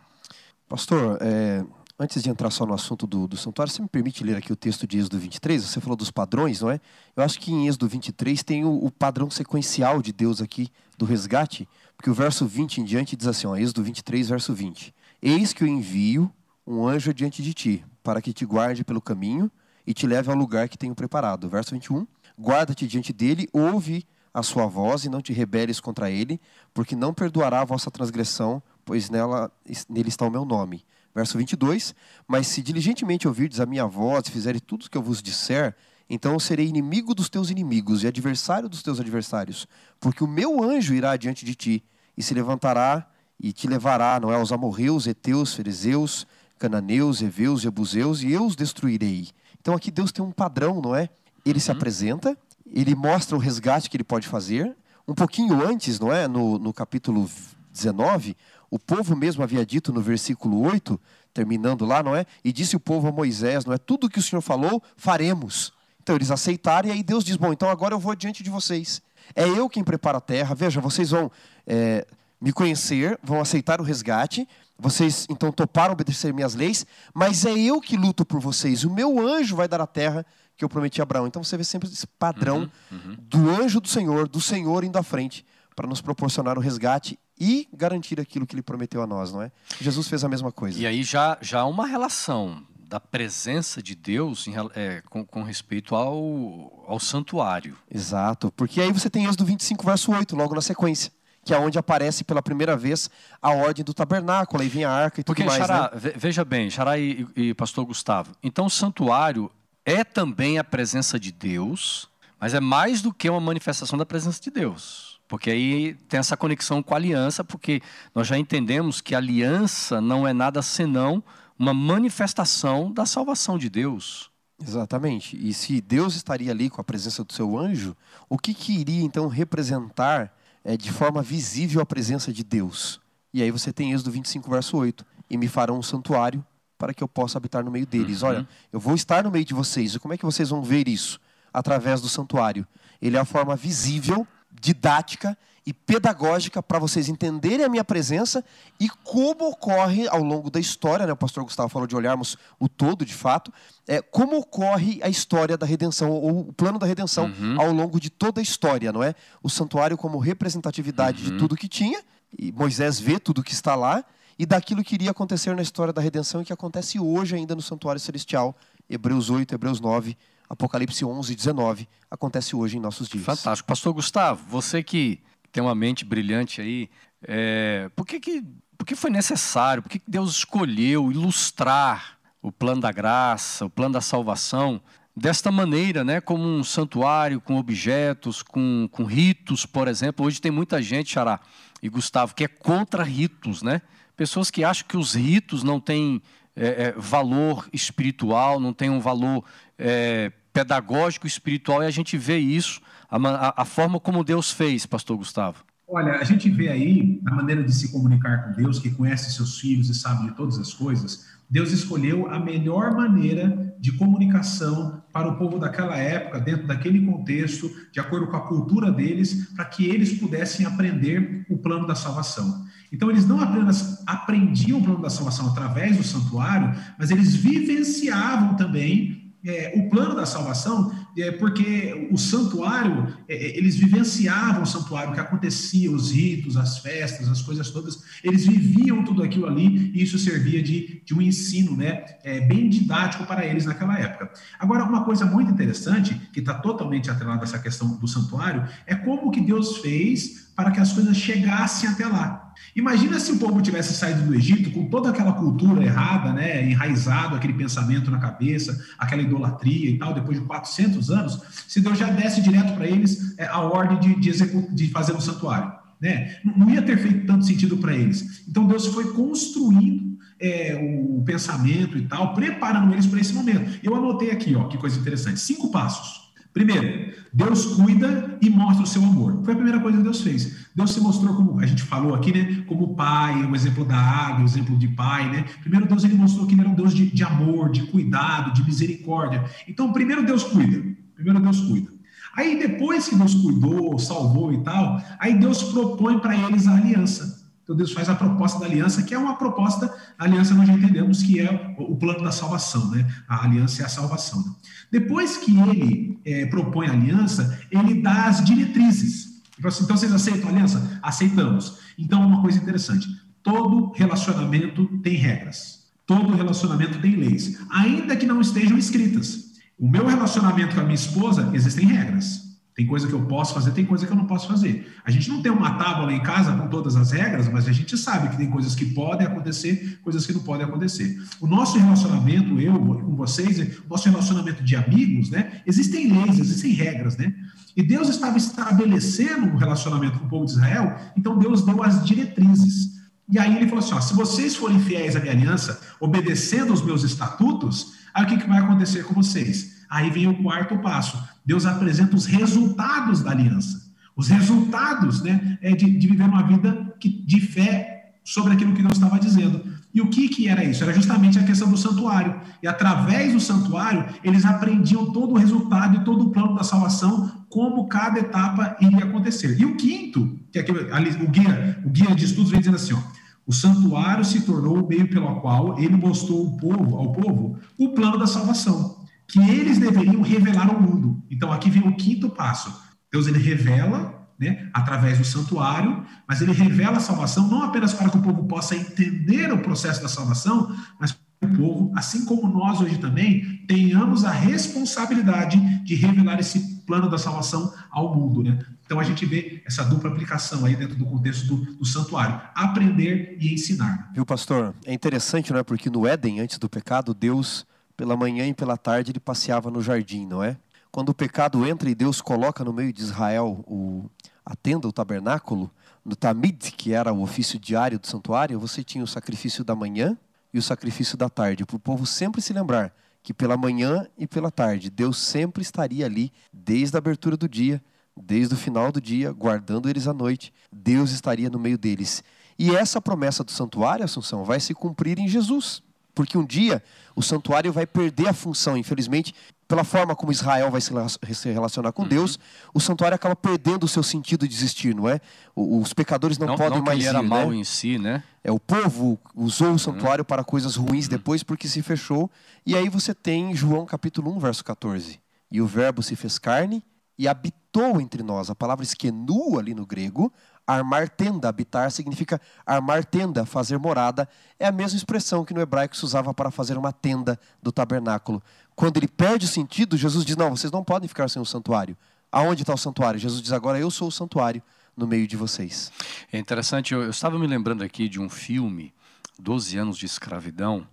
Pastor, 0.67 1.19
é, 1.21 1.63
Antes 1.99 2.21
de 2.21 2.29
entrar 2.29 2.51
só 2.51 2.63
no 2.63 2.75
assunto 2.75 3.07
do, 3.07 3.27
do 3.27 3.35
santuário, 3.35 3.73
você 3.73 3.81
me 3.81 3.87
permite 3.87 4.23
ler 4.23 4.37
aqui 4.37 4.53
o 4.53 4.55
texto 4.55 4.85
de 4.85 4.99
Êxodo 4.99 5.17
23? 5.17 5.63
Você 5.63 5.81
falou 5.81 5.95
dos 5.95 6.11
padrões, 6.11 6.61
não 6.61 6.69
é? 6.69 6.79
Eu 7.15 7.23
acho 7.23 7.39
que 7.39 7.51
em 7.51 7.67
Êxodo 7.67 7.87
23 7.87 8.43
tem 8.43 8.63
o, 8.63 8.85
o 8.85 8.91
padrão 8.91 9.31
sequencial 9.31 9.99
de 9.99 10.13
Deus 10.13 10.39
aqui, 10.39 10.69
do 10.95 11.05
resgate, 11.05 11.67
porque 11.95 12.11
o 12.11 12.13
verso 12.13 12.45
20 12.45 12.81
em 12.81 12.83
diante 12.83 13.15
diz 13.15 13.25
assim, 13.25 13.47
ó, 13.47 13.57
Êxodo 13.57 13.81
23, 13.81 14.29
verso 14.29 14.53
20. 14.53 14.93
Eis 15.19 15.53
que 15.53 15.63
eu 15.63 15.67
envio 15.67 16.31
um 16.67 16.85
anjo 16.85 17.11
diante 17.11 17.41
de 17.41 17.51
ti, 17.51 17.83
para 18.03 18.21
que 18.21 18.31
te 18.31 18.45
guarde 18.45 18.83
pelo 18.83 19.01
caminho 19.01 19.49
e 19.85 19.91
te 19.91 20.05
leve 20.05 20.29
ao 20.29 20.37
lugar 20.37 20.69
que 20.69 20.77
tenho 20.77 20.93
preparado. 20.93 21.49
Verso 21.49 21.73
21. 21.73 22.05
Guarda-te 22.39 22.85
diante 22.85 23.11
dele, 23.11 23.49
ouve 23.51 24.05
a 24.31 24.43
sua 24.43 24.67
voz 24.67 25.03
e 25.03 25.09
não 25.09 25.19
te 25.19 25.33
rebeles 25.33 25.79
contra 25.79 26.11
ele, 26.11 26.39
porque 26.75 26.95
não 26.95 27.11
perdoará 27.11 27.61
a 27.61 27.65
vossa 27.65 27.89
transgressão, 27.89 28.61
pois 28.85 29.09
nela, 29.09 29.51
nele 29.89 30.09
está 30.09 30.27
o 30.27 30.29
meu 30.29 30.45
nome. 30.45 30.85
Verso 31.17 31.35
22: 31.35 31.95
Mas 32.27 32.45
se 32.45 32.61
diligentemente 32.61 33.27
ouvirdes 33.27 33.59
a 33.59 33.65
minha 33.65 33.87
voz 33.87 34.27
e 34.27 34.31
fizerem 34.31 34.61
tudo 34.61 34.85
o 34.85 34.89
que 34.89 34.95
eu 34.95 35.01
vos 35.01 35.19
disser, 35.19 35.75
então 36.07 36.33
eu 36.33 36.39
serei 36.39 36.67
inimigo 36.67 37.15
dos 37.15 37.27
teus 37.27 37.49
inimigos 37.49 38.03
e 38.03 38.07
adversário 38.07 38.69
dos 38.69 38.83
teus 38.83 38.99
adversários, 38.99 39.67
porque 39.99 40.23
o 40.23 40.27
meu 40.27 40.63
anjo 40.63 40.93
irá 40.93 41.17
diante 41.17 41.43
de 41.43 41.55
ti 41.55 41.83
e 42.15 42.21
se 42.21 42.35
levantará 42.35 43.09
e 43.39 43.51
te 43.51 43.67
levará, 43.67 44.19
não 44.19 44.31
é, 44.31 44.35
aos 44.35 44.51
amorreus, 44.51 45.07
heteus, 45.07 45.55
fariseus, 45.55 46.27
cananeus, 46.59 47.19
heveus, 47.19 47.61
jebuseus, 47.61 48.21
e 48.21 48.31
eu 48.31 48.45
os 48.45 48.55
destruirei. 48.55 49.29
Então 49.59 49.73
aqui 49.73 49.89
Deus 49.89 50.11
tem 50.11 50.23
um 50.23 50.31
padrão, 50.31 50.79
não 50.79 50.95
é? 50.95 51.09
Ele 51.43 51.55
uhum. 51.55 51.59
se 51.59 51.71
apresenta, 51.71 52.37
ele 52.71 52.93
mostra 52.93 53.35
o 53.35 53.39
resgate 53.39 53.89
que 53.89 53.97
ele 53.97 54.03
pode 54.03 54.27
fazer. 54.27 54.77
Um 55.07 55.15
pouquinho 55.15 55.65
antes, 55.65 55.99
não 55.99 56.13
é? 56.13 56.27
No, 56.27 56.59
no 56.59 56.71
capítulo 56.71 57.27
19, 57.71 58.37
O 58.69 58.77
povo 58.77 59.15
mesmo 59.15 59.43
havia 59.43 59.65
dito 59.65 59.93
no 59.93 60.01
versículo 60.01 60.61
8, 60.61 60.99
terminando 61.33 61.85
lá, 61.85 62.03
não 62.03 62.15
é? 62.15 62.25
E 62.43 62.51
disse 62.51 62.75
o 62.75 62.79
povo 62.79 63.07
a 63.07 63.11
Moisés, 63.11 63.65
não 63.65 63.73
é? 63.73 63.77
Tudo 63.77 64.09
que 64.09 64.19
o 64.19 64.23
Senhor 64.23 64.41
falou, 64.41 64.81
faremos. 64.95 65.71
Então 66.01 66.15
eles 66.15 66.31
aceitaram 66.31 66.89
e 66.89 66.91
aí 66.91 67.03
Deus 67.03 67.23
diz: 67.23 67.37
Bom, 67.37 67.53
então 67.53 67.69
agora 67.69 67.93
eu 67.93 67.99
vou 67.99 68.15
diante 68.15 68.43
de 68.43 68.49
vocês. 68.49 69.01
É 69.35 69.47
eu 69.47 69.69
quem 69.69 69.83
prepara 69.83 70.17
a 70.17 70.21
terra. 70.21 70.55
Veja, 70.55 70.79
vocês 70.79 71.11
vão 71.11 71.31
é, 71.65 72.05
me 72.39 72.53
conhecer, 72.53 73.19
vão 73.21 73.39
aceitar 73.39 73.81
o 73.81 73.83
resgate. 73.83 74.47
Vocês 74.79 75.25
então 75.29 75.51
toparam 75.51 75.93
obedecer 75.93 76.33
minhas 76.33 76.53
leis, 76.53 76.85
mas 77.13 77.45
é 77.45 77.57
eu 77.57 77.81
que 77.81 77.97
luto 77.97 78.23
por 78.23 78.39
vocês. 78.39 78.83
O 78.83 78.93
meu 78.93 79.19
anjo 79.19 79.55
vai 79.55 79.67
dar 79.67 79.81
a 79.81 79.87
terra 79.87 80.25
que 80.55 80.63
eu 80.63 80.69
prometi 80.69 81.01
a 81.01 81.03
Abraão. 81.03 81.27
Então 81.27 81.43
você 81.43 81.57
vê 81.57 81.63
sempre 81.63 81.89
esse 81.89 82.05
padrão 82.05 82.69
uhum, 82.91 82.97
uhum. 82.97 83.17
do 83.19 83.49
anjo 83.49 83.81
do 83.81 83.87
Senhor, 83.87 84.27
do 84.27 84.39
Senhor 84.39 84.83
indo 84.83 84.97
à 84.97 85.03
frente 85.03 85.45
para 85.75 85.87
nos 85.87 86.01
proporcionar 86.01 86.57
o 86.57 86.61
resgate 86.61 87.19
e 87.39 87.67
garantir 87.73 88.19
aquilo 88.19 88.45
que 88.45 88.55
ele 88.55 88.61
prometeu 88.61 89.01
a 89.01 89.07
nós, 89.07 89.31
não 89.31 89.41
é? 89.41 89.51
Jesus 89.79 90.07
fez 90.07 90.23
a 90.23 90.29
mesma 90.29 90.51
coisa. 90.51 90.79
E 90.79 90.85
aí 90.85 91.03
já 91.03 91.37
já 91.41 91.61
há 91.61 91.65
uma 91.65 91.85
relação 91.85 92.65
da 92.87 92.99
presença 92.99 93.83
de 93.83 93.93
Deus 93.95 94.47
em, 94.47 94.53
é, 94.73 95.01
com, 95.09 95.25
com, 95.25 95.43
respeito 95.43 95.93
ao, 95.93 96.85
ao 96.87 96.99
santuário. 96.99 97.77
Exato, 97.93 98.51
porque 98.55 98.79
aí 98.81 98.91
você 98.91 99.09
tem 99.09 99.25
Êxodo 99.25 99.45
25, 99.45 99.85
verso 99.85 100.11
8, 100.11 100.35
logo 100.35 100.55
na 100.55 100.61
sequência, 100.61 101.11
que 101.43 101.53
é 101.53 101.59
onde 101.59 101.77
aparece 101.77 102.23
pela 102.23 102.41
primeira 102.41 102.77
vez 102.77 103.09
a 103.41 103.51
ordem 103.51 103.83
do 103.83 103.93
tabernáculo, 103.93 104.63
aí 104.63 104.69
vem 104.69 104.85
a 104.85 104.91
arca 104.91 105.19
e 105.19 105.23
porque, 105.23 105.43
tudo 105.43 105.51
mais. 105.51 105.67
Xará, 105.67 105.91
né? 105.93 106.13
veja 106.15 106.45
bem, 106.45 106.69
Xará 106.69 106.97
e, 106.97 107.27
e 107.35 107.53
pastor 107.53 107.85
Gustavo, 107.85 108.31
então 108.41 108.65
o 108.67 108.69
santuário 108.69 109.51
é 109.85 110.03
também 110.03 110.57
a 110.57 110.63
presença 110.63 111.19
de 111.19 111.31
Deus, 111.31 112.09
mas 112.39 112.53
é 112.53 112.59
mais 112.59 113.01
do 113.01 113.13
que 113.13 113.29
uma 113.29 113.39
manifestação 113.39 113.97
da 113.97 114.05
presença 114.05 114.41
de 114.41 114.51
Deus. 114.51 115.06
Porque 115.27 115.51
aí 115.51 115.93
tem 116.07 116.19
essa 116.19 116.37
conexão 116.37 116.81
com 116.81 116.93
a 116.93 116.97
aliança, 116.97 117.43
porque 117.43 117.81
nós 118.15 118.27
já 118.27 118.37
entendemos 118.37 119.01
que 119.01 119.13
a 119.13 119.17
aliança 119.17 119.99
não 119.99 120.27
é 120.27 120.33
nada 120.33 120.61
senão 120.61 121.23
uma 121.59 121.73
manifestação 121.73 122.91
da 122.91 123.05
salvação 123.05 123.57
de 123.57 123.69
Deus. 123.69 124.31
Exatamente. 124.61 125.37
E 125.37 125.53
se 125.53 125.81
Deus 125.81 126.15
estaria 126.15 126.51
ali 126.51 126.69
com 126.69 126.81
a 126.81 126.83
presença 126.83 127.23
do 127.23 127.33
seu 127.33 127.57
anjo, 127.57 127.95
o 128.29 128.37
que, 128.37 128.53
que 128.53 128.79
iria 128.79 129.03
então 129.03 129.27
representar 129.27 130.33
é, 130.63 130.75
de 130.75 130.91
forma 130.91 131.21
visível 131.21 131.81
a 131.81 131.85
presença 131.85 132.31
de 132.31 132.43
Deus? 132.43 132.99
E 133.33 133.41
aí 133.43 133.51
você 133.51 133.71
tem 133.71 133.91
Êxodo 133.91 134.11
25, 134.11 134.49
verso 134.49 134.77
8. 134.77 135.05
E 135.29 135.37
me 135.37 135.47
farão 135.47 135.77
um 135.77 135.83
santuário 135.83 136.43
para 136.77 136.93
que 136.93 137.03
eu 137.03 137.07
possa 137.07 137.37
habitar 137.37 137.63
no 137.63 137.71
meio 137.71 137.85
deles. 137.85 138.21
Uhum. 138.21 138.29
Olha, 138.29 138.47
eu 138.71 138.79
vou 138.79 138.95
estar 138.95 139.23
no 139.23 139.31
meio 139.31 139.45
de 139.45 139.53
vocês. 139.53 139.95
E 139.95 139.99
como 139.99 140.13
é 140.13 140.17
que 140.17 140.25
vocês 140.25 140.49
vão 140.49 140.63
ver 140.63 140.87
isso? 140.87 141.19
Através 141.53 142.01
do 142.01 142.07
santuário. 142.07 142.65
Ele 143.01 143.17
é 143.17 143.19
a 143.19 143.25
forma 143.25 143.55
visível, 143.55 144.27
didática 144.59 145.37
e 145.67 145.73
pedagógica 145.73 146.63
para 146.63 146.79
vocês 146.79 147.09
entenderem 147.09 147.65
a 147.65 147.67
minha 147.67 147.83
presença 147.83 148.41
e 148.79 148.87
como 149.03 149.49
ocorre 149.49 150.07
ao 150.07 150.23
longo 150.23 150.49
da 150.49 150.61
história, 150.61 151.05
né? 151.05 151.11
o 151.11 151.17
pastor 151.17 151.43
Gustavo 151.43 151.67
falou 151.67 151.85
de 151.85 151.93
olharmos 151.93 152.37
o 152.57 152.69
todo 152.69 153.05
de 153.05 153.13
fato, 153.13 153.51
é, 153.85 154.01
como 154.01 154.37
ocorre 154.37 155.01
a 155.03 155.09
história 155.09 155.57
da 155.57 155.65
redenção, 155.65 156.09
ou 156.09 156.39
o 156.39 156.53
plano 156.53 156.79
da 156.79 156.85
redenção 156.85 157.25
uhum. 157.25 157.59
ao 157.59 157.73
longo 157.73 157.99
de 157.99 158.09
toda 158.09 158.39
a 158.39 158.43
história, 158.43 158.93
não 158.93 159.03
é? 159.03 159.13
O 159.43 159.49
santuário 159.49 159.97
como 159.97 160.17
representatividade 160.19 161.21
uhum. 161.25 161.31
de 161.31 161.37
tudo 161.37 161.57
que 161.57 161.67
tinha, 161.67 162.01
e 162.39 162.49
Moisés 162.49 162.97
vê 162.97 163.19
tudo 163.19 163.43
que 163.43 163.51
está 163.51 163.75
lá, 163.75 164.05
e 164.39 164.45
daquilo 164.45 164.81
que 164.81 164.95
iria 164.95 165.11
acontecer 165.11 165.53
na 165.53 165.61
história 165.61 165.91
da 165.91 166.01
redenção 166.01 166.41
e 166.41 166.45
que 166.45 166.53
acontece 166.53 166.97
hoje 166.97 167.35
ainda 167.35 167.53
no 167.53 167.61
santuário 167.61 167.99
celestial, 167.99 168.55
Hebreus 168.89 169.29
8, 169.29 169.53
Hebreus 169.53 169.81
9, 169.81 170.15
Apocalipse 170.49 171.03
11, 171.03 171.35
19, 171.35 171.87
acontece 172.09 172.55
hoje 172.55 172.77
em 172.77 172.79
nossos 172.79 173.07
dias. 173.07 173.25
Fantástico. 173.25 173.67
Pastor 173.67 173.93
Gustavo, 173.93 174.43
você 174.47 174.81
que 174.81 175.21
tem 175.51 175.61
uma 175.63 175.75
mente 175.75 176.05
brilhante 176.05 176.61
aí. 176.61 176.89
É, 177.21 177.89
por 177.95 178.05
que, 178.05 178.19
que, 178.19 178.43
por 178.77 178.85
que 178.85 178.95
foi 178.95 179.09
necessário, 179.09 179.81
por 179.83 179.89
que, 179.89 179.99
que 179.99 180.09
Deus 180.09 180.37
escolheu 180.37 181.11
ilustrar 181.11 182.17
o 182.41 182.51
plano 182.51 182.81
da 182.81 182.91
graça, 182.91 183.65
o 183.65 183.69
plano 183.69 183.93
da 183.93 184.01
salvação, 184.01 184.81
desta 185.15 185.51
maneira, 185.51 186.03
né, 186.03 186.21
como 186.21 186.43
um 186.43 186.63
santuário, 186.63 187.41
com 187.41 187.57
objetos, 187.57 188.43
com, 188.43 188.87
com 188.91 189.03
ritos, 189.03 189.65
por 189.65 189.87
exemplo. 189.87 190.25
Hoje 190.25 190.39
tem 190.39 190.51
muita 190.51 190.81
gente, 190.81 191.13
Xará 191.13 191.39
e 191.81 191.89
Gustavo, 191.89 192.35
que 192.35 192.43
é 192.43 192.47
contra 192.47 193.03
ritos, 193.03 193.63
né? 193.63 193.81
Pessoas 194.15 194.51
que 194.51 194.63
acham 194.63 194.87
que 194.87 194.97
os 194.97 195.15
ritos 195.15 195.63
não 195.63 195.79
têm 195.79 196.21
é, 196.55 196.87
é, 196.87 196.91
valor 196.97 197.67
espiritual, 197.73 198.59
não 198.59 198.73
têm 198.73 198.89
um 198.89 198.99
valor 198.99 199.43
é, 199.77 200.31
pedagógico 200.57 201.27
espiritual, 201.27 201.83
e 201.83 201.85
a 201.85 201.91
gente 201.91 202.17
vê 202.17 202.39
isso 202.39 202.81
a, 203.09 203.61
a, 203.61 203.65
forma 203.65 203.99
como 203.99 204.23
Deus 204.23 204.51
fez, 204.51 204.87
pastor 204.87 205.15
Gustavo? 205.15 205.63
Olha, 205.87 206.13
a 206.13 206.23
gente 206.23 206.49
vê 206.49 206.67
aí 206.67 207.21
a 207.27 207.35
maneira 207.35 207.63
de 207.63 207.71
se 207.71 207.91
comunicar 207.91 208.43
com 208.43 208.61
Deus, 208.61 208.79
que 208.79 208.89
conhece 208.89 209.31
seus 209.31 209.59
filhos 209.59 209.87
e 209.87 209.93
sabe 209.93 210.27
de 210.27 210.35
todas 210.35 210.57
as 210.57 210.73
coisas. 210.73 211.27
Deus 211.47 211.71
escolheu 211.71 212.27
a 212.29 212.39
melhor 212.39 212.93
maneira 212.93 213.75
de 213.79 213.91
comunicação 213.91 215.01
para 215.13 215.29
o 215.29 215.37
povo 215.37 215.59
daquela 215.59 215.95
época, 215.95 216.41
dentro 216.41 216.65
daquele 216.65 217.05
contexto, 217.05 217.71
de 217.93 217.99
acordo 217.99 218.27
com 218.27 218.35
a 218.35 218.47
cultura 218.47 218.91
deles, 218.91 219.53
para 219.55 219.63
que 219.63 219.85
eles 219.85 220.19
pudessem 220.19 220.65
aprender 220.65 221.45
o 221.49 221.57
plano 221.57 221.85
da 221.85 221.95
salvação. 221.95 222.65
Então, 222.91 223.11
eles 223.11 223.27
não 223.27 223.39
apenas 223.39 224.03
aprendiam 224.07 224.79
o 224.79 224.83
plano 224.83 225.01
da 225.03 225.09
salvação 225.09 225.49
através 225.49 225.97
do 225.97 226.03
santuário, 226.03 226.75
mas 226.97 227.11
eles 227.11 227.35
vivenciavam 227.35 228.55
também 228.55 229.26
é, 229.45 229.73
o 229.75 229.89
plano 229.89 230.15
da 230.15 230.25
salvação, 230.25 230.93
é, 231.17 231.31
porque 231.31 232.09
o 232.11 232.17
santuário, 232.17 233.15
é, 233.27 233.35
é, 233.35 233.57
eles 233.57 233.75
vivenciavam 233.75 234.63
o 234.63 234.65
santuário, 234.65 235.11
o 235.11 235.13
que 235.13 235.19
acontecia, 235.19 235.91
os 235.91 236.11
ritos, 236.11 236.57
as 236.57 236.79
festas, 236.79 237.29
as 237.29 237.41
coisas 237.41 237.69
todas, 237.69 238.01
eles 238.23 238.45
viviam 238.45 239.03
tudo 239.03 239.23
aquilo 239.23 239.47
ali 239.47 239.91
e 239.93 240.01
isso 240.01 240.17
servia 240.17 240.61
de, 240.61 241.01
de 241.05 241.13
um 241.13 241.21
ensino 241.21 241.75
né, 241.75 242.05
é, 242.23 242.41
bem 242.41 242.67
didático 242.69 243.25
para 243.25 243.45
eles 243.45 243.65
naquela 243.65 243.97
época. 243.97 244.31
Agora, 244.59 244.83
uma 244.83 245.03
coisa 245.03 245.25
muito 245.25 245.51
interessante, 245.51 246.13
que 246.33 246.39
está 246.39 246.55
totalmente 246.55 247.09
atrelada 247.09 247.41
a 247.41 247.43
essa 247.43 247.59
questão 247.59 247.97
do 247.97 248.07
santuário, 248.07 248.67
é 248.85 248.95
como 248.95 249.31
que 249.31 249.41
Deus 249.41 249.77
fez 249.77 250.51
para 250.55 250.71
que 250.71 250.79
as 250.79 250.91
coisas 250.91 251.15
chegassem 251.15 251.89
até 251.89 252.05
lá. 252.05 252.46
Imagina 252.75 253.19
se 253.19 253.31
o 253.31 253.37
povo 253.37 253.61
tivesse 253.61 253.93
saído 253.93 254.23
do 254.23 254.35
Egito 254.35 254.69
com 254.71 254.85
toda 254.85 255.09
aquela 255.09 255.33
cultura 255.33 255.83
errada, 255.83 256.31
né, 256.31 256.69
enraizado 256.69 257.35
aquele 257.35 257.53
pensamento 257.53 258.11
na 258.11 258.19
cabeça, 258.19 258.79
aquela 258.99 259.21
idolatria 259.21 259.89
e 259.89 259.97
tal, 259.97 260.13
depois 260.13 260.39
de 260.39 260.45
400 260.45 261.09
anos, 261.09 261.41
se 261.67 261.81
Deus 261.81 261.97
já 261.97 262.07
desse 262.07 262.41
direto 262.41 262.75
para 262.75 262.85
eles 262.85 263.33
é, 263.37 263.47
a 263.47 263.59
ordem 263.61 263.99
de, 263.99 264.19
de, 264.19 264.75
de 264.75 264.89
fazer 264.89 265.13
um 265.13 265.21
santuário. 265.21 265.71
Né? 265.99 266.37
Não 266.55 266.69
ia 266.69 266.81
ter 266.81 266.97
feito 266.99 267.25
tanto 267.25 267.45
sentido 267.45 267.77
para 267.77 267.95
eles. 267.95 268.43
Então 268.47 268.67
Deus 268.67 268.85
foi 268.87 269.11
construindo 269.13 270.17
é, 270.39 270.75
o 271.09 271.23
pensamento 271.23 271.97
e 271.97 272.01
tal, 272.01 272.33
preparando 272.33 272.93
eles 272.93 273.07
para 273.07 273.19
esse 273.19 273.33
momento. 273.33 273.79
Eu 273.83 273.95
anotei 273.95 274.31
aqui, 274.31 274.55
ó, 274.55 274.65
que 274.65 274.77
coisa 274.77 274.99
interessante, 274.99 275.39
cinco 275.39 275.71
passos. 275.71 276.27
Primeiro, 276.53 277.13
Deus 277.31 277.65
cuida 277.75 278.37
e 278.41 278.49
mostra 278.49 278.83
o 278.83 278.87
seu 278.87 279.03
amor. 279.03 279.43
Foi 279.43 279.53
a 279.53 279.55
primeira 279.55 279.79
coisa 279.79 279.97
que 279.97 280.03
Deus 280.03 280.21
fez. 280.21 280.66
Deus 280.77 280.93
se 280.93 281.01
mostrou 281.01 281.33
como, 281.33 281.59
a 281.59 281.65
gente 281.65 281.81
falou 281.81 282.13
aqui, 282.13 282.31
né? 282.31 282.63
Como 282.67 282.93
pai, 282.93 283.33
um 283.33 283.55
exemplo 283.55 283.83
da 283.83 283.97
águia, 283.97 284.43
um 284.43 284.45
exemplo 284.45 284.77
de 284.77 284.87
pai, 284.89 285.27
né? 285.27 285.43
Primeiro 285.61 285.87
Deus 285.87 286.03
ele 286.03 286.13
mostrou 286.13 286.45
que 286.45 286.53
ele 286.53 286.61
era 286.61 286.69
um 286.69 286.75
Deus 286.75 286.93
de, 286.93 287.09
de 287.09 287.23
amor, 287.23 287.71
de 287.71 287.87
cuidado, 287.87 288.53
de 288.53 288.63
misericórdia. 288.63 289.43
Então, 289.67 289.91
primeiro 289.91 290.23
Deus 290.23 290.43
cuida. 290.43 290.85
Primeiro 291.15 291.39
Deus 291.39 291.61
cuida. 291.61 291.91
Aí 292.35 292.59
depois 292.59 293.07
que 293.07 293.15
Deus 293.15 293.33
cuidou, 293.33 293.97
salvou 293.97 294.53
e 294.53 294.63
tal, 294.63 295.01
aí 295.17 295.39
Deus 295.39 295.63
propõe 295.63 296.19
para 296.19 296.35
eles 296.35 296.67
a 296.67 296.75
aliança. 296.75 297.43
Então 297.63 297.75
Deus 297.75 297.91
faz 297.91 298.07
a 298.07 298.13
proposta 298.13 298.59
da 298.59 298.67
aliança, 298.67 299.01
que 299.01 299.15
é 299.15 299.17
uma 299.17 299.35
proposta, 299.35 299.91
a 300.15 300.25
aliança 300.25 300.53
nós 300.53 300.67
já 300.67 300.73
entendemos 300.75 301.23
que 301.23 301.39
é 301.39 301.75
o 301.79 301.95
plano 301.95 302.23
da 302.23 302.31
salvação, 302.31 302.91
né? 302.91 303.03
A 303.27 303.45
aliança 303.45 303.81
é 303.81 303.85
a 303.85 303.89
salvação. 303.89 304.45
Né? 304.45 304.51
Depois 304.91 305.37
que 305.37 305.59
ele 305.59 306.19
é, 306.23 306.45
propõe 306.45 306.85
a 306.85 306.91
aliança, 306.91 307.59
ele 307.71 307.99
dá 307.99 308.25
as 308.25 308.45
diretrizes. 308.45 309.36
Assim, 309.63 309.83
então 309.83 309.97
vocês 309.97 310.13
aceitam 310.13 310.49
a 310.49 310.51
aliança? 310.51 310.99
Aceitamos. 311.01 311.79
Então, 311.97 312.25
uma 312.25 312.41
coisa 312.41 312.57
interessante: 312.57 313.07
todo 313.41 313.91
relacionamento 313.93 314.85
tem 315.01 315.15
regras, 315.15 315.87
todo 316.05 316.35
relacionamento 316.35 316.99
tem 316.99 317.15
leis, 317.15 317.59
ainda 317.69 318.15
que 318.15 318.25
não 318.25 318.41
estejam 318.41 318.77
escritas. 318.77 319.47
O 319.79 319.87
meu 319.87 320.05
relacionamento 320.07 320.75
com 320.75 320.81
a 320.81 320.83
minha 320.83 320.95
esposa 320.95 321.51
existem 321.53 321.85
regras. 321.85 322.47
Tem 322.77 322.85
coisa 322.85 323.07
que 323.07 323.13
eu 323.13 323.25
posso 323.25 323.55
fazer, 323.55 323.71
tem 323.71 323.83
coisa 323.83 324.05
que 324.05 324.11
eu 324.11 324.15
não 324.15 324.27
posso 324.27 324.47
fazer. 324.47 324.87
A 325.03 325.09
gente 325.09 325.27
não 325.29 325.41
tem 325.41 325.51
uma 325.51 325.79
tábua 325.79 326.13
em 326.13 326.21
casa 326.21 326.51
com 326.53 326.67
todas 326.67 326.95
as 326.95 327.09
regras, 327.09 327.51
mas 327.51 327.67
a 327.67 327.71
gente 327.71 327.97
sabe 327.97 328.29
que 328.29 328.37
tem 328.37 328.51
coisas 328.51 328.75
que 328.75 328.85
podem 328.85 329.25
acontecer, 329.25 329.99
coisas 330.03 330.27
que 330.27 330.33
não 330.33 330.41
podem 330.41 330.63
acontecer. 330.63 331.19
O 331.41 331.47
nosso 331.47 331.79
relacionamento, 331.79 332.61
eu 332.61 332.75
com 332.75 333.15
vocês, 333.15 333.57
o 333.83 333.89
nosso 333.89 334.07
relacionamento 334.07 334.63
de 334.63 334.75
amigos, 334.75 335.31
né? 335.31 335.63
Existem 335.65 336.07
leis, 336.07 336.39
existem 336.39 336.71
regras, 336.73 337.17
né? 337.17 337.33
E 337.77 337.83
Deus 337.83 338.09
estava 338.09 338.39
estabelecendo 338.39 339.45
um 339.45 339.55
relacionamento 339.55 340.17
com 340.17 340.25
o 340.25 340.29
povo 340.29 340.45
de 340.45 340.51
Israel, 340.53 340.97
então 341.15 341.37
Deus 341.37 341.63
deu 341.63 341.83
as 341.83 342.03
diretrizes. 342.03 342.97
E 343.29 343.37
aí 343.37 343.55
ele 343.55 343.67
falou 343.67 343.83
assim: 343.83 343.93
ó, 343.93 344.01
se 344.01 344.15
vocês 344.15 344.55
forem 344.55 344.79
fiéis 344.79 345.15
à 345.15 345.19
minha 345.19 345.31
aliança, 345.31 345.79
obedecendo 345.99 346.73
os 346.73 346.81
meus 346.81 347.03
estatutos, 347.03 347.93
aí 348.15 348.23
o 348.23 348.27
que, 348.27 348.37
que 348.37 348.49
vai 348.49 348.57
acontecer 348.57 349.03
com 349.03 349.13
vocês? 349.13 349.85
Aí 349.89 350.09
vem 350.09 350.27
o 350.27 350.41
quarto 350.43 350.77
passo 350.79 351.17
Deus 351.45 351.65
apresenta 351.65 352.15
os 352.15 352.25
resultados 352.25 353.21
da 353.21 353.31
aliança. 353.31 353.87
Os 354.17 354.27
resultados 354.27 355.21
né, 355.21 355.57
é 355.61 355.73
de, 355.73 355.97
de 355.97 356.07
viver 356.07 356.25
uma 356.25 356.43
vida 356.43 356.93
que, 356.99 357.07
de 357.07 357.39
fé 357.39 358.15
sobre 358.25 358.53
aquilo 358.53 358.73
que 358.73 358.81
Deus 358.81 358.95
estava 358.95 359.17
dizendo. 359.17 359.63
E 359.97 360.01
o 360.01 360.09
que, 360.09 360.29
que 360.29 360.47
era 360.47 360.63
isso? 360.63 360.83
Era 360.83 360.93
justamente 360.93 361.39
a 361.39 361.43
questão 361.43 361.71
do 361.71 361.75
santuário. 361.75 362.39
E 362.61 362.67
através 362.67 363.33
do 363.33 363.39
santuário, 363.39 364.05
eles 364.23 364.45
aprendiam 364.45 365.11
todo 365.11 365.31
o 365.31 365.37
resultado 365.39 365.95
e 365.95 366.05
todo 366.05 366.25
o 366.25 366.29
plano 366.29 366.53
da 366.53 366.63
salvação, 366.63 367.31
como 367.49 367.87
cada 367.87 368.19
etapa 368.19 368.77
iria 368.79 369.05
acontecer. 369.05 369.59
E 369.59 369.65
o 369.65 369.75
quinto, 369.75 370.39
que 370.51 370.59
é 370.59 370.61
aquele, 370.61 370.81
o, 371.25 371.27
guia, 371.27 371.81
o 371.83 371.89
guia 371.89 372.13
de 372.13 372.25
estudos 372.25 372.51
vem 372.51 372.59
dizendo 372.59 372.75
assim: 372.75 372.93
ó, 372.93 372.99
o 373.43 373.51
santuário 373.51 374.23
se 374.23 374.41
tornou 374.41 374.83
o 374.83 374.87
meio 374.87 375.09
pelo 375.09 375.41
qual 375.41 375.79
ele 375.79 375.95
mostrou 375.95 376.45
ao 376.45 376.57
povo, 376.57 376.95
ao 376.95 377.11
povo 377.13 377.57
o 377.75 377.89
plano 377.89 378.19
da 378.19 378.27
salvação, 378.27 378.97
que 379.27 379.39
eles 379.39 379.79
deveriam 379.79 380.21
revelar 380.21 380.69
ao 380.69 380.79
mundo. 380.79 381.23
Então 381.31 381.51
aqui 381.51 381.71
vem 381.71 381.81
o 381.81 381.95
quinto 381.95 382.29
passo. 382.29 382.71
Deus 383.11 383.25
ele 383.25 383.39
revela 383.39 384.16
né, 384.39 384.69
através 384.73 385.17
do 385.17 385.25
santuário, 385.25 386.05
mas 386.27 386.41
ele 386.41 386.51
revela 386.51 386.97
a 386.97 387.01
salvação 387.01 387.47
não 387.47 387.63
apenas 387.63 387.93
para 387.93 388.09
que 388.09 388.17
o 388.17 388.21
povo 388.21 388.43
possa 388.45 388.75
entender 388.75 389.51
o 389.51 389.59
processo 389.59 390.01
da 390.01 390.07
salvação, 390.07 390.75
mas 390.99 391.11
para 391.11 391.49
que 391.49 391.55
o 391.55 391.57
povo, 391.57 391.91
assim 391.95 392.25
como 392.25 392.47
nós 392.47 392.79
hoje 392.81 392.97
também, 392.97 393.63
tenhamos 393.67 394.25
a 394.25 394.31
responsabilidade 394.31 395.59
de 395.83 395.95
revelar 395.95 396.39
esse 396.39 396.77
plano 396.87 397.09
da 397.09 397.17
salvação 397.17 397.73
ao 397.91 398.15
mundo. 398.15 398.43
Né? 398.43 398.57
Então 398.85 398.99
a 398.99 399.03
gente 399.03 399.25
vê 399.25 399.61
essa 399.65 399.83
dupla 399.83 400.09
aplicação 400.09 400.65
aí 400.65 400.75
dentro 400.75 400.95
do 400.95 401.05
contexto 401.05 401.45
do, 401.45 401.57
do 401.75 401.85
santuário: 401.85 402.39
aprender 402.55 403.37
e 403.39 403.53
ensinar. 403.53 404.09
Viu, 404.13 404.25
pastor? 404.25 404.73
É 404.85 404.93
interessante, 404.93 405.51
não 405.51 405.59
é? 405.59 405.63
Porque 405.63 405.89
no 405.89 406.07
Éden, 406.07 406.39
antes 406.39 406.57
do 406.57 406.69
pecado, 406.69 407.13
Deus, 407.13 407.65
pela 407.97 408.15
manhã 408.15 408.47
e 408.47 408.53
pela 408.53 408.77
tarde, 408.77 409.11
ele 409.11 409.19
passeava 409.19 409.69
no 409.69 409.81
jardim, 409.81 410.25
não 410.25 410.43
é? 410.43 410.55
Quando 410.91 411.09
o 411.09 411.13
pecado 411.13 411.65
entra 411.65 411.89
e 411.89 411.95
Deus 411.95 412.21
coloca 412.21 412.63
no 412.63 412.73
meio 412.73 412.91
de 412.91 413.01
Israel 413.01 413.63
o, 413.67 414.09
a 414.45 414.55
tenda, 414.55 414.87
o 414.87 414.93
tabernáculo, 414.93 415.69
no 416.03 416.15
Tamid, 416.15 416.71
que 416.71 416.93
era 416.93 417.13
o 417.13 417.21
ofício 417.21 417.59
diário 417.59 417.99
do 417.99 418.07
santuário, 418.07 418.59
você 418.59 418.83
tinha 418.83 419.03
o 419.03 419.07
sacrifício 419.07 419.63
da 419.63 419.75
manhã 419.75 420.17
e 420.53 420.57
o 420.57 420.61
sacrifício 420.61 421.17
da 421.17 421.29
tarde, 421.29 421.65
para 421.65 421.75
o 421.75 421.79
povo 421.79 422.05
sempre 422.05 422.41
se 422.41 422.53
lembrar 422.53 422.93
que 423.21 423.33
pela 423.33 423.57
manhã 423.57 424.07
e 424.17 424.25
pela 424.25 424.49
tarde 424.49 424.89
Deus 424.89 425.17
sempre 425.17 425.61
estaria 425.61 426.05
ali, 426.05 426.31
desde 426.53 426.95
a 426.95 426.99
abertura 426.99 427.35
do 427.35 427.49
dia, 427.49 427.83
desde 428.15 428.53
o 428.53 428.57
final 428.57 428.89
do 428.89 429.01
dia, 429.01 429.33
guardando 429.33 429.89
eles 429.89 430.07
à 430.07 430.13
noite. 430.13 430.53
Deus 430.71 431.11
estaria 431.11 431.49
no 431.49 431.59
meio 431.59 431.77
deles. 431.77 432.23
E 432.57 432.75
essa 432.75 433.01
promessa 433.01 433.43
do 433.43 433.51
santuário, 433.51 434.05
Assunção, 434.05 434.45
vai 434.45 434.59
se 434.59 434.73
cumprir 434.73 435.19
em 435.19 435.27
Jesus. 435.27 435.83
Porque 436.15 436.37
um 436.37 436.45
dia 436.45 436.81
o 437.15 437.21
santuário 437.21 437.71
vai 437.71 437.85
perder 437.85 438.29
a 438.29 438.33
função. 438.33 438.75
Infelizmente, 438.77 439.35
pela 439.67 439.83
forma 439.83 440.15
como 440.15 440.31
Israel 440.31 440.71
vai 440.71 440.79
se 440.79 441.51
relacionar 441.51 441.91
com 441.91 442.03
uhum. 442.03 442.07
Deus, 442.07 442.39
o 442.73 442.79
santuário 442.79 443.15
acaba 443.15 443.35
perdendo 443.35 443.83
o 443.83 443.87
seu 443.87 444.01
sentido 444.01 444.47
de 444.47 444.55
existir, 444.55 444.95
não 444.95 445.09
é? 445.09 445.19
Os 445.55 445.93
pecadores 445.93 446.37
não, 446.37 446.47
não 446.47 446.55
podem 446.55 446.79
não 446.79 446.85
mais 446.85 446.99
ele 446.99 447.07
era 447.07 447.19
ir, 447.19 447.27
mal 447.27 447.49
né? 447.49 447.57
em 447.57 447.63
si, 447.63 447.97
né? 447.97 448.23
É 448.43 448.51
o 448.51 448.59
povo 448.59 449.19
usou 449.35 449.73
o 449.73 449.79
santuário 449.79 450.21
uhum. 450.21 450.27
para 450.27 450.43
coisas 450.43 450.75
ruins 450.75 451.05
uhum. 451.05 451.11
depois 451.11 451.43
porque 451.43 451.67
se 451.67 451.81
fechou. 451.81 452.31
E 452.65 452.75
aí 452.75 452.87
você 452.87 453.13
tem 453.13 453.53
João 453.53 453.85
capítulo 453.85 454.33
1, 454.35 454.39
verso 454.39 454.63
14. 454.63 455.19
E 455.51 455.61
o 455.61 455.67
verbo 455.67 456.01
se 456.01 456.15
fez 456.15 456.39
carne 456.39 456.83
e 457.17 457.27
habitou 457.27 457.99
entre 457.99 458.23
nós. 458.23 458.49
A 458.49 458.55
palavra 458.55 458.83
esquenu 458.85 459.59
ali 459.59 459.73
no 459.73 459.85
grego 459.85 460.31
Armar 460.67 461.07
tenda, 461.07 461.47
habitar, 461.47 461.89
significa 461.89 462.41
armar 462.65 463.05
tenda, 463.05 463.45
fazer 463.45 463.77
morada. 463.77 464.27
É 464.59 464.67
a 464.67 464.71
mesma 464.71 464.97
expressão 464.97 465.45
que 465.45 465.53
no 465.53 465.61
hebraico 465.61 465.95
se 465.95 466.03
usava 466.03 466.33
para 466.33 466.51
fazer 466.51 466.77
uma 466.77 466.91
tenda 466.91 467.39
do 467.63 467.71
tabernáculo. 467.71 468.43
Quando 468.75 468.97
ele 468.97 469.07
perde 469.07 469.45
o 469.45 469.49
sentido, 469.49 469.95
Jesus 469.95 470.25
diz: 470.25 470.35
Não, 470.35 470.49
vocês 470.49 470.71
não 470.71 470.83
podem 470.83 471.07
ficar 471.07 471.29
sem 471.29 471.41
o 471.41 471.45
santuário. 471.45 471.97
Aonde 472.31 472.63
está 472.63 472.73
o 472.73 472.77
santuário? 472.77 473.19
Jesus 473.19 473.41
diz: 473.41 473.53
Agora 473.53 473.79
eu 473.79 473.89
sou 473.89 474.09
o 474.09 474.11
santuário 474.11 474.61
no 474.95 475.07
meio 475.07 475.27
de 475.27 475.37
vocês. 475.37 475.91
É 476.33 476.37
interessante, 476.37 476.93
eu, 476.93 477.03
eu 477.03 477.11
estava 477.11 477.39
me 477.39 477.47
lembrando 477.47 477.83
aqui 477.83 478.09
de 478.09 478.19
um 478.19 478.27
filme, 478.27 478.93
12 479.39 479.77
anos 479.77 479.97
de 479.97 480.05
escravidão, 480.05 480.85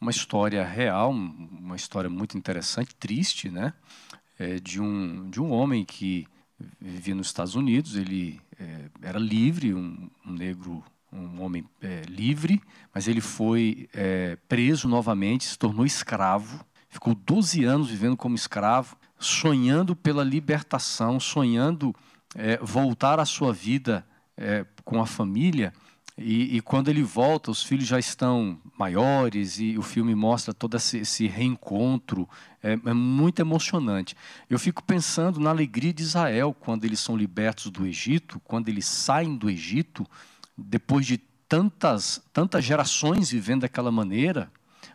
uma 0.00 0.10
história 0.10 0.64
real, 0.64 1.10
uma 1.10 1.76
história 1.76 2.08
muito 2.08 2.38
interessante, 2.38 2.94
triste, 2.94 3.50
né? 3.50 3.74
É, 4.38 4.60
de, 4.60 4.80
um, 4.80 5.28
de 5.28 5.40
um 5.40 5.50
homem 5.50 5.84
que 5.84 6.26
vivia 6.80 7.14
nos 7.14 7.26
Estados 7.26 7.56
Unidos, 7.56 7.96
ele 7.96 8.40
é, 8.58 8.90
era 9.02 9.18
livre, 9.18 9.74
um, 9.74 10.10
um, 10.26 10.32
negro, 10.32 10.82
um 11.12 11.42
homem 11.42 11.64
é, 11.80 12.02
livre, 12.08 12.60
mas 12.94 13.06
ele 13.06 13.20
foi 13.20 13.88
é, 13.94 14.36
preso 14.48 14.88
novamente, 14.88 15.44
se 15.44 15.58
tornou 15.58 15.86
escravo, 15.86 16.64
ficou 16.88 17.14
12 17.14 17.64
anos 17.64 17.88
vivendo 17.88 18.16
como 18.16 18.34
escravo, 18.34 18.96
sonhando 19.18 19.94
pela 19.94 20.24
libertação, 20.24 21.18
sonhando 21.18 21.94
é, 22.34 22.56
voltar 22.58 23.20
à 23.20 23.24
sua 23.24 23.52
vida 23.52 24.06
é, 24.36 24.64
com 24.84 25.00
a 25.00 25.06
família. 25.06 25.72
E, 26.20 26.56
e, 26.56 26.60
quando 26.60 26.88
ele 26.88 27.02
volta, 27.02 27.48
os 27.48 27.62
filhos 27.62 27.86
já 27.86 27.98
estão 27.98 28.58
maiores 28.76 29.60
e 29.60 29.78
o 29.78 29.82
filme 29.82 30.16
mostra 30.16 30.52
todo 30.52 30.76
esse, 30.76 30.98
esse 30.98 31.28
reencontro. 31.28 32.28
É, 32.60 32.72
é, 32.72 32.92
muito 32.92 33.38
emocionante. 33.40 34.16
Eu 34.50 34.58
fico 34.58 34.82
pensando 34.82 35.38
na 35.38 35.50
alegria 35.50 35.92
de 35.92 36.02
Israel 36.02 36.54
quando 36.58 36.84
eles 36.84 36.98
são 36.98 37.16
libertos 37.16 37.70
do 37.70 37.86
Egito, 37.86 38.40
quando 38.40 38.68
eles 38.68 38.84
saem 38.84 39.36
do 39.36 39.48
Egito, 39.48 40.04
depois 40.56 41.06
de 41.06 41.18
tantas, 41.48 42.20
tantas 42.32 42.64
gerações 42.64 43.30
vivendo 43.30 43.60
daquela 43.60 43.92
maneira. 43.92 44.50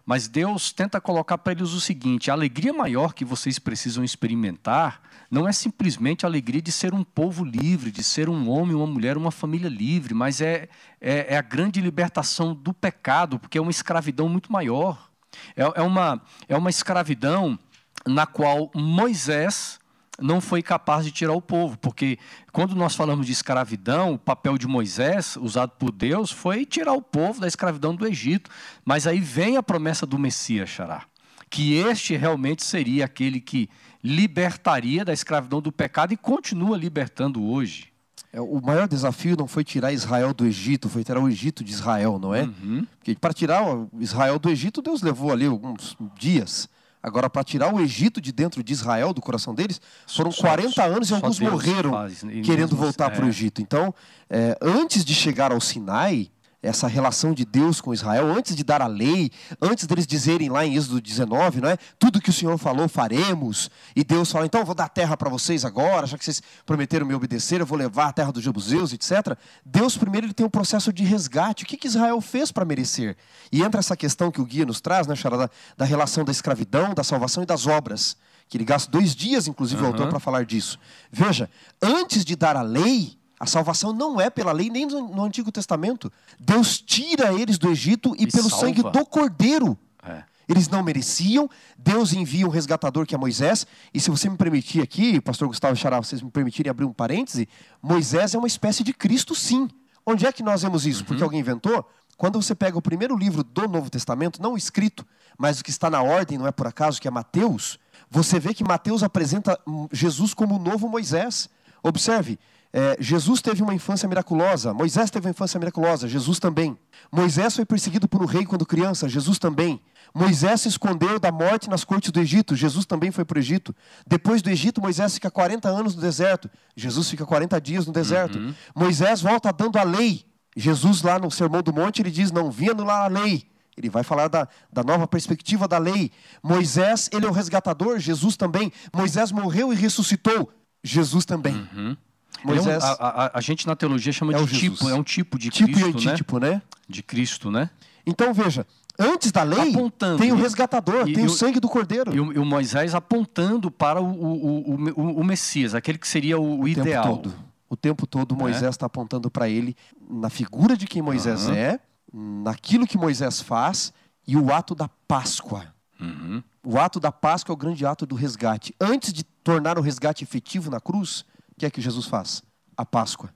Mas 0.06 0.28
Deus 0.28 0.72
tenta 0.72 1.00
colocar 1.00 1.38
para 1.38 1.54
eles 1.54 1.72
o 1.72 1.80
seguinte: 1.80 2.30
a 2.30 2.34
alegria 2.34 2.74
maior 2.74 3.14
que 3.14 3.24
vocês 3.24 3.58
precisam 3.58 4.04
experimentar 4.04 5.02
não 5.32 5.48
é 5.48 5.52
simplesmente 5.52 6.26
a 6.26 6.30
alegria 6.30 6.62
de 6.62 6.72
ser 6.72 6.94
um 6.94 7.04
povo 7.04 7.44
livre, 7.44 7.90
de 7.90 8.04
ser 8.04 8.30
um 8.30 8.50
homem, 8.50 8.76
uma 8.76 8.86
mulher, 8.86 9.18
uma 9.18 9.32
família 9.32 9.70
livre, 9.70 10.14
mas 10.14 10.42
é, 10.42 10.68
é, 11.02 11.34
é 11.34 11.38
a 11.38 11.42
grande 11.42 11.82
libertação 11.82 12.54
do 12.54 12.74
pecado, 12.74 13.40
porque 13.40 13.58
é 13.58 13.62
uma 13.62 13.72
escravidão 13.72 14.30
muito 14.30 14.52
maior. 14.52 15.10
É, 15.56 15.64
é, 15.64 15.82
uma, 15.82 16.22
é 16.48 16.56
uma 16.56 16.70
escravidão 16.70 17.58
na 18.06 18.28
qual 18.28 18.70
Moisés 18.76 19.80
não 20.22 20.40
foi 20.40 20.62
capaz 20.62 21.06
de 21.06 21.12
tirar 21.12 21.34
o 21.34 21.42
povo, 21.42 21.78
porque 21.78 22.18
quando 22.52 22.76
nós 22.76 22.96
falamos 22.96 23.26
de 23.26 23.32
escravidão, 23.32 24.14
o 24.14 24.20
papel 24.20 24.58
de 24.58 24.68
Moisés, 24.68 25.36
usado 25.38 25.72
por 25.72 25.92
Deus, 25.92 26.32
foi 26.32 26.66
tirar 26.66 26.94
o 26.94 27.02
povo 27.02 27.42
da 27.42 27.48
escravidão 27.48 27.96
do 27.96 28.06
Egito. 28.06 28.50
Mas 28.86 29.08
aí 29.08 29.20
vem 29.20 29.58
a 29.58 29.64
promessa 29.64 30.06
do 30.06 30.20
Messias, 30.20 30.70
Xará, 30.70 31.04
que 31.50 31.76
este 31.76 32.16
realmente 32.16 32.64
seria 32.64 33.06
aquele 33.06 33.40
que 33.40 33.70
libertaria 34.04 35.04
da 35.04 35.14
escravidão 35.14 35.62
do 35.62 35.72
pecado 35.72 36.14
e 36.14 36.18
continua 36.18 36.78
libertando 36.78 37.44
hoje. 37.44 37.94
É, 38.32 38.42
o 38.42 38.60
maior 38.60 38.88
desafio 38.88 39.36
não 39.38 39.48
foi 39.48 39.64
tirar 39.64 39.94
Israel 39.94 40.34
do 40.34 40.46
Egito, 40.46 40.90
foi 40.90 41.04
tirar 41.04 41.20
o 41.20 41.30
Egito 41.30 41.64
de 41.64 41.72
Israel, 41.72 42.18
não 42.20 42.34
é? 42.34 42.44
Uhum. 42.44 42.86
Porque 42.98 43.16
para 43.16 43.32
tirar 43.32 43.64
Israel 44.00 44.40
do 44.40 44.50
Egito, 44.50 44.82
Deus 44.82 45.02
levou 45.04 45.32
ali 45.32 45.46
alguns 45.46 45.96
dias. 46.18 46.68
Agora, 47.04 47.30
para 47.30 47.44
tirar 47.44 47.74
o 47.74 47.82
Egito 47.82 48.22
de 48.22 48.32
dentro 48.32 48.64
de 48.64 48.72
Israel, 48.72 49.14
do 49.14 49.22
coração 49.22 49.54
deles, 49.54 49.82
foram 50.08 50.32
só, 50.32 50.48
40 50.48 50.84
anos 50.84 51.10
e 51.10 51.14
alguns 51.14 51.38
Deus 51.38 51.52
morreram 51.52 51.92
faz, 51.92 52.24
querendo 52.46 52.78
voltar 52.78 53.12
é. 53.12 53.16
para 53.16 53.26
o 53.26 53.28
Egito. 53.28 53.62
Então, 53.62 53.94
é, 54.30 54.58
antes 54.62 55.04
de 55.04 55.14
chegar 55.14 55.52
ao 55.52 55.60
Sinai, 55.60 56.32
essa 56.64 56.88
relação 56.88 57.34
de 57.34 57.44
Deus 57.44 57.82
com 57.82 57.94
Israel, 57.94 58.32
antes 58.32 58.56
de 58.56 58.64
dar 58.64 58.82
a 58.82 58.88
lei, 58.88 59.30
antes 59.62 59.86
deles 59.86 60.08
dizerem 60.08 60.48
lá 60.48 60.66
em 60.66 60.76
Êxodo 60.76 61.02
19, 61.02 61.60
não 61.60 61.70
é? 61.70 61.78
Tudo 62.00 62.22
que 62.22 62.30
o 62.30 62.34
Senhor 62.34 62.58
falou 62.58 62.88
faremos. 62.88 63.70
E 63.94 64.04
Deus 64.04 64.32
fala, 64.32 64.46
então 64.46 64.62
eu 64.62 64.66
vou 64.66 64.74
dar 64.74 64.86
a 64.86 64.90
terra 64.90 65.18
para 65.18 65.30
vocês 65.30 65.66
agora, 65.66 66.08
já 66.08 66.18
que 66.18 66.24
vocês 66.24 66.42
prometeram 66.66 67.06
me 67.06 67.14
obedecer, 67.14 67.60
eu 67.60 67.66
vou 67.66 67.78
levar 67.78 68.08
a 68.08 68.14
terra 68.14 68.32
dos 68.32 68.42
jebuseus, 68.42 68.94
etc. 68.94 69.38
Deus 69.66 69.98
primeiro 69.98 70.28
ele 70.28 70.34
tem 70.34 70.46
um 70.46 70.50
processo 70.50 70.94
de 70.94 71.04
resgate. 71.04 71.66
O 71.66 71.68
que, 71.68 71.76
que 71.76 71.88
Israel 71.88 72.20
fez 72.22 72.50
para 72.50 72.64
merecer? 72.64 73.18
E 73.52 73.62
entra 73.62 73.80
essa 73.80 73.98
questão 73.98 74.32
que 74.32 74.40
o 74.40 74.46
guia 74.46 74.66
nos 74.66 74.80
traz, 74.80 75.06
né, 75.06 75.16
Charada, 75.16 75.52
da 75.76 75.84
relação 75.84 76.24
da 76.24 76.32
escravidão, 76.32 76.94
da 76.94 77.04
salvação 77.04 77.44
e 77.44 77.46
das 77.46 77.68
obras. 77.68 78.16
Que 78.48 78.58
ele 78.58 78.66
gasta 78.66 78.90
dois 78.90 79.14
dias, 79.14 79.48
inclusive, 79.48 79.82
uhum. 79.82 79.90
o 79.90 79.92
autor, 79.92 80.10
para 80.10 80.20
falar 80.20 80.46
disso. 80.46 80.80
Veja, 81.12 81.50
antes 81.82 82.24
de 82.24 82.36
dar 82.36 82.56
a 82.56 82.62
lei, 82.62 83.18
a 83.44 83.46
salvação 83.46 83.92
não 83.92 84.22
é 84.22 84.30
pela 84.30 84.54
lei 84.54 84.70
nem 84.70 84.86
no, 84.86 85.22
Antigo 85.22 85.52
Testamento. 85.52 86.10
Deus 86.40 86.80
tira 86.80 87.34
eles 87.34 87.58
do 87.58 87.70
Egito 87.70 88.16
e, 88.18 88.24
e 88.24 88.28
pelo 88.28 88.50
salva. 88.50 88.68
sangue 88.68 88.84
do 88.84 89.06
Cordeiro. 89.06 89.78
É. 90.02 90.24
Eles 90.48 90.70
não 90.70 90.82
mereciam. 90.82 91.50
Deus 91.78 92.14
envia 92.14 92.48
um 92.48 92.50
resgatador 92.50 93.06
que 93.06 93.14
é 93.14 93.18
Moisés. 93.18 93.68
E 93.94 94.00
se 94.00 94.10
você 94.10 94.30
me 94.30 94.38
permitir 94.38 94.82
aqui, 94.82 95.20
pastor 95.20 95.50
Gustavo 95.50 95.76
Xará, 95.76 96.02
vocês 96.02 96.22
me 96.22 96.32
permitirem 96.32 96.70
abrir 96.70 96.86
um 96.86 96.94
parêntese, 96.94 97.50
Moisés 97.82 98.34
é 98.34 98.38
uma 98.38 98.48
espécie 98.48 98.82
de 98.82 98.94
Cristo, 98.94 99.36
sim. 99.36 99.68
Onde 100.06 100.26
é 100.26 100.32
que 100.32 100.42
nós 100.42 100.62
vemos 100.62 100.86
isso? 100.86 101.02
Uhum. 101.02 101.08
Porque 101.08 101.24
alguém 101.24 101.42
inventou? 101.42 101.86
Quando 102.16 102.42
você 102.42 102.56
pega 102.56 102.78
o 102.78 102.82
primeiro 102.82 103.18
livro 103.18 103.44
do 103.44 103.68
Novo 103.68 103.90
Testamento, 103.90 104.42
não 104.42 104.54
o 104.54 104.58
escrito, 104.58 105.06
mas 105.38 105.60
o 105.60 105.64
que 105.66 105.70
está 105.70 105.90
na 105.90 106.02
ordem, 106.02 106.38
não 106.38 106.48
é 106.48 106.52
por 106.52 106.66
acaso, 106.66 107.02
que 107.02 107.10
é 107.10 107.12
Mateus, 107.12 107.78
você 108.10 108.40
vê 108.40 108.54
que 108.54 108.64
Mateus 108.64 109.04
apresenta 109.04 109.60
Jesus 109.92 110.34
como 110.34 110.56
o 110.56 110.60
novo 110.60 110.88
Moisés. 110.88 111.50
Observe, 111.84 112.40
é, 112.74 112.98
Jesus 113.00 113.40
teve 113.40 113.62
uma 113.62 113.74
infância 113.74 114.10
miraculosa, 114.10 114.74
Moisés 114.74 115.12
teve 115.12 115.28
uma 115.28 115.32
infância 115.32 115.60
miraculosa, 115.60 116.08
Jesus 116.08 116.40
também. 116.40 116.76
Moisés 117.12 117.56
foi 117.56 117.66
perseguido 117.66 118.08
por 118.08 118.22
um 118.24 118.26
rei 118.26 118.46
quando 118.46 118.66
criança, 118.66 119.08
Jesus 119.08 119.38
também. 119.38 119.80
Moisés 120.12 120.62
se 120.62 120.70
escondeu 120.70 121.20
da 121.20 121.32
morte 121.32 121.70
nas 121.70 121.84
cortes 121.84 122.12
do 122.12 122.20
Egito, 122.20 122.56
Jesus 122.56 122.86
também 122.86 123.12
foi 123.12 123.24
para 123.24 123.38
o 123.38 123.40
Egito. 123.40 123.76
Depois 124.08 124.42
do 124.42 124.50
Egito, 124.50 124.82
Moisés 124.82 125.14
fica 125.14 125.30
40 125.30 125.70
anos 125.70 125.96
no 125.96 126.02
deserto, 126.02 126.50
Jesus 126.76 127.10
fica 127.10 127.26
40 127.26 127.62
dias 127.62 127.86
no 127.86 127.94
deserto. 127.94 128.40
Uhum. 128.40 128.56
Moisés 128.76 129.22
volta 129.22 129.54
dando 129.54 129.78
a 129.78 129.84
lei, 129.84 130.26
Jesus, 130.56 131.02
lá 131.02 131.20
no 131.20 131.30
Sermão 131.32 131.62
do 131.62 131.74
Monte, 131.74 132.02
ele 132.02 132.12
diz: 132.12 132.32
Não 132.32 132.52
vinha 132.52 132.74
lá 132.74 133.06
a 133.06 133.08
lei. 133.08 133.44
Ele 133.76 133.90
vai 133.90 134.04
falar 134.04 134.28
da, 134.28 134.48
da 134.72 134.84
nova 134.84 135.08
perspectiva 135.08 135.68
da 135.68 135.80
lei. 135.80 136.12
Moisés, 136.44 137.10
ele 137.12 137.26
é 137.26 137.30
o 137.30 137.32
resgatador, 137.32 137.98
Jesus 137.98 138.38
também. 138.38 138.72
Moisés 138.94 139.32
morreu 139.32 139.74
e 139.74 139.76
ressuscitou, 139.76 140.52
Jesus 140.84 141.26
também. 141.26 141.68
Uhum. 141.74 141.98
Moisés, 142.46 142.84
é 142.84 142.88
um, 142.88 142.90
a, 142.92 143.08
a, 143.08 143.38
a, 143.38 143.42
gente 143.42 143.66
na 143.68 143.76
teologia 143.76 144.12
chama 144.12 144.34
é 144.34 144.44
de 144.44 144.60
tipo, 144.60 144.90
é 144.90 144.94
um 144.94 145.04
tipo 145.04 145.40
de 145.40 145.50
tipo 145.50 145.72
Cristo, 145.72 145.88
e 145.88 145.90
antítipo, 145.90 146.40
né? 146.40 146.52
né? 146.52 146.62
De 146.88 147.04
Cristo, 147.04 147.52
né? 147.52 147.70
Então 148.06 148.34
veja, 148.34 148.66
antes 149.00 149.32
da 149.32 149.44
lei 149.44 149.72
apontando, 149.72 150.20
tem 150.20 150.32
o 150.32 150.36
resgatador, 150.36 151.08
e, 151.08 151.14
tem 151.14 151.24
e, 151.24 151.28
o 151.28 151.30
sangue 151.30 151.60
do 151.60 151.70
cordeiro. 151.70 152.14
E 152.14 152.20
o, 152.20 152.34
e 152.34 152.38
o 152.38 152.46
Moisés 152.46 152.94
apontando 152.94 153.72
para 153.72 154.02
o, 154.02 154.06
o, 154.06 155.20
o, 155.20 155.24
Messias, 155.24 155.74
aquele 155.74 155.98
que 155.98 156.08
seria 156.08 156.38
o, 156.38 156.62
o 156.62 156.68
ideal. 156.68 157.04
Tempo 157.04 157.16
todo. 157.18 157.36
O 157.70 157.76
tempo 157.76 158.06
todo 158.06 158.36
Moisés 158.36 158.70
está 158.76 158.86
é? 158.86 158.88
apontando 158.88 159.32
para 159.32 159.50
ele 159.50 159.76
na 160.08 160.30
figura 160.30 160.78
de 160.78 160.86
quem 160.86 161.02
Moisés 161.02 161.48
uhum. 161.48 161.56
é, 161.56 161.80
naquilo 162.14 162.86
que 162.86 162.98
Moisés 162.98 163.42
faz 163.42 163.92
e 164.28 164.38
o 164.38 164.54
ato 164.54 164.76
da 164.76 164.88
Páscoa. 165.08 165.74
Uhum. 166.00 166.44
O 166.64 166.78
ato 166.78 167.00
da 167.00 167.12
Páscoa 167.12 167.52
é 167.52 167.56
o 167.56 167.58
grande 167.58 167.86
ato 167.86 168.06
do 168.06 168.16
resgate. 168.16 168.76
Antes 168.80 169.12
de 169.12 169.24
tornar 169.24 169.80
o 169.80 169.82
resgate 169.82 170.24
efetivo 170.24 170.70
na 170.70 170.80
cruz, 170.80 171.26
que 171.64 171.68
é 171.68 171.70
que 171.70 171.82
Jesus 171.82 172.08
faz? 172.08 172.44
A 172.76 172.86
Páscoa. 172.86 173.34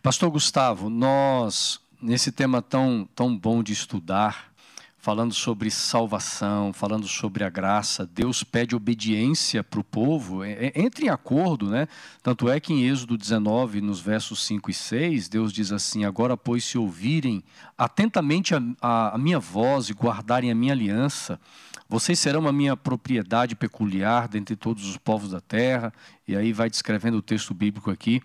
Pastor 0.00 0.30
Gustavo, 0.30 0.88
nós, 0.88 1.80
nesse 2.00 2.30
tema 2.30 2.62
tão, 2.62 3.08
tão 3.12 3.36
bom 3.36 3.60
de 3.60 3.72
estudar, 3.72 4.52
falando 4.96 5.34
sobre 5.34 5.68
salvação, 5.68 6.72
falando 6.72 7.08
sobre 7.08 7.42
a 7.42 7.50
graça. 7.50 8.06
Deus 8.06 8.44
pede 8.44 8.76
obediência 8.76 9.64
para 9.64 9.80
o 9.80 9.84
povo, 9.84 10.44
é, 10.44 10.52
é, 10.52 10.72
entre 10.76 11.06
em 11.06 11.08
acordo, 11.08 11.68
né? 11.68 11.88
Tanto 12.22 12.48
é 12.48 12.60
que 12.60 12.72
em 12.72 12.84
Êxodo 12.84 13.16
19, 13.16 13.80
nos 13.80 13.98
versos 13.98 14.44
5 14.46 14.70
e 14.70 14.74
6, 14.74 15.28
Deus 15.28 15.52
diz 15.52 15.72
assim: 15.72 16.04
Agora, 16.04 16.36
pois, 16.36 16.64
se 16.64 16.78
ouvirem 16.78 17.42
atentamente 17.76 18.54
a, 18.54 18.62
a, 18.80 19.14
a 19.16 19.18
minha 19.18 19.40
voz 19.40 19.88
e 19.88 19.92
guardarem 19.92 20.52
a 20.52 20.54
minha 20.54 20.72
aliança, 20.72 21.40
vocês 21.88 22.18
serão 22.18 22.46
a 22.48 22.52
minha 22.52 22.76
propriedade 22.76 23.54
peculiar 23.54 24.28
dentre 24.28 24.56
todos 24.56 24.86
os 24.88 24.96
povos 24.96 25.30
da 25.30 25.40
terra. 25.40 25.92
E 26.26 26.36
aí 26.36 26.52
vai 26.52 26.68
descrevendo 26.68 27.18
o 27.18 27.22
texto 27.22 27.54
bíblico 27.54 27.90
aqui. 27.90 28.20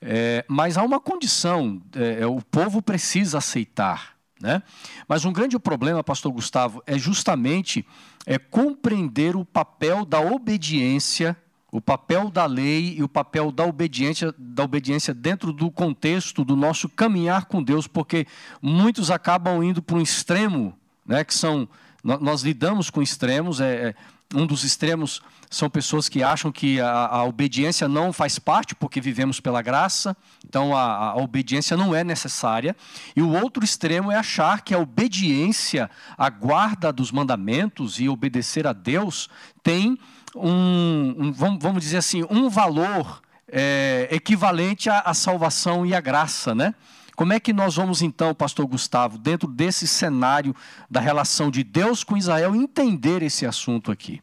É, 0.00 0.44
mas 0.48 0.78
há 0.78 0.82
uma 0.82 0.98
condição: 0.98 1.80
é, 1.94 2.22
é 2.22 2.26
o 2.26 2.40
povo 2.40 2.80
precisa 2.80 3.38
aceitar. 3.38 4.12
Né? 4.40 4.60
Mas 5.06 5.24
um 5.24 5.32
grande 5.32 5.56
problema, 5.58 6.02
pastor 6.02 6.32
Gustavo, 6.32 6.82
é 6.84 6.98
justamente 6.98 7.86
é 8.26 8.38
compreender 8.38 9.36
o 9.36 9.44
papel 9.44 10.04
da 10.04 10.20
obediência, 10.20 11.36
o 11.70 11.80
papel 11.80 12.28
da 12.28 12.44
lei 12.44 12.96
e 12.98 13.02
o 13.04 13.08
papel 13.08 13.52
da 13.52 13.64
obediência, 13.64 14.34
da 14.36 14.64
obediência 14.64 15.14
dentro 15.14 15.52
do 15.52 15.70
contexto 15.70 16.44
do 16.44 16.56
nosso 16.56 16.88
caminhar 16.88 17.44
com 17.44 17.62
Deus, 17.62 17.86
porque 17.86 18.26
muitos 18.60 19.12
acabam 19.12 19.62
indo 19.62 19.80
para 19.80 19.96
um 19.96 20.02
extremo, 20.02 20.76
né, 21.06 21.22
que 21.22 21.34
são 21.34 21.68
nós 22.02 22.42
lidamos 22.42 22.90
com 22.90 23.00
extremos, 23.00 23.60
é, 23.60 23.88
é 23.88 23.94
um 24.34 24.46
dos 24.46 24.64
extremos 24.64 25.22
são 25.52 25.68
pessoas 25.68 26.08
que 26.08 26.22
acham 26.22 26.50
que 26.50 26.80
a, 26.80 27.06
a, 27.06 27.24
obediência 27.24 27.86
não 27.86 28.10
faz 28.12 28.38
parte 28.38 28.74
porque 28.74 29.02
vivemos 29.02 29.38
pela 29.38 29.60
graça, 29.60 30.16
então 30.46 30.74
a, 30.74 31.10
a, 31.10 31.16
obediência 31.16 31.76
não 31.76 31.94
é 31.94 32.02
necessária. 32.02 32.74
E 33.14 33.20
o 33.20 33.30
outro 33.30 33.62
extremo 33.62 34.10
é 34.10 34.16
achar 34.16 34.62
que 34.62 34.74
a 34.74 34.78
obediência, 34.78 35.90
a 36.16 36.30
guarda 36.30 36.90
dos 36.90 37.12
mandamentos 37.12 38.00
e 38.00 38.08
obedecer 38.08 38.66
a 38.66 38.72
Deus 38.72 39.28
tem 39.62 39.98
um, 40.34 41.14
um 41.18 41.32
vamos, 41.32 41.82
dizer 41.82 41.98
assim, 41.98 42.24
um 42.30 42.48
valor 42.48 43.20
é, 43.46 44.08
equivalente 44.10 44.88
à, 44.88 45.00
à 45.00 45.12
salvação 45.12 45.84
e 45.84 45.94
à 45.94 46.00
graça, 46.00 46.54
né? 46.54 46.74
Como 47.16 47.32
é 47.32 47.40
que 47.40 47.52
nós 47.52 47.76
vamos 47.76 48.02
então, 48.02 48.34
pastor 48.34 48.66
Gustavo, 48.66 49.18
dentro 49.18 49.48
desse 49.48 49.86
cenário 49.86 50.54
da 50.90 51.00
relação 51.00 51.50
de 51.50 51.62
Deus 51.62 52.02
com 52.02 52.16
Israel, 52.16 52.54
entender 52.54 53.22
esse 53.22 53.44
assunto 53.44 53.92
aqui? 53.92 54.20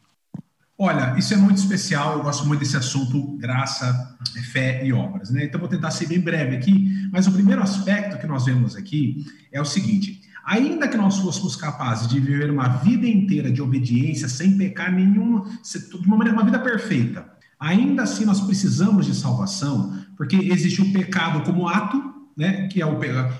Olha, 0.76 1.14
isso 1.18 1.34
é 1.34 1.36
muito 1.36 1.58
especial, 1.58 2.14
eu 2.14 2.22
gosto 2.22 2.46
muito 2.46 2.60
desse 2.60 2.76
assunto, 2.76 3.36
graça, 3.36 4.16
fé 4.50 4.84
e 4.84 4.92
obras. 4.92 5.30
Né? 5.30 5.44
Então, 5.44 5.60
vou 5.60 5.68
tentar 5.68 5.90
ser 5.90 6.06
bem 6.06 6.18
breve 6.18 6.56
aqui, 6.56 7.08
mas 7.12 7.26
o 7.26 7.32
primeiro 7.32 7.62
aspecto 7.62 8.18
que 8.18 8.26
nós 8.26 8.46
vemos 8.46 8.74
aqui 8.74 9.26
é 9.52 9.60
o 9.60 9.64
seguinte: 9.64 10.22
ainda 10.42 10.88
que 10.88 10.96
nós 10.96 11.18
fôssemos 11.18 11.54
capazes 11.54 12.08
de 12.08 12.18
viver 12.18 12.50
uma 12.50 12.68
vida 12.68 13.06
inteira 13.06 13.52
de 13.52 13.60
obediência, 13.60 14.26
sem 14.26 14.56
pecar 14.56 14.90
nenhuma, 14.90 15.44
de 15.62 16.06
uma 16.06 16.16
maneira, 16.16 16.38
uma 16.38 16.46
vida 16.46 16.58
perfeita, 16.58 17.26
ainda 17.58 18.04
assim 18.04 18.24
nós 18.24 18.40
precisamos 18.40 19.04
de 19.04 19.14
salvação, 19.14 20.02
porque 20.16 20.36
existe 20.36 20.80
o 20.80 20.92
pecado 20.92 21.42
como 21.42 21.68
ato 21.68 22.19
né, 22.40 22.68
que 22.68 22.80
é 22.80 22.86
o, 22.86 22.98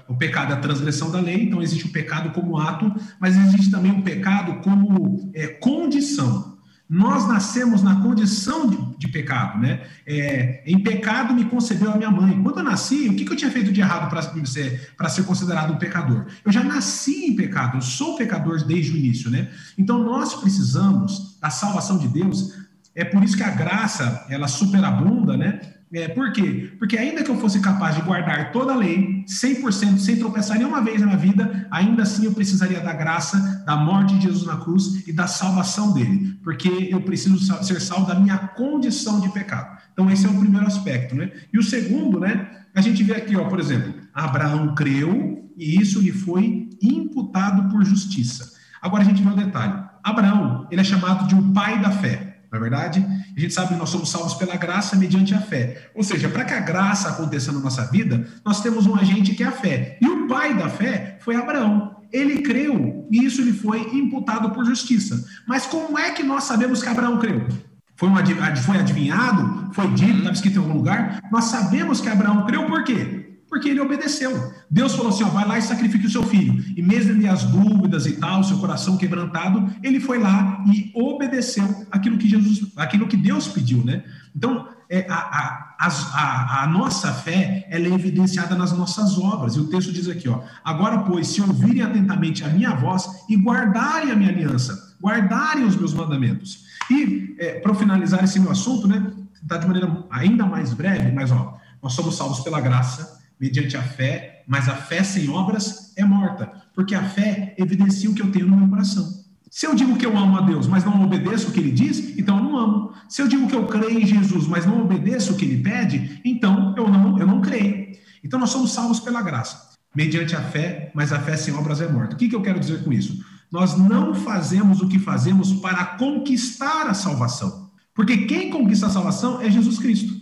o 0.08 0.14
pecado, 0.14 0.52
a 0.52 0.56
transgressão 0.56 1.10
da 1.10 1.18
lei, 1.18 1.44
então 1.44 1.62
existe 1.62 1.86
o 1.86 1.90
pecado 1.90 2.32
como 2.32 2.58
ato, 2.58 2.94
mas 3.18 3.34
existe 3.34 3.70
também 3.70 3.90
o 3.92 4.02
pecado 4.02 4.60
como 4.60 5.32
é, 5.34 5.46
condição. 5.46 6.58
Nós 6.86 7.26
nascemos 7.26 7.82
na 7.82 8.02
condição 8.02 8.68
de, 8.68 8.98
de 8.98 9.08
pecado, 9.08 9.58
né? 9.58 9.80
É, 10.06 10.62
em 10.66 10.82
pecado 10.82 11.32
me 11.32 11.46
concebeu 11.46 11.90
a 11.90 11.96
minha 11.96 12.10
mãe. 12.10 12.42
Quando 12.42 12.58
eu 12.58 12.64
nasci, 12.64 13.08
o 13.08 13.14
que, 13.14 13.24
que 13.24 13.32
eu 13.32 13.36
tinha 13.36 13.50
feito 13.50 13.72
de 13.72 13.80
errado 13.80 14.10
para 14.10 14.20
ser, 14.44 14.92
ser 15.08 15.22
considerado 15.22 15.72
um 15.72 15.78
pecador? 15.78 16.26
Eu 16.44 16.52
já 16.52 16.62
nasci 16.62 17.24
em 17.24 17.34
pecado, 17.34 17.78
eu 17.78 17.80
sou 17.80 18.16
pecador 18.16 18.62
desde 18.66 18.92
o 18.92 18.96
início, 18.96 19.30
né? 19.30 19.48
Então 19.78 20.04
nós 20.04 20.34
precisamos 20.34 21.38
da 21.40 21.48
salvação 21.48 21.96
de 21.96 22.08
Deus. 22.08 22.52
É 22.94 23.04
por 23.04 23.24
isso 23.24 23.36
que 23.36 23.44
a 23.44 23.50
graça 23.50 24.26
ela 24.28 24.46
superabunda, 24.46 25.38
né? 25.38 25.60
É, 25.92 26.06
por 26.06 26.32
quê? 26.32 26.72
Porque 26.78 26.96
ainda 26.96 27.24
que 27.24 27.30
eu 27.30 27.38
fosse 27.38 27.58
capaz 27.60 27.96
de 27.96 28.02
guardar 28.02 28.52
toda 28.52 28.72
a 28.72 28.76
lei, 28.76 29.24
100%, 29.26 29.98
sem 29.98 30.16
tropeçar 30.16 30.56
nenhuma 30.56 30.80
vez 30.80 31.00
na 31.00 31.08
minha 31.08 31.18
vida, 31.18 31.66
ainda 31.68 32.04
assim 32.04 32.26
eu 32.26 32.32
precisaria 32.32 32.80
da 32.80 32.92
graça, 32.92 33.64
da 33.66 33.76
morte 33.76 34.14
de 34.14 34.22
Jesus 34.22 34.46
na 34.46 34.56
cruz 34.56 35.06
e 35.08 35.12
da 35.12 35.26
salvação 35.26 35.92
dele, 35.92 36.38
porque 36.44 36.88
eu 36.92 37.00
preciso 37.00 37.38
ser 37.64 37.80
salvo 37.80 38.06
da 38.06 38.14
minha 38.14 38.38
condição 38.38 39.20
de 39.20 39.32
pecado. 39.32 39.80
Então 39.92 40.08
esse 40.08 40.26
é 40.26 40.28
o 40.28 40.38
primeiro 40.38 40.66
aspecto, 40.66 41.16
né? 41.16 41.32
E 41.52 41.58
o 41.58 41.62
segundo, 41.62 42.20
né? 42.20 42.48
A 42.72 42.80
gente 42.80 43.02
vê 43.02 43.14
aqui, 43.14 43.34
ó, 43.34 43.46
por 43.46 43.58
exemplo, 43.58 43.92
Abraão 44.14 44.74
creu 44.76 45.50
e 45.56 45.80
isso 45.80 46.00
lhe 46.00 46.12
foi 46.12 46.70
imputado 46.80 47.68
por 47.68 47.84
justiça. 47.84 48.52
Agora 48.80 49.02
a 49.02 49.06
gente 49.06 49.22
vê 49.22 49.28
um 49.28 49.34
detalhe. 49.34 49.74
Abraão, 50.04 50.68
ele 50.70 50.80
é 50.80 50.84
chamado 50.84 51.26
de 51.26 51.34
o 51.34 51.52
pai 51.52 51.80
da 51.80 51.90
fé. 51.90 52.29
Na 52.50 52.58
é 52.58 52.60
verdade, 52.60 53.06
a 53.36 53.40
gente 53.40 53.54
sabe 53.54 53.68
que 53.68 53.74
nós 53.74 53.90
somos 53.90 54.10
salvos 54.10 54.34
pela 54.34 54.56
graça 54.56 54.96
mediante 54.96 55.32
a 55.32 55.40
fé. 55.40 55.90
Ou 55.94 56.02
seja, 56.02 56.28
para 56.28 56.44
que 56.44 56.52
a 56.52 56.58
graça 56.58 57.08
aconteça 57.08 57.52
na 57.52 57.60
nossa 57.60 57.84
vida, 57.84 58.26
nós 58.44 58.60
temos 58.60 58.86
um 58.86 58.96
agente 58.96 59.34
que 59.34 59.42
é 59.44 59.46
a 59.46 59.52
fé. 59.52 59.96
E 60.00 60.08
o 60.08 60.26
pai 60.26 60.56
da 60.56 60.68
fé 60.68 61.18
foi 61.20 61.36
Abraão. 61.36 61.96
Ele 62.12 62.42
creu 62.42 63.06
e 63.08 63.24
isso 63.24 63.40
lhe 63.40 63.52
foi 63.52 63.80
imputado 63.94 64.50
por 64.50 64.64
justiça. 64.64 65.24
Mas 65.46 65.64
como 65.66 65.96
é 65.96 66.10
que 66.10 66.24
nós 66.24 66.42
sabemos 66.42 66.82
que 66.82 66.88
Abraão 66.88 67.18
creu? 67.18 67.46
Foi, 67.94 68.08
um, 68.08 68.16
foi 68.56 68.78
adivinhado? 68.78 69.72
Foi 69.72 69.86
dito? 69.92 70.18
Estava 70.18 70.32
escrito 70.32 70.56
em 70.56 70.62
algum 70.62 70.74
lugar? 70.74 71.22
Nós 71.30 71.44
sabemos 71.44 72.00
que 72.00 72.08
Abraão 72.08 72.46
creu 72.46 72.66
por 72.66 72.82
quê? 72.82 73.29
Porque 73.50 73.68
ele 73.68 73.80
obedeceu. 73.80 74.54
Deus 74.70 74.94
falou 74.94 75.10
assim: 75.10 75.24
ó, 75.24 75.28
vai 75.28 75.46
lá 75.46 75.58
e 75.58 75.62
sacrifique 75.62 76.06
o 76.06 76.10
seu 76.10 76.22
filho. 76.22 76.64
E 76.76 76.80
mesmo 76.80 77.10
ele 77.10 77.26
as 77.26 77.42
dúvidas 77.42 78.06
e 78.06 78.12
tal, 78.12 78.44
seu 78.44 78.58
coração 78.58 78.96
quebrantado, 78.96 79.68
ele 79.82 79.98
foi 79.98 80.20
lá 80.20 80.64
e 80.72 80.92
obedeceu 80.94 81.64
aquilo 81.90 82.16
que 82.16 82.28
Jesus, 82.28 82.72
aquilo 82.76 83.08
que 83.08 83.16
Deus 83.16 83.48
pediu, 83.48 83.84
né? 83.84 84.04
Então, 84.34 84.68
é, 84.88 85.04
a, 85.10 85.16
a, 85.16 85.88
a, 85.88 86.62
a, 86.62 86.66
nossa 86.68 87.12
fé 87.12 87.66
ela 87.68 87.86
é 87.86 87.90
evidenciada 87.90 88.54
nas 88.54 88.72
nossas 88.72 89.18
obras. 89.18 89.56
E 89.56 89.60
o 89.60 89.68
texto 89.68 89.92
diz 89.92 90.08
aqui: 90.08 90.28
ó, 90.28 90.42
agora, 90.64 90.98
pois, 91.00 91.26
se 91.26 91.42
ouvirem 91.42 91.82
atentamente 91.82 92.44
a 92.44 92.48
minha 92.48 92.70
voz 92.76 93.08
e 93.28 93.36
guardarem 93.36 94.12
a 94.12 94.16
minha 94.16 94.30
aliança, 94.30 94.94
guardarem 95.02 95.64
os 95.64 95.74
meus 95.74 95.92
mandamentos. 95.92 96.66
E, 96.88 97.34
é, 97.40 97.58
para 97.58 97.74
finalizar 97.74 98.22
esse 98.22 98.38
meu 98.38 98.52
assunto, 98.52 98.86
né, 98.86 99.12
tá 99.48 99.56
de 99.56 99.66
maneira 99.66 100.04
ainda 100.08 100.46
mais 100.46 100.72
breve, 100.72 101.10
mas 101.10 101.32
ó, 101.32 101.58
nós 101.82 101.94
somos 101.94 102.16
salvos 102.16 102.40
pela 102.40 102.60
graça 102.60 103.19
mediante 103.40 103.76
a 103.76 103.82
fé, 103.82 104.44
mas 104.46 104.68
a 104.68 104.76
fé 104.76 105.02
sem 105.02 105.30
obras 105.30 105.92
é 105.96 106.04
morta, 106.04 106.52
porque 106.74 106.94
a 106.94 107.02
fé 107.02 107.54
evidencia 107.56 108.10
o 108.10 108.14
que 108.14 108.22
eu 108.22 108.30
tenho 108.30 108.46
no 108.46 108.56
meu 108.56 108.68
coração. 108.68 109.20
Se 109.50 109.66
eu 109.66 109.74
digo 109.74 109.96
que 109.96 110.06
eu 110.06 110.16
amo 110.16 110.38
a 110.38 110.42
Deus, 110.42 110.68
mas 110.68 110.84
não 110.84 111.02
obedeço 111.02 111.48
o 111.48 111.52
que 111.52 111.58
ele 111.58 111.72
diz, 111.72 112.16
então 112.16 112.36
eu 112.36 112.44
não 112.44 112.56
amo. 112.56 112.92
Se 113.08 113.20
eu 113.20 113.26
digo 113.26 113.48
que 113.48 113.56
eu 113.56 113.66
creio 113.66 113.98
em 113.98 114.06
Jesus, 114.06 114.46
mas 114.46 114.64
não 114.64 114.82
obedeço 114.82 115.32
o 115.32 115.36
que 115.36 115.44
ele 115.44 115.62
pede, 115.62 116.20
então 116.24 116.74
eu 116.76 116.88
não, 116.88 117.18
eu 117.18 117.26
não 117.26 117.40
creio. 117.40 117.90
Então 118.22 118.38
nós 118.38 118.50
somos 118.50 118.72
salvos 118.72 119.00
pela 119.00 119.22
graça, 119.22 119.70
mediante 119.94 120.36
a 120.36 120.42
fé, 120.42 120.92
mas 120.94 121.12
a 121.12 121.18
fé 121.18 121.36
sem 121.36 121.52
obras 121.54 121.80
é 121.80 121.88
morta. 121.88 122.14
O 122.14 122.18
que, 122.18 122.28
que 122.28 122.36
eu 122.36 122.42
quero 122.42 122.60
dizer 122.60 122.84
com 122.84 122.92
isso? 122.92 123.24
Nós 123.50 123.76
não 123.76 124.14
fazemos 124.14 124.80
o 124.80 124.88
que 124.88 124.98
fazemos 124.98 125.52
para 125.54 125.84
conquistar 125.84 126.86
a 126.86 126.94
salvação. 126.94 127.70
Porque 127.92 128.18
quem 128.18 128.50
conquista 128.50 128.86
a 128.86 128.90
salvação 128.90 129.40
é 129.40 129.50
Jesus 129.50 129.78
Cristo. 129.78 130.19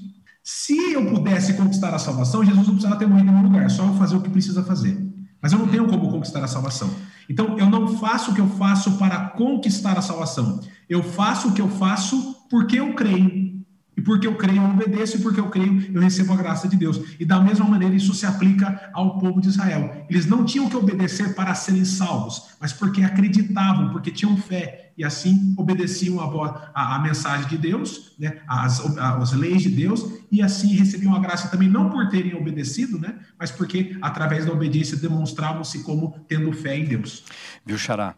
Se 0.51 0.94
eu 0.94 1.05
pudesse 1.11 1.53
conquistar 1.53 1.94
a 1.94 1.99
salvação, 1.99 2.42
Jesus 2.42 2.66
não 2.66 2.72
precisava 2.72 2.99
ter 2.99 3.07
morrido 3.07 3.28
em 3.28 3.32
nenhum 3.34 3.49
lugar, 3.49 3.70
só 3.70 3.84
eu 3.84 3.94
fazer 3.96 4.16
o 4.16 4.22
que 4.22 4.30
precisa 4.30 4.64
fazer. 4.64 4.99
Mas 5.42 5.53
eu 5.53 5.59
não 5.59 5.68
tenho 5.68 5.86
como 5.86 6.11
conquistar 6.11 6.42
a 6.42 6.49
salvação. 6.49 6.90
Então, 7.28 7.59
eu 7.59 7.68
não 7.68 7.99
faço 7.99 8.30
o 8.30 8.34
que 8.34 8.40
eu 8.40 8.49
faço 8.49 8.92
para 8.92 9.28
conquistar 9.28 9.99
a 9.99 10.01
salvação. 10.01 10.59
Eu 10.88 11.03
faço 11.03 11.49
o 11.49 11.53
que 11.53 11.61
eu 11.61 11.68
faço 11.68 12.46
porque 12.49 12.80
eu 12.80 12.94
creio. 12.94 13.57
E 13.99 14.01
porque 14.01 14.28
eu 14.28 14.36
creio, 14.36 14.62
eu 14.62 14.70
obedeço, 14.70 15.16
e 15.16 15.20
porque 15.20 15.40
eu 15.40 15.51
creio, 15.51 15.90
eu 15.92 16.01
recebo 16.01 16.32
a 16.32 16.36
graça 16.36 16.68
de 16.68 16.76
Deus. 16.76 17.01
E 17.18 17.24
da 17.24 17.40
mesma 17.40 17.66
maneira, 17.66 17.96
isso 17.96 18.14
se 18.14 18.24
aplica 18.24 18.90
ao 18.94 19.18
povo 19.18 19.40
de 19.40 19.49
Israel. 19.49 20.07
Eles 20.09 20.24
não 20.24 20.44
tinham 20.44 20.70
que 20.70 20.76
obedecer 20.76 21.34
para 21.34 21.53
serem 21.57 21.84
salvos, 21.84 22.51
mas 22.61 22.72
porque 22.72 23.03
acreditavam, 23.03 23.90
porque 23.90 24.12
tinham 24.12 24.36
fé, 24.36 24.92
e 24.96 25.03
assim 25.03 25.53
obedeciam 25.59 26.20
a, 26.20 26.70
a, 26.72 26.94
a 26.94 26.99
mensagem 27.01 27.49
de 27.49 27.59
Deus, 27.59 28.12
né, 28.16 28.40
as, 28.46 28.80
as 28.96 29.32
leis 29.32 29.62
de 29.62 29.70
Deus, 29.70 30.09
e 30.30 30.40
assim 30.40 30.76
recebiam 30.76 31.16
a 31.16 31.18
graça 31.18 31.49
também, 31.49 31.68
não 31.68 31.90
por 31.90 32.09
terem 32.09 32.36
obedecido, 32.36 33.01
né, 33.01 33.18
mas 33.36 33.51
porque 33.51 33.99
através 34.01 34.46
da 34.46 34.53
obediência 34.53 34.96
demonstravam-se 34.96 35.82
como 35.82 36.24
tendo 36.28 36.53
fé 36.53 36.78
em 36.78 36.84
Deus. 36.84 37.24
Viu, 37.66 37.76
Xará? 37.76 38.14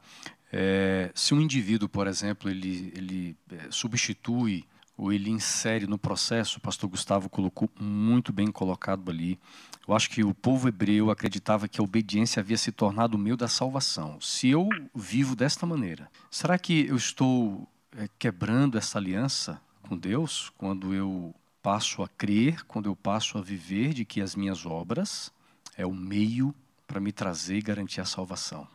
É, 0.53 1.11
se 1.15 1.33
um 1.33 1.41
indivíduo, 1.41 1.89
por 1.89 2.07
exemplo, 2.07 2.51
ele, 2.51 2.93
ele 2.95 3.37
é, 3.51 3.69
substitui 3.71 4.65
ou 5.01 5.11
ele 5.11 5.31
insere 5.31 5.87
no 5.87 5.97
processo, 5.97 6.59
o 6.59 6.61
pastor 6.61 6.91
Gustavo 6.91 7.31
colocou 7.31 7.71
muito 7.81 8.35
bem 8.35 8.49
colocado 8.49 9.11
ali. 9.11 9.41
Eu 9.89 9.95
acho 9.95 10.11
que 10.11 10.23
o 10.23 10.35
povo 10.35 10.69
hebreu 10.69 11.11
acreditava 11.11 11.67
que 11.67 11.81
a 11.81 11.83
obediência 11.83 12.41
havia 12.41 12.59
se 12.59 12.71
tornado 12.71 13.15
o 13.15 13.19
meio 13.19 13.35
da 13.35 13.49
salvação. 13.49 14.21
Se 14.21 14.49
eu 14.49 14.69
vivo 14.95 15.35
desta 15.35 15.65
maneira, 15.65 16.07
será 16.31 16.59
que 16.59 16.87
eu 16.87 16.97
estou 16.97 17.67
é, 17.97 18.11
quebrando 18.19 18.77
essa 18.77 18.99
aliança 18.99 19.59
com 19.81 19.97
Deus 19.97 20.53
quando 20.59 20.93
eu 20.93 21.35
passo 21.63 22.03
a 22.03 22.09
crer, 22.09 22.63
quando 22.67 22.85
eu 22.85 22.95
passo 22.95 23.39
a 23.39 23.41
viver 23.41 23.95
de 23.95 24.05
que 24.05 24.21
as 24.21 24.37
minhas 24.37 24.67
obras 24.67 25.33
é 25.79 25.87
o 25.87 25.95
meio 25.95 26.55
para 26.87 27.01
me 27.01 27.11
trazer 27.11 27.57
e 27.57 27.63
garantir 27.63 28.03
a 28.03 28.05
salvação? 28.05 28.69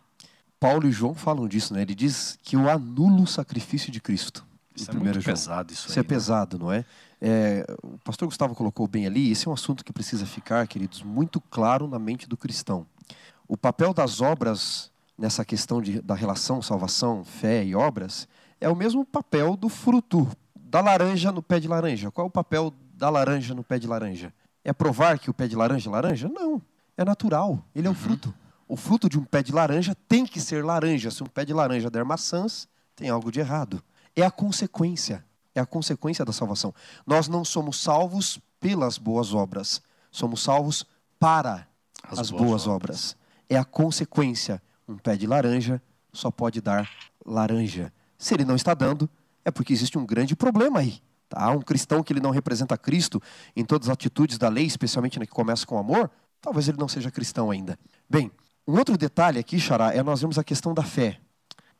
Paulo 0.60 0.88
e 0.88 0.92
João 0.92 1.14
falam 1.14 1.48
disso, 1.48 1.72
né? 1.72 1.84
Ele 1.84 1.94
diz 1.94 2.40
que 2.42 2.56
eu 2.56 2.68
anulo 2.68 3.22
o 3.22 3.28
sacrifício 3.28 3.92
de 3.92 4.02
Cristo. 4.02 4.44
Isso 4.76 4.92
é 4.92 4.94
muito 4.94 5.24
pesado 5.24 5.72
isso, 5.72 5.88
isso 5.88 5.98
é 5.98 6.02
aí, 6.02 6.06
é 6.06 6.08
pesado, 6.08 6.60
não 6.60 6.72
é? 6.72 6.84
é? 7.22 7.66
O 7.82 7.98
pastor 8.00 8.28
Gustavo 8.28 8.54
colocou 8.54 8.88
bem 8.88 9.08
ali, 9.08 9.32
esse 9.32 9.48
é 9.48 9.50
um 9.50 9.54
assunto 9.54 9.86
que 9.86 9.94
precisa 9.94 10.26
ficar, 10.26 10.68
queridos, 10.68 11.02
muito 11.02 11.40
claro 11.40 11.88
na 11.88 11.98
mente 11.98 12.28
do 12.28 12.36
cristão. 12.36 12.86
O 13.48 13.56
papel 13.56 13.94
das 13.94 14.20
obras 14.22 14.92
nessa 15.18 15.46
questão 15.46 15.82
de, 15.82 16.02
da 16.02 16.14
relação 16.14 16.62
salvação, 16.62 17.24
fé 17.24 17.64
e 17.64 17.74
obras 17.74 18.28
é 18.60 18.68
o 18.68 18.76
mesmo 18.76 19.06
papel 19.06 19.56
do 19.56 19.70
fruto 19.70 20.28
da 20.56 20.82
laranja 20.82 21.32
no 21.32 21.42
pé 21.42 21.60
de 21.60 21.68
laranja. 21.68 22.12
Qual 22.12 22.26
é 22.26 22.28
o 22.28 22.32
papel 22.32 22.74
da 22.96 23.10
laranja 23.10 23.54
no 23.54 23.64
pé 23.64 23.80
de 23.80 23.88
laranja? 23.88 24.34
É 24.64 24.74
provar 24.74 25.20
que 25.20 25.30
o 25.30 25.34
pé 25.34 25.48
de 25.48 25.56
laranja 25.56 25.90
é 25.90 25.92
laranja? 25.92 26.28
Não. 26.28 26.62
É 26.98 27.06
natural. 27.06 27.64
Ele 27.74 27.88
é 27.88 27.90
o 27.90 27.94
uhum. 27.94 28.00
fruto. 28.00 28.34
O 28.68 28.76
fruto 28.76 29.08
de 29.08 29.20
um 29.20 29.24
pé 29.24 29.44
de 29.44 29.54
laranja 29.54 29.96
tem 30.08 30.26
que 30.26 30.42
ser 30.42 30.66
laranja. 30.66 31.12
Se 31.12 31.24
um 31.24 31.28
pé 31.28 31.46
de 31.46 31.54
laranja 31.54 31.90
der 31.90 32.04
maçãs, 32.04 32.68
tem 32.96 33.10
algo 33.10 33.32
de 33.32 33.40
errado 33.40 33.82
é 34.16 34.24
a 34.24 34.32
consequência, 34.32 35.24
é 35.54 35.60
a 35.60 35.66
consequência 35.66 36.24
da 36.24 36.32
salvação. 36.32 36.74
Nós 37.06 37.28
não 37.28 37.44
somos 37.44 37.82
salvos 37.82 38.40
pelas 38.60 38.98
boas 38.98 39.34
obras, 39.34 39.82
somos 40.12 40.42
salvos 40.42 40.86
para 41.20 41.68
as, 42.04 42.20
as 42.20 42.32
boas, 42.32 42.44
boas 42.44 42.68
obras. 42.68 42.98
obras. 43.14 43.18
É 43.50 43.58
a 43.58 43.66
consequência. 43.66 44.62
Um 44.88 44.98
pé 44.98 45.16
de 45.16 45.28
laranja 45.28 45.82
só 46.14 46.32
pode 46.32 46.62
dar 46.62 46.90
laranja. 47.26 47.92
Se 48.18 48.34
ele 48.34 48.46
não 48.46 48.56
está 48.56 48.74
dando, 48.74 49.10
é 49.44 49.52
porque 49.52 49.74
existe 49.74 49.98
um 49.98 50.06
grande 50.06 50.36
problema 50.36 50.80
aí. 50.80 51.02
Tá? 51.28 51.50
Um 51.50 51.62
cristão 51.62 52.04
que 52.04 52.14
ele 52.14 52.20
não 52.20 52.32
representa 52.32 52.78
Cristo 52.78 53.22
em 53.56 53.66
todas 53.66 53.90
as 53.90 53.94
atitudes 53.94 54.38
da 54.38 54.48
lei, 54.48 54.66
especialmente 54.66 55.20
na 55.20 55.26
que 55.26 55.32
começa 55.32 55.66
com 55.66 55.78
amor, 55.78 56.10
talvez 56.40 56.68
ele 56.68 56.78
não 56.78 56.88
seja 56.88 57.12
cristão 57.12 57.52
ainda. 57.52 57.78
Bem, 58.10 58.32
um 58.68 58.78
outro 58.78 58.98
detalhe 58.98 59.40
aqui, 59.40 59.60
Xará, 59.60 59.94
é 59.94 60.02
nós 60.02 60.22
vemos 60.22 60.38
a 60.38 60.44
questão 60.44 60.74
da 60.74 60.84
fé. 60.84 61.20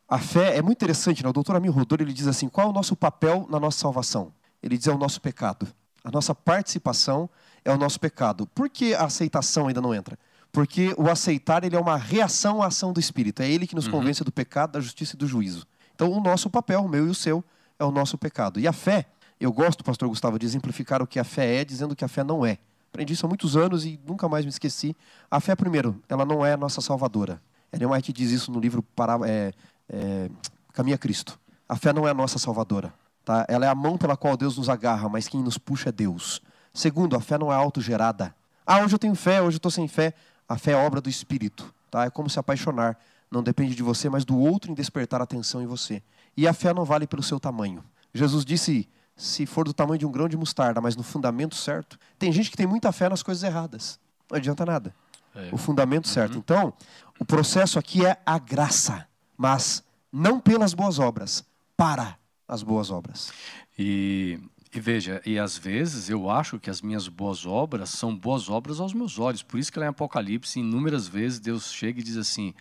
A 0.08 0.20
fé 0.20 0.56
é 0.58 0.62
muito 0.62 0.78
interessante, 0.78 1.24
né? 1.24 1.30
o 1.30 1.34
doutor 1.34 1.56
Amir 1.56 1.72
Rodor 1.72 2.00
ele 2.02 2.14
diz 2.14 2.28
assim: 2.28 2.48
qual 2.48 2.68
é 2.68 2.70
o 2.70 2.74
nosso 2.74 2.96
papel 2.96 3.48
na 3.50 3.60
nossa 3.60 3.80
salvação? 3.80 4.32
Ele 4.62 4.78
diz: 4.78 4.88
é 4.88 4.92
o 4.92 4.98
nosso 4.98 5.20
pecado. 5.20 5.68
A 6.04 6.12
nossa 6.12 6.36
participação 6.36 7.28
é 7.64 7.72
o 7.72 7.78
nosso 7.78 8.00
pecado. 8.00 8.46
Por 8.48 8.70
que 8.70 8.94
a 8.94 9.06
aceitação 9.06 9.68
ainda 9.68 9.82
não 9.82 9.94
entra? 9.94 10.18
Porque 10.52 10.94
o 10.98 11.10
aceitar 11.10 11.64
ele 11.64 11.76
é 11.76 11.80
uma 11.80 11.98
reação 11.98 12.62
à 12.62 12.68
ação 12.68 12.94
do 12.94 13.00
Espírito. 13.00 13.42
É 13.42 13.50
ele 13.50 13.66
que 13.66 13.76
nos 13.76 13.88
uhum. 13.88 13.94
convence 13.94 14.24
do 14.24 14.32
pecado, 14.32 14.74
da 14.74 14.80
justiça 14.80 15.16
e 15.16 15.18
do 15.18 15.28
juízo. 15.28 15.66
Então, 15.94 16.12
o 16.12 16.22
nosso 16.22 16.50
papel, 16.50 16.84
o 16.84 16.88
meu 16.88 17.08
e 17.08 17.10
o 17.10 17.16
seu, 17.16 17.44
é 17.80 17.84
o 17.84 17.92
nosso 17.92 18.18
pecado. 18.18 18.60
E 18.60 18.68
a 18.68 18.72
fé, 18.72 19.08
eu 19.40 19.52
gosto, 19.52 19.84
pastor 19.84 20.08
Gustavo, 20.08 20.38
de 20.38 20.46
exemplificar 20.46 21.02
o 21.02 21.08
que 21.08 21.20
a 21.20 21.24
fé 21.24 21.62
é, 21.62 21.66
dizendo 21.66 21.96
que 21.96 22.06
a 22.06 22.08
fé 22.08 22.24
não 22.24 22.46
é. 22.46 22.60
Aprendi 22.90 23.14
isso 23.14 23.26
há 23.26 23.30
muitos 23.30 23.58
anos 23.58 23.84
e 23.84 24.00
nunca 24.08 24.30
mais 24.30 24.46
me 24.46 24.50
esqueci. 24.50 24.96
A 25.30 25.40
fé, 25.40 25.56
primeiro, 25.56 26.02
ela 26.08 26.24
não 26.24 26.46
é 26.46 26.54
a 26.54 26.58
nossa 26.58 26.80
salvadora. 26.80 27.42
Ellen 27.74 27.90
White 27.90 28.14
diz 28.14 28.32
isso 28.32 28.52
no 28.52 28.60
livro 28.60 28.82
para, 28.82 29.18
é, 29.28 29.52
é, 29.90 30.30
caminha 30.74 30.98
Cristo. 30.98 31.40
A 31.68 31.76
fé 31.76 31.92
não 31.94 32.08
é 32.08 32.12
a 32.12 32.14
nossa 32.14 32.38
salvadora. 32.38 32.94
Tá? 33.24 33.46
Ela 33.50 33.66
é 33.66 33.70
a 33.70 33.76
mão 33.76 33.98
pela 33.98 34.16
qual 34.16 34.38
Deus 34.38 34.58
nos 34.58 34.70
agarra, 34.70 35.10
mas 35.10 35.28
quem 35.28 35.42
nos 35.42 35.58
puxa 35.58 35.90
é 35.90 35.92
Deus. 35.92 36.42
Segundo, 36.74 37.16
a 37.16 37.20
fé 37.20 37.38
não 37.38 37.52
é 37.52 37.56
autogerada. 37.56 38.36
Ah, 38.66 38.82
hoje 38.82 38.96
eu 38.96 39.00
tenho 39.00 39.16
fé, 39.16 39.42
hoje 39.42 39.56
eu 39.56 39.58
estou 39.58 39.72
sem 39.72 39.88
fé. 39.88 40.14
A 40.48 40.58
fé 40.58 40.74
é 40.74 40.76
obra 40.76 41.02
do 41.02 41.10
Espírito. 41.10 41.74
Tá? 41.90 42.06
É 42.06 42.10
como 42.10 42.30
se 42.30 42.38
apaixonar. 42.38 42.98
Não 43.32 43.42
depende 43.42 43.74
de 43.74 43.82
você, 43.82 44.10
mas 44.10 44.24
do 44.24 44.38
outro 44.38 44.72
em 44.72 44.76
despertar 44.76 45.22
atenção 45.22 45.62
em 45.62 45.66
você. 45.66 46.04
E 46.38 46.48
a 46.48 46.54
fé 46.54 46.74
não 46.74 46.86
vale 46.86 47.08
pelo 47.08 47.24
seu 47.24 47.40
tamanho. 47.40 47.84
Jesus 48.14 48.46
disse: 48.46 48.88
se 49.16 49.46
for 49.46 49.66
do 49.66 49.74
tamanho 49.74 49.98
de 49.98 50.06
um 50.06 50.12
grão 50.12 50.28
de 50.28 50.38
mostarda, 50.38 50.82
mas 50.82 50.96
no 50.96 51.04
fundamento 51.04 51.56
certo. 51.56 51.98
Tem 52.20 52.32
gente 52.32 52.52
que 52.52 52.58
tem 52.58 52.68
muita 52.68 52.92
fé 52.92 53.10
nas 53.10 53.24
coisas 53.24 53.44
erradas. 53.44 54.00
Não 54.30 54.38
adianta 54.38 54.66
nada. 54.66 54.94
É. 55.34 55.50
O 55.52 55.58
fundamento 55.58 56.06
uhum. 56.06 56.14
certo. 56.14 56.38
Então, 56.38 56.74
o 57.20 57.26
processo 57.26 57.80
aqui 57.80 58.06
é 58.06 58.18
a 58.26 58.38
graça 58.38 59.08
mas 59.38 59.84
não 60.12 60.40
pelas 60.40 60.74
boas 60.74 61.00
obras, 61.00 61.46
para 61.76 62.18
as 62.48 62.64
boas 62.64 62.90
obras. 62.90 63.32
E, 63.78 64.40
e, 64.74 64.80
veja, 64.80 65.22
e 65.26 65.38
às 65.38 65.58
vezes 65.58 66.10
eu 66.10 66.30
acho 66.30 66.60
que 66.60 66.70
as 66.70 66.82
minhas 66.82 67.08
boas 67.08 67.46
obras 67.46 67.90
são 67.90 68.16
boas 68.16 68.50
obras 68.50 68.80
aos 68.80 68.94
meus 68.94 69.20
olhos. 69.20 69.44
Por 69.44 69.60
isso 69.60 69.72
que 69.72 69.80
lá 69.80 69.86
em 69.86 69.90
Apocalipse, 69.90 70.60
inúmeras 70.60 71.08
vezes, 71.08 71.40
Deus 71.40 71.72
chega 71.72 72.00
e 72.00 72.04
diz 72.04 72.18
assim: 72.18 72.54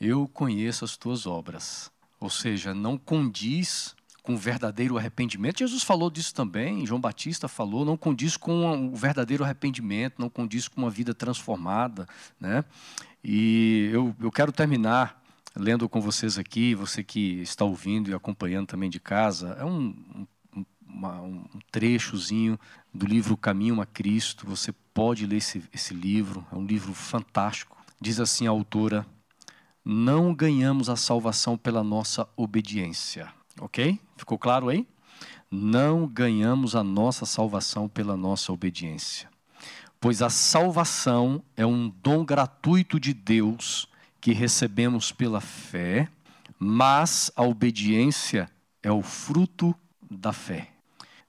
Eu 0.00 0.28
conheço 0.28 0.84
as 0.84 0.96
tuas 0.96 1.26
obras. 1.26 1.90
Ou 2.20 2.28
seja, 2.28 2.74
não 2.74 2.98
condiz 2.98 3.94
com 4.28 4.34
o 4.34 4.36
verdadeiro 4.36 4.98
arrependimento. 4.98 5.60
Jesus 5.60 5.82
falou 5.82 6.10
disso 6.10 6.34
também, 6.34 6.84
João 6.84 7.00
Batista 7.00 7.48
falou, 7.48 7.82
não 7.82 7.96
condiz 7.96 8.36
com 8.36 8.88
o 8.92 8.94
verdadeiro 8.94 9.42
arrependimento, 9.42 10.16
não 10.18 10.28
condiz 10.28 10.68
com 10.68 10.82
uma 10.82 10.90
vida 10.90 11.14
transformada. 11.14 12.06
Né? 12.38 12.62
E 13.24 13.88
eu, 13.90 14.14
eu 14.20 14.30
quero 14.30 14.52
terminar 14.52 15.18
lendo 15.56 15.88
com 15.88 16.00
vocês 16.00 16.38
aqui, 16.38 16.74
você 16.74 17.02
que 17.02 17.40
está 17.40 17.64
ouvindo 17.64 18.10
e 18.10 18.14
acompanhando 18.14 18.66
também 18.66 18.90
de 18.90 19.00
casa, 19.00 19.56
é 19.58 19.64
um, 19.64 20.26
um, 20.54 20.66
um 21.06 21.44
trechozinho 21.70 22.58
do 22.92 23.06
livro 23.06 23.36
Caminho 23.36 23.80
a 23.80 23.86
Cristo. 23.86 24.46
Você 24.46 24.72
pode 24.92 25.26
ler 25.26 25.36
esse, 25.36 25.62
esse 25.72 25.94
livro, 25.94 26.46
é 26.52 26.56
um 26.56 26.64
livro 26.64 26.92
fantástico. 26.92 27.76
Diz 28.00 28.20
assim 28.20 28.46
a 28.46 28.50
autora: 28.50 29.06
Não 29.84 30.34
ganhamos 30.34 30.88
a 30.88 30.96
salvação 30.96 31.56
pela 31.56 31.82
nossa 31.82 32.28
obediência. 32.36 33.32
Ok? 33.60 33.98
Ficou 34.16 34.38
claro 34.38 34.68
aí? 34.68 34.86
Não 35.50 36.06
ganhamos 36.06 36.76
a 36.76 36.84
nossa 36.84 37.24
salvação 37.24 37.88
pela 37.88 38.16
nossa 38.16 38.52
obediência. 38.52 39.28
Pois 40.00 40.22
a 40.22 40.30
salvação 40.30 41.42
é 41.56 41.66
um 41.66 41.88
dom 41.88 42.24
gratuito 42.24 43.00
de 43.00 43.12
Deus 43.12 43.88
que 44.20 44.32
recebemos 44.32 45.12
pela 45.12 45.40
fé, 45.40 46.08
mas 46.58 47.30
a 47.36 47.42
obediência 47.42 48.50
é 48.82 48.90
o 48.90 49.02
fruto 49.02 49.74
da 50.10 50.32
fé. 50.32 50.68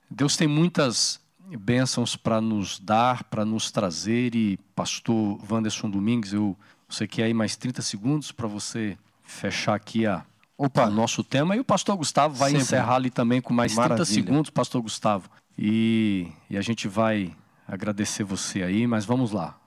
Deus 0.10 0.36
tem 0.36 0.48
muitas 0.48 1.20
bênçãos 1.58 2.16
para 2.16 2.42
nos 2.42 2.80
dar, 2.80 3.24
para 3.26 3.46
nos 3.46 3.72
trazer, 3.72 4.36
e 4.36 4.58
pastor 4.76 5.40
Wanderson 5.50 5.90
Domingues, 5.90 6.34
eu 6.34 6.58
você 6.88 7.08
quer 7.08 7.26
aí 7.26 7.34
mais 7.34 7.56
30 7.56 7.84
segundos 7.84 8.32
para 8.32 8.48
você 8.48 8.98
fechar 9.24 9.76
aqui 9.76 10.08
a, 10.08 10.26
Opa. 10.58 10.88
o 10.88 10.92
nosso 10.92 11.24
tema, 11.24 11.56
e 11.56 11.60
o 11.60 11.64
pastor 11.64 11.96
Gustavo 11.96 12.34
vai 12.34 12.50
Sempre. 12.50 12.64
encerrar 12.64 12.96
ali 12.96 13.12
também 13.12 13.40
com 13.40 13.54
mais 13.54 13.76
Maravilha. 13.76 14.06
30 14.06 14.12
segundos, 14.12 14.50
pastor 14.50 14.82
Gustavo. 14.82 15.30
E, 15.56 16.28
e 16.50 16.58
a 16.58 16.62
gente 16.62 16.88
vai 16.88 17.36
agradecer 17.68 18.24
você 18.24 18.64
aí, 18.64 18.88
mas 18.88 19.06
vamos 19.06 19.32
lá. 19.32 19.59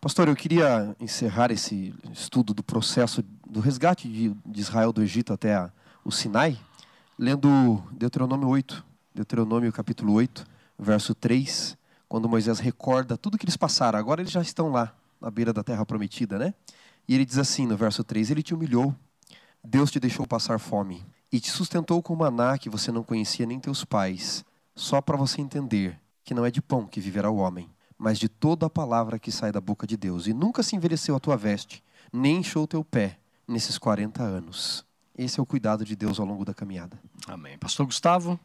Pastor, 0.00 0.28
eu 0.28 0.36
queria 0.36 0.94
encerrar 1.00 1.50
esse 1.50 1.94
estudo 2.12 2.52
do 2.52 2.62
processo 2.62 3.24
do 3.48 3.60
resgate 3.60 4.06
de, 4.06 4.60
Israel 4.60 4.92
do 4.92 5.02
Egito 5.02 5.32
até 5.32 5.70
o 6.04 6.12
Sinai, 6.12 6.58
lendo 7.18 7.82
Deuteronômio 7.92 8.46
8, 8.46 8.84
Deuteronômio 9.14 9.72
capítulo 9.72 10.12
8, 10.12 10.46
verso 10.78 11.14
3, 11.14 11.78
quando 12.08 12.28
Moisés 12.28 12.58
recorda 12.58 13.16
tudo 13.16 13.38
que 13.38 13.46
eles 13.46 13.56
passaram. 13.56 13.98
Agora 13.98 14.20
eles 14.20 14.30
já 14.30 14.42
estão 14.42 14.70
lá, 14.70 14.94
na 15.18 15.30
beira 15.30 15.52
da 15.52 15.64
terra 15.64 15.84
prometida, 15.86 16.38
né? 16.38 16.52
E 17.08 17.14
ele 17.14 17.24
diz 17.24 17.38
assim 17.38 17.66
no 17.66 17.76
verso 17.76 18.04
3: 18.04 18.30
Ele 18.30 18.42
te 18.42 18.54
humilhou, 18.54 18.94
Deus 19.64 19.90
te 19.90 19.98
deixou 19.98 20.26
passar 20.26 20.60
fome, 20.60 21.04
e 21.32 21.40
te 21.40 21.50
sustentou 21.50 22.02
com 22.02 22.14
maná 22.14 22.58
que 22.58 22.68
você 22.68 22.92
não 22.92 23.02
conhecia 23.02 23.46
nem 23.46 23.58
teus 23.58 23.82
pais, 23.82 24.44
só 24.74 25.00
para 25.00 25.16
você 25.16 25.40
entender 25.40 25.98
que 26.22 26.34
não 26.34 26.44
é 26.44 26.50
de 26.50 26.60
pão 26.60 26.86
que 26.86 27.00
viverá 27.00 27.30
o 27.30 27.36
homem, 27.36 27.68
mas 27.98 28.18
de 28.18 28.28
toda 28.28 28.66
a 28.66 28.70
palavra 28.70 29.18
que 29.18 29.32
sai 29.32 29.50
da 29.50 29.60
boca 29.60 29.86
de 29.86 29.96
Deus. 29.96 30.26
E 30.26 30.32
nunca 30.32 30.62
se 30.62 30.76
envelheceu 30.76 31.16
a 31.16 31.20
tua 31.20 31.36
veste, 31.36 31.82
nem 32.12 32.38
inchou 32.38 32.64
o 32.64 32.66
teu 32.66 32.84
pé 32.84 33.18
nesses 33.46 33.78
40 33.78 34.22
anos. 34.22 34.84
Esse 35.16 35.40
é 35.40 35.42
o 35.42 35.46
cuidado 35.46 35.84
de 35.84 35.96
Deus 35.96 36.20
ao 36.20 36.26
longo 36.26 36.44
da 36.44 36.52
caminhada. 36.52 36.98
Amém. 37.26 37.56
Pastor 37.58 37.86
Gustavo. 37.86 38.38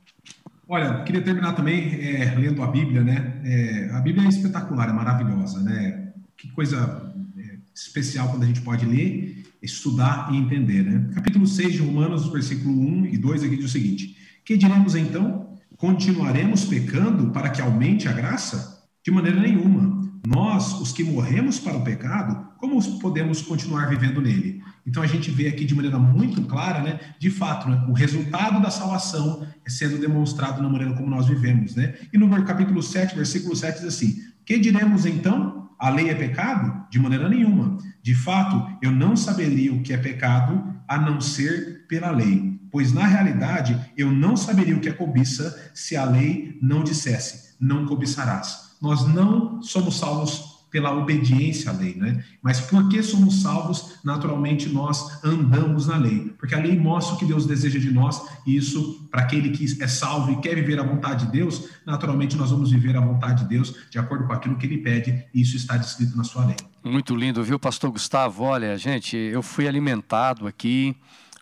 Olha, 0.67 1.03
queria 1.03 1.21
terminar 1.21 1.53
também 1.53 1.95
é, 1.95 2.33
lendo 2.33 2.63
a 2.63 2.67
Bíblia, 2.67 3.03
né? 3.03 3.41
É, 3.43 3.89
a 3.93 3.99
Bíblia 3.99 4.25
é 4.25 4.29
espetacular, 4.29 4.87
é 4.87 4.93
maravilhosa, 4.93 5.59
né? 5.61 6.13
Que 6.37 6.49
coisa 6.51 7.13
é, 7.37 7.57
especial 7.75 8.29
quando 8.29 8.43
a 8.43 8.45
gente 8.45 8.61
pode 8.61 8.85
ler, 8.85 9.45
estudar 9.61 10.31
e 10.31 10.37
entender, 10.37 10.83
né? 10.83 11.11
Capítulo 11.13 11.45
6 11.45 11.73
de 11.73 11.79
Romanos, 11.79 12.31
versículo 12.31 12.73
1 12.73 13.07
e 13.07 13.17
2 13.17 13.43
aqui 13.43 13.57
diz 13.57 13.65
o 13.65 13.69
seguinte: 13.69 14.15
Que 14.45 14.55
diremos 14.55 14.95
então? 14.95 15.57
Continuaremos 15.75 16.63
pecando 16.63 17.31
para 17.31 17.49
que 17.49 17.61
aumente 17.61 18.07
a 18.07 18.13
graça? 18.13 18.80
De 19.03 19.09
maneira 19.09 19.39
nenhuma. 19.39 19.99
Nós, 20.25 20.79
os 20.79 20.91
que 20.91 21.03
morremos 21.03 21.59
para 21.59 21.75
o 21.75 21.83
pecado, 21.83 22.51
como 22.59 22.79
podemos 22.99 23.41
continuar 23.41 23.89
vivendo 23.89 24.21
nele? 24.21 24.61
Então 24.85 25.01
a 25.01 25.07
gente 25.07 25.31
vê 25.31 25.47
aqui 25.47 25.65
de 25.65 25.73
maneira 25.73 25.97
muito 25.97 26.43
clara, 26.43 26.83
né, 26.83 26.99
de 27.17 27.31
fato, 27.31 27.67
né, 27.67 27.83
o 27.89 27.93
resultado 27.93 28.61
da 28.61 28.69
salvação 28.69 29.47
é 29.65 29.69
sendo 29.69 29.97
demonstrado 29.97 30.61
na 30.61 30.69
maneira 30.69 30.93
como 30.93 31.09
nós 31.09 31.27
vivemos, 31.27 31.75
né? 31.75 31.95
E 32.13 32.17
no 32.19 32.29
capítulo 32.43 32.83
7, 32.83 33.15
versículo 33.15 33.55
7 33.55 33.79
diz 33.79 33.87
assim: 33.87 34.21
"Que 34.45 34.59
diremos 34.59 35.07
então? 35.07 35.71
A 35.79 35.89
lei 35.89 36.09
é 36.09 36.13
pecado? 36.13 36.85
De 36.91 36.99
maneira 36.99 37.27
nenhuma. 37.27 37.79
De 38.03 38.13
fato, 38.13 38.77
eu 38.83 38.91
não 38.91 39.15
saberia 39.15 39.73
o 39.73 39.81
que 39.81 39.93
é 39.93 39.97
pecado 39.97 40.75
a 40.87 40.99
não 40.99 41.19
ser 41.19 41.87
pela 41.87 42.11
lei, 42.11 42.59
pois 42.69 42.93
na 42.93 43.07
realidade 43.07 43.79
eu 43.97 44.11
não 44.11 44.37
saberia 44.37 44.75
o 44.77 44.79
que 44.79 44.89
é 44.89 44.93
cobiça 44.93 45.71
se 45.73 45.97
a 45.97 46.05
lei 46.05 46.59
não 46.61 46.83
dissesse: 46.83 47.55
não 47.59 47.87
cobiçarás." 47.87 48.70
Nós 48.81 49.07
não 49.07 49.61
somos 49.61 49.97
salvos 49.97 50.51
pela 50.71 50.95
obediência 50.95 51.69
à 51.69 51.73
lei, 51.73 51.95
né? 51.95 52.23
Mas 52.41 52.61
porque 52.61 53.03
somos 53.03 53.41
salvos, 53.41 53.99
naturalmente 54.05 54.69
nós 54.69 55.21
andamos 55.23 55.87
na 55.87 55.97
lei, 55.97 56.33
porque 56.39 56.55
a 56.55 56.59
lei 56.59 56.79
mostra 56.79 57.15
o 57.15 57.17
que 57.17 57.25
Deus 57.25 57.45
deseja 57.45 57.77
de 57.77 57.91
nós, 57.91 58.25
e 58.47 58.55
isso, 58.55 59.05
para 59.11 59.21
aquele 59.21 59.49
que 59.49 59.83
é 59.83 59.87
salvo 59.87 60.31
e 60.31 60.37
quer 60.39 60.55
viver 60.55 60.79
a 60.79 60.83
vontade 60.83 61.25
de 61.25 61.31
Deus, 61.33 61.67
naturalmente 61.85 62.37
nós 62.37 62.51
vamos 62.51 62.71
viver 62.71 62.95
a 62.95 63.01
vontade 63.01 63.43
de 63.43 63.49
Deus 63.49 63.75
de 63.91 63.99
acordo 63.99 64.25
com 64.25 64.33
aquilo 64.33 64.55
que 64.55 64.65
ele 64.65 64.77
pede, 64.77 65.25
e 65.33 65.41
isso 65.41 65.57
está 65.57 65.75
descrito 65.75 66.15
na 66.15 66.23
sua 66.23 66.45
lei. 66.45 66.55
Muito 66.83 67.13
lindo, 67.15 67.43
viu, 67.43 67.59
pastor 67.59 67.91
Gustavo? 67.91 68.43
Olha, 68.45 68.77
gente, 68.77 69.17
eu 69.17 69.43
fui 69.43 69.67
alimentado 69.67 70.47
aqui 70.47 70.95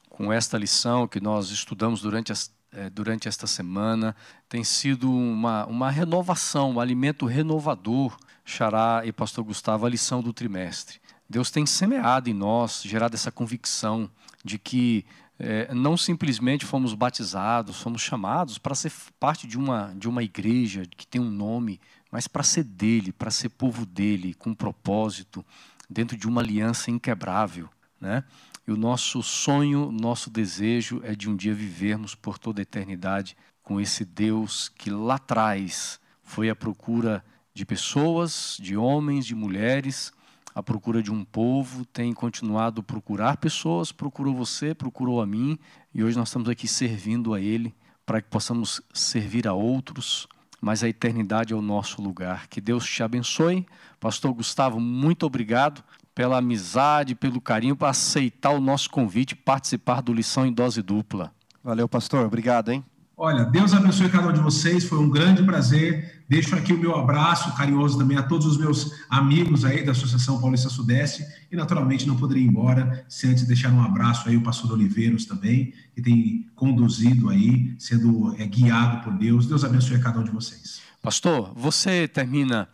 com 0.09 0.33
esta 0.33 0.57
lição 0.57 1.07
que 1.07 1.21
nós 1.21 1.51
estudamos 1.51 2.01
durante 2.01 2.31
as 2.31 2.51
é, 2.71 2.89
durante 2.89 3.27
esta 3.27 3.47
semana. 3.47 4.15
Tem 4.47 4.63
sido 4.63 5.11
uma, 5.11 5.65
uma 5.65 5.89
renovação, 5.89 6.71
um 6.71 6.79
alimento 6.79 7.25
renovador, 7.25 8.17
Xará 8.45 9.03
e 9.05 9.11
Pastor 9.11 9.43
Gustavo, 9.43 9.85
a 9.85 9.89
lição 9.89 10.21
do 10.21 10.33
trimestre. 10.33 10.99
Deus 11.29 11.51
tem 11.51 11.65
semeado 11.65 12.29
em 12.29 12.33
nós, 12.33 12.81
gerado 12.83 13.15
essa 13.15 13.31
convicção 13.31 14.09
de 14.43 14.57
que 14.57 15.05
é, 15.37 15.73
não 15.73 15.95
simplesmente 15.95 16.65
fomos 16.65 16.93
batizados, 16.93 17.81
fomos 17.81 18.01
chamados 18.01 18.57
para 18.57 18.75
ser 18.75 18.91
parte 19.19 19.47
de 19.47 19.57
uma, 19.57 19.93
de 19.95 20.09
uma 20.09 20.21
igreja 20.21 20.83
que 20.97 21.07
tem 21.07 21.21
um 21.21 21.29
nome, 21.29 21.79
mas 22.11 22.27
para 22.27 22.43
ser 22.43 22.63
dele, 22.63 23.11
para 23.11 23.31
ser 23.31 23.49
povo 23.49 23.85
dele, 23.85 24.33
com 24.33 24.53
propósito, 24.53 25.45
dentro 25.89 26.17
de 26.17 26.27
uma 26.27 26.41
aliança 26.41 26.91
inquebrável. 26.91 27.69
Né? 28.01 28.23
E 28.69 28.71
o 28.71 28.77
nosso 28.77 29.23
sonho, 29.23 29.91
nosso 29.91 30.29
desejo 30.29 31.01
é 31.03 31.15
de 31.15 31.27
um 31.27 31.35
dia 31.35 31.55
vivermos 31.55 32.13
por 32.13 32.37
toda 32.37 32.61
a 32.61 32.69
eternidade 32.69 33.35
com 33.63 33.81
esse 33.81 34.05
Deus 34.05 34.69
que 34.69 34.91
lá 34.91 35.15
atrás 35.15 35.99
foi 36.21 36.51
à 36.51 36.55
procura 36.55 37.25
de 37.51 37.65
pessoas, 37.65 38.59
de 38.61 38.77
homens, 38.77 39.25
de 39.25 39.33
mulheres, 39.33 40.13
à 40.53 40.61
procura 40.61 41.01
de 41.01 41.11
um 41.11 41.25
povo, 41.25 41.83
tem 41.83 42.13
continuado 42.13 42.81
a 42.81 42.83
procurar 42.83 43.37
pessoas, 43.37 43.91
procurou 43.91 44.35
você, 44.35 44.75
procurou 44.75 45.19
a 45.19 45.25
mim, 45.25 45.57
e 45.91 46.03
hoje 46.03 46.15
nós 46.15 46.29
estamos 46.29 46.47
aqui 46.47 46.67
servindo 46.67 47.33
a 47.33 47.41
Ele 47.41 47.73
para 48.05 48.21
que 48.21 48.29
possamos 48.29 48.83
servir 48.93 49.47
a 49.47 49.53
outros, 49.53 50.27
mas 50.61 50.83
a 50.83 50.89
eternidade 50.89 51.53
é 51.53 51.55
o 51.55 51.61
nosso 51.61 52.03
lugar. 52.03 52.47
Que 52.47 52.61
Deus 52.61 52.85
te 52.85 53.01
abençoe. 53.01 53.65
Pastor 53.99 54.31
Gustavo, 54.31 54.79
muito 54.79 55.25
obrigado 55.25 55.83
pela 56.19 56.39
amizade, 56.39 57.15
pelo 57.15 57.39
carinho, 57.39 57.77
para 57.77 57.91
aceitar 57.91 58.49
o 58.49 58.59
nosso 58.59 58.89
convite 58.89 59.31
e 59.31 59.35
participar 59.35 60.01
do 60.01 60.11
Lição 60.11 60.45
em 60.45 60.51
Dose 60.51 60.81
Dupla. 60.81 61.31
Valeu, 61.63 61.87
pastor. 61.87 62.25
Obrigado, 62.25 62.73
hein? 62.73 62.83
Olha, 63.15 63.45
Deus 63.45 63.73
abençoe 63.73 64.09
cada 64.09 64.27
um 64.27 64.33
de 64.33 64.41
vocês, 64.41 64.83
foi 64.83 64.99
um 64.99 65.09
grande 65.09 65.41
prazer. 65.43 66.21
Deixo 66.27 66.53
aqui 66.57 66.73
o 66.73 66.77
meu 66.77 66.93
abraço 66.93 67.55
carinhoso 67.55 67.97
também 67.97 68.17
a 68.17 68.23
todos 68.23 68.45
os 68.47 68.57
meus 68.57 68.91
amigos 69.09 69.63
aí 69.63 69.85
da 69.85 69.93
Associação 69.93 70.41
Paulista 70.41 70.67
Sudeste 70.67 71.23
e 71.49 71.55
naturalmente 71.55 72.05
não 72.05 72.17
poderia 72.17 72.43
ir 72.43 72.47
embora 72.47 73.05
sem 73.07 73.29
antes 73.29 73.47
deixar 73.47 73.71
um 73.71 73.81
abraço 73.81 74.27
aí 74.27 74.35
o 74.35 74.43
pastor 74.43 74.73
Oliveiros 74.73 75.23
também, 75.23 75.73
que 75.95 76.01
tem 76.01 76.49
conduzido 76.53 77.29
aí, 77.29 77.73
sendo 77.79 78.35
é, 78.37 78.45
guiado 78.45 79.05
por 79.05 79.13
Deus. 79.13 79.47
Deus 79.47 79.63
abençoe 79.63 79.95
a 79.95 80.01
cada 80.01 80.19
um 80.19 80.23
de 80.25 80.31
vocês. 80.31 80.81
Pastor, 81.01 81.53
você 81.55 82.09
termina 82.09 82.67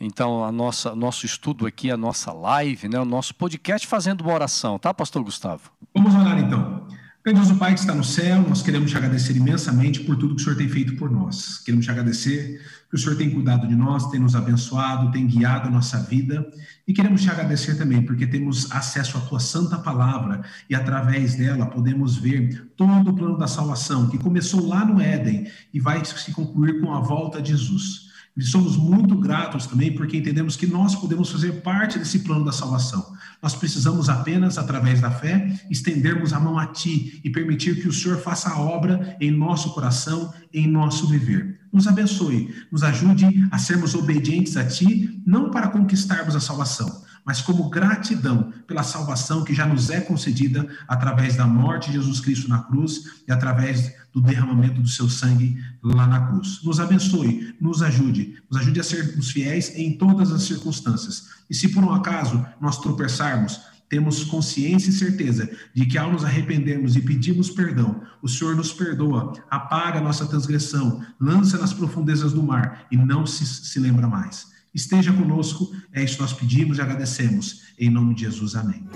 então, 0.00 0.44
a 0.44 0.52
nossa 0.52 0.94
nosso 0.94 1.26
estudo 1.26 1.66
aqui, 1.66 1.90
a 1.90 1.96
nossa 1.96 2.32
live, 2.32 2.88
né, 2.88 2.98
o 3.00 3.04
nosso 3.04 3.34
podcast 3.34 3.86
fazendo 3.86 4.22
uma 4.22 4.32
oração, 4.32 4.78
tá, 4.78 4.94
pastor 4.94 5.22
Gustavo? 5.24 5.70
Vamos 5.94 6.14
orar 6.14 6.38
então. 6.38 6.86
Grandioso 7.24 7.56
Pai 7.56 7.74
que 7.74 7.80
está 7.80 7.94
no 7.94 8.04
céu, 8.04 8.42
nós 8.48 8.62
queremos 8.62 8.90
te 8.90 8.96
agradecer 8.96 9.36
imensamente 9.36 10.00
por 10.00 10.16
tudo 10.16 10.34
que 10.34 10.40
o 10.40 10.44
Senhor 10.44 10.56
tem 10.56 10.68
feito 10.68 10.96
por 10.96 11.10
nós. 11.10 11.58
Queremos 11.58 11.84
te 11.84 11.90
agradecer 11.90 12.62
que 12.88 12.94
o 12.94 12.98
Senhor 12.98 13.16
tem 13.16 13.28
cuidado 13.28 13.68
de 13.68 13.74
nós, 13.76 14.06
tem 14.06 14.18
nos 14.18 14.34
abençoado, 14.34 15.10
tem 15.10 15.26
guiado 15.26 15.68
a 15.68 15.70
nossa 15.70 15.98
vida. 15.98 16.48
E 16.86 16.92
queremos 16.94 17.20
te 17.20 17.28
agradecer 17.28 17.74
também 17.74 18.00
porque 18.00 18.26
temos 18.26 18.72
acesso 18.72 19.18
à 19.18 19.20
tua 19.20 19.40
santa 19.40 19.76
palavra 19.76 20.42
e 20.70 20.74
através 20.74 21.34
dela 21.34 21.66
podemos 21.66 22.16
ver 22.16 22.70
todo 22.76 23.10
o 23.10 23.14
plano 23.14 23.36
da 23.36 23.46
salvação 23.46 24.08
que 24.08 24.16
começou 24.16 24.66
lá 24.66 24.84
no 24.84 24.98
Éden 24.98 25.50
e 25.74 25.78
vai 25.78 26.02
se 26.02 26.32
concluir 26.32 26.80
com 26.80 26.94
a 26.94 27.00
volta 27.00 27.42
de 27.42 27.50
Jesus. 27.50 28.07
E 28.38 28.42
somos 28.44 28.76
muito 28.76 29.16
gratos 29.16 29.66
também 29.66 29.92
porque 29.92 30.16
entendemos 30.16 30.54
que 30.54 30.64
nós 30.64 30.94
podemos 30.94 31.28
fazer 31.28 31.60
parte 31.60 31.98
desse 31.98 32.20
plano 32.20 32.44
da 32.44 32.52
salvação. 32.52 33.04
Nós 33.42 33.56
precisamos 33.56 34.08
apenas, 34.08 34.56
através 34.56 35.00
da 35.00 35.10
fé, 35.10 35.60
estendermos 35.68 36.32
a 36.32 36.38
mão 36.38 36.56
a 36.56 36.66
Ti 36.66 37.20
e 37.24 37.30
permitir 37.30 37.82
que 37.82 37.88
o 37.88 37.92
Senhor 37.92 38.16
faça 38.18 38.48
a 38.48 38.60
obra 38.60 39.16
em 39.20 39.32
nosso 39.32 39.74
coração, 39.74 40.32
em 40.54 40.68
nosso 40.68 41.08
viver. 41.08 41.58
Nos 41.72 41.88
abençoe, 41.88 42.54
nos 42.70 42.84
ajude 42.84 43.26
a 43.50 43.58
sermos 43.58 43.96
obedientes 43.96 44.56
a 44.56 44.64
Ti, 44.64 45.20
não 45.26 45.50
para 45.50 45.66
conquistarmos 45.66 46.36
a 46.36 46.40
salvação, 46.40 47.02
mas 47.28 47.42
como 47.42 47.68
gratidão 47.68 48.54
pela 48.66 48.82
salvação 48.82 49.44
que 49.44 49.52
já 49.52 49.66
nos 49.66 49.90
é 49.90 50.00
concedida 50.00 50.66
através 50.88 51.36
da 51.36 51.46
morte 51.46 51.88
de 51.88 51.98
Jesus 51.98 52.20
Cristo 52.20 52.48
na 52.48 52.60
cruz 52.60 53.02
e 53.28 53.30
através 53.30 53.92
do 54.14 54.22
derramamento 54.22 54.80
do 54.80 54.88
seu 54.88 55.10
sangue 55.10 55.62
lá 55.82 56.06
na 56.06 56.26
cruz. 56.26 56.60
Nos 56.64 56.80
abençoe, 56.80 57.54
nos 57.60 57.82
ajude, 57.82 58.42
nos 58.50 58.62
ajude 58.62 58.80
a 58.80 58.82
sermos 58.82 59.30
fiéis 59.30 59.76
em 59.76 59.98
todas 59.98 60.32
as 60.32 60.44
circunstâncias. 60.44 61.26
E 61.50 61.54
se 61.54 61.68
por 61.68 61.84
um 61.84 61.92
acaso 61.92 62.42
nós 62.58 62.78
tropeçarmos, 62.78 63.60
temos 63.90 64.24
consciência 64.24 64.88
e 64.88 64.94
certeza 64.94 65.50
de 65.74 65.84
que 65.84 65.98
ao 65.98 66.10
nos 66.10 66.24
arrependermos 66.24 66.96
e 66.96 67.02
pedirmos 67.02 67.50
perdão, 67.50 68.00
o 68.22 68.28
Senhor 68.28 68.56
nos 68.56 68.72
perdoa, 68.72 69.34
apaga 69.50 70.00
nossa 70.00 70.24
transgressão, 70.26 71.04
lança 71.20 71.58
nas 71.58 71.74
profundezas 71.74 72.32
do 72.32 72.42
mar 72.42 72.86
e 72.90 72.96
não 72.96 73.26
se, 73.26 73.44
se 73.44 73.78
lembra 73.78 74.08
mais. 74.08 74.56
Esteja 74.78 75.12
conosco, 75.12 75.72
é 75.92 76.04
isso 76.04 76.14
que 76.14 76.22
nós 76.22 76.32
pedimos 76.32 76.78
e 76.78 76.80
agradecemos. 76.80 77.62
Em 77.76 77.90
nome 77.90 78.14
de 78.14 78.20
Jesus, 78.22 78.54
amém. 78.54 78.86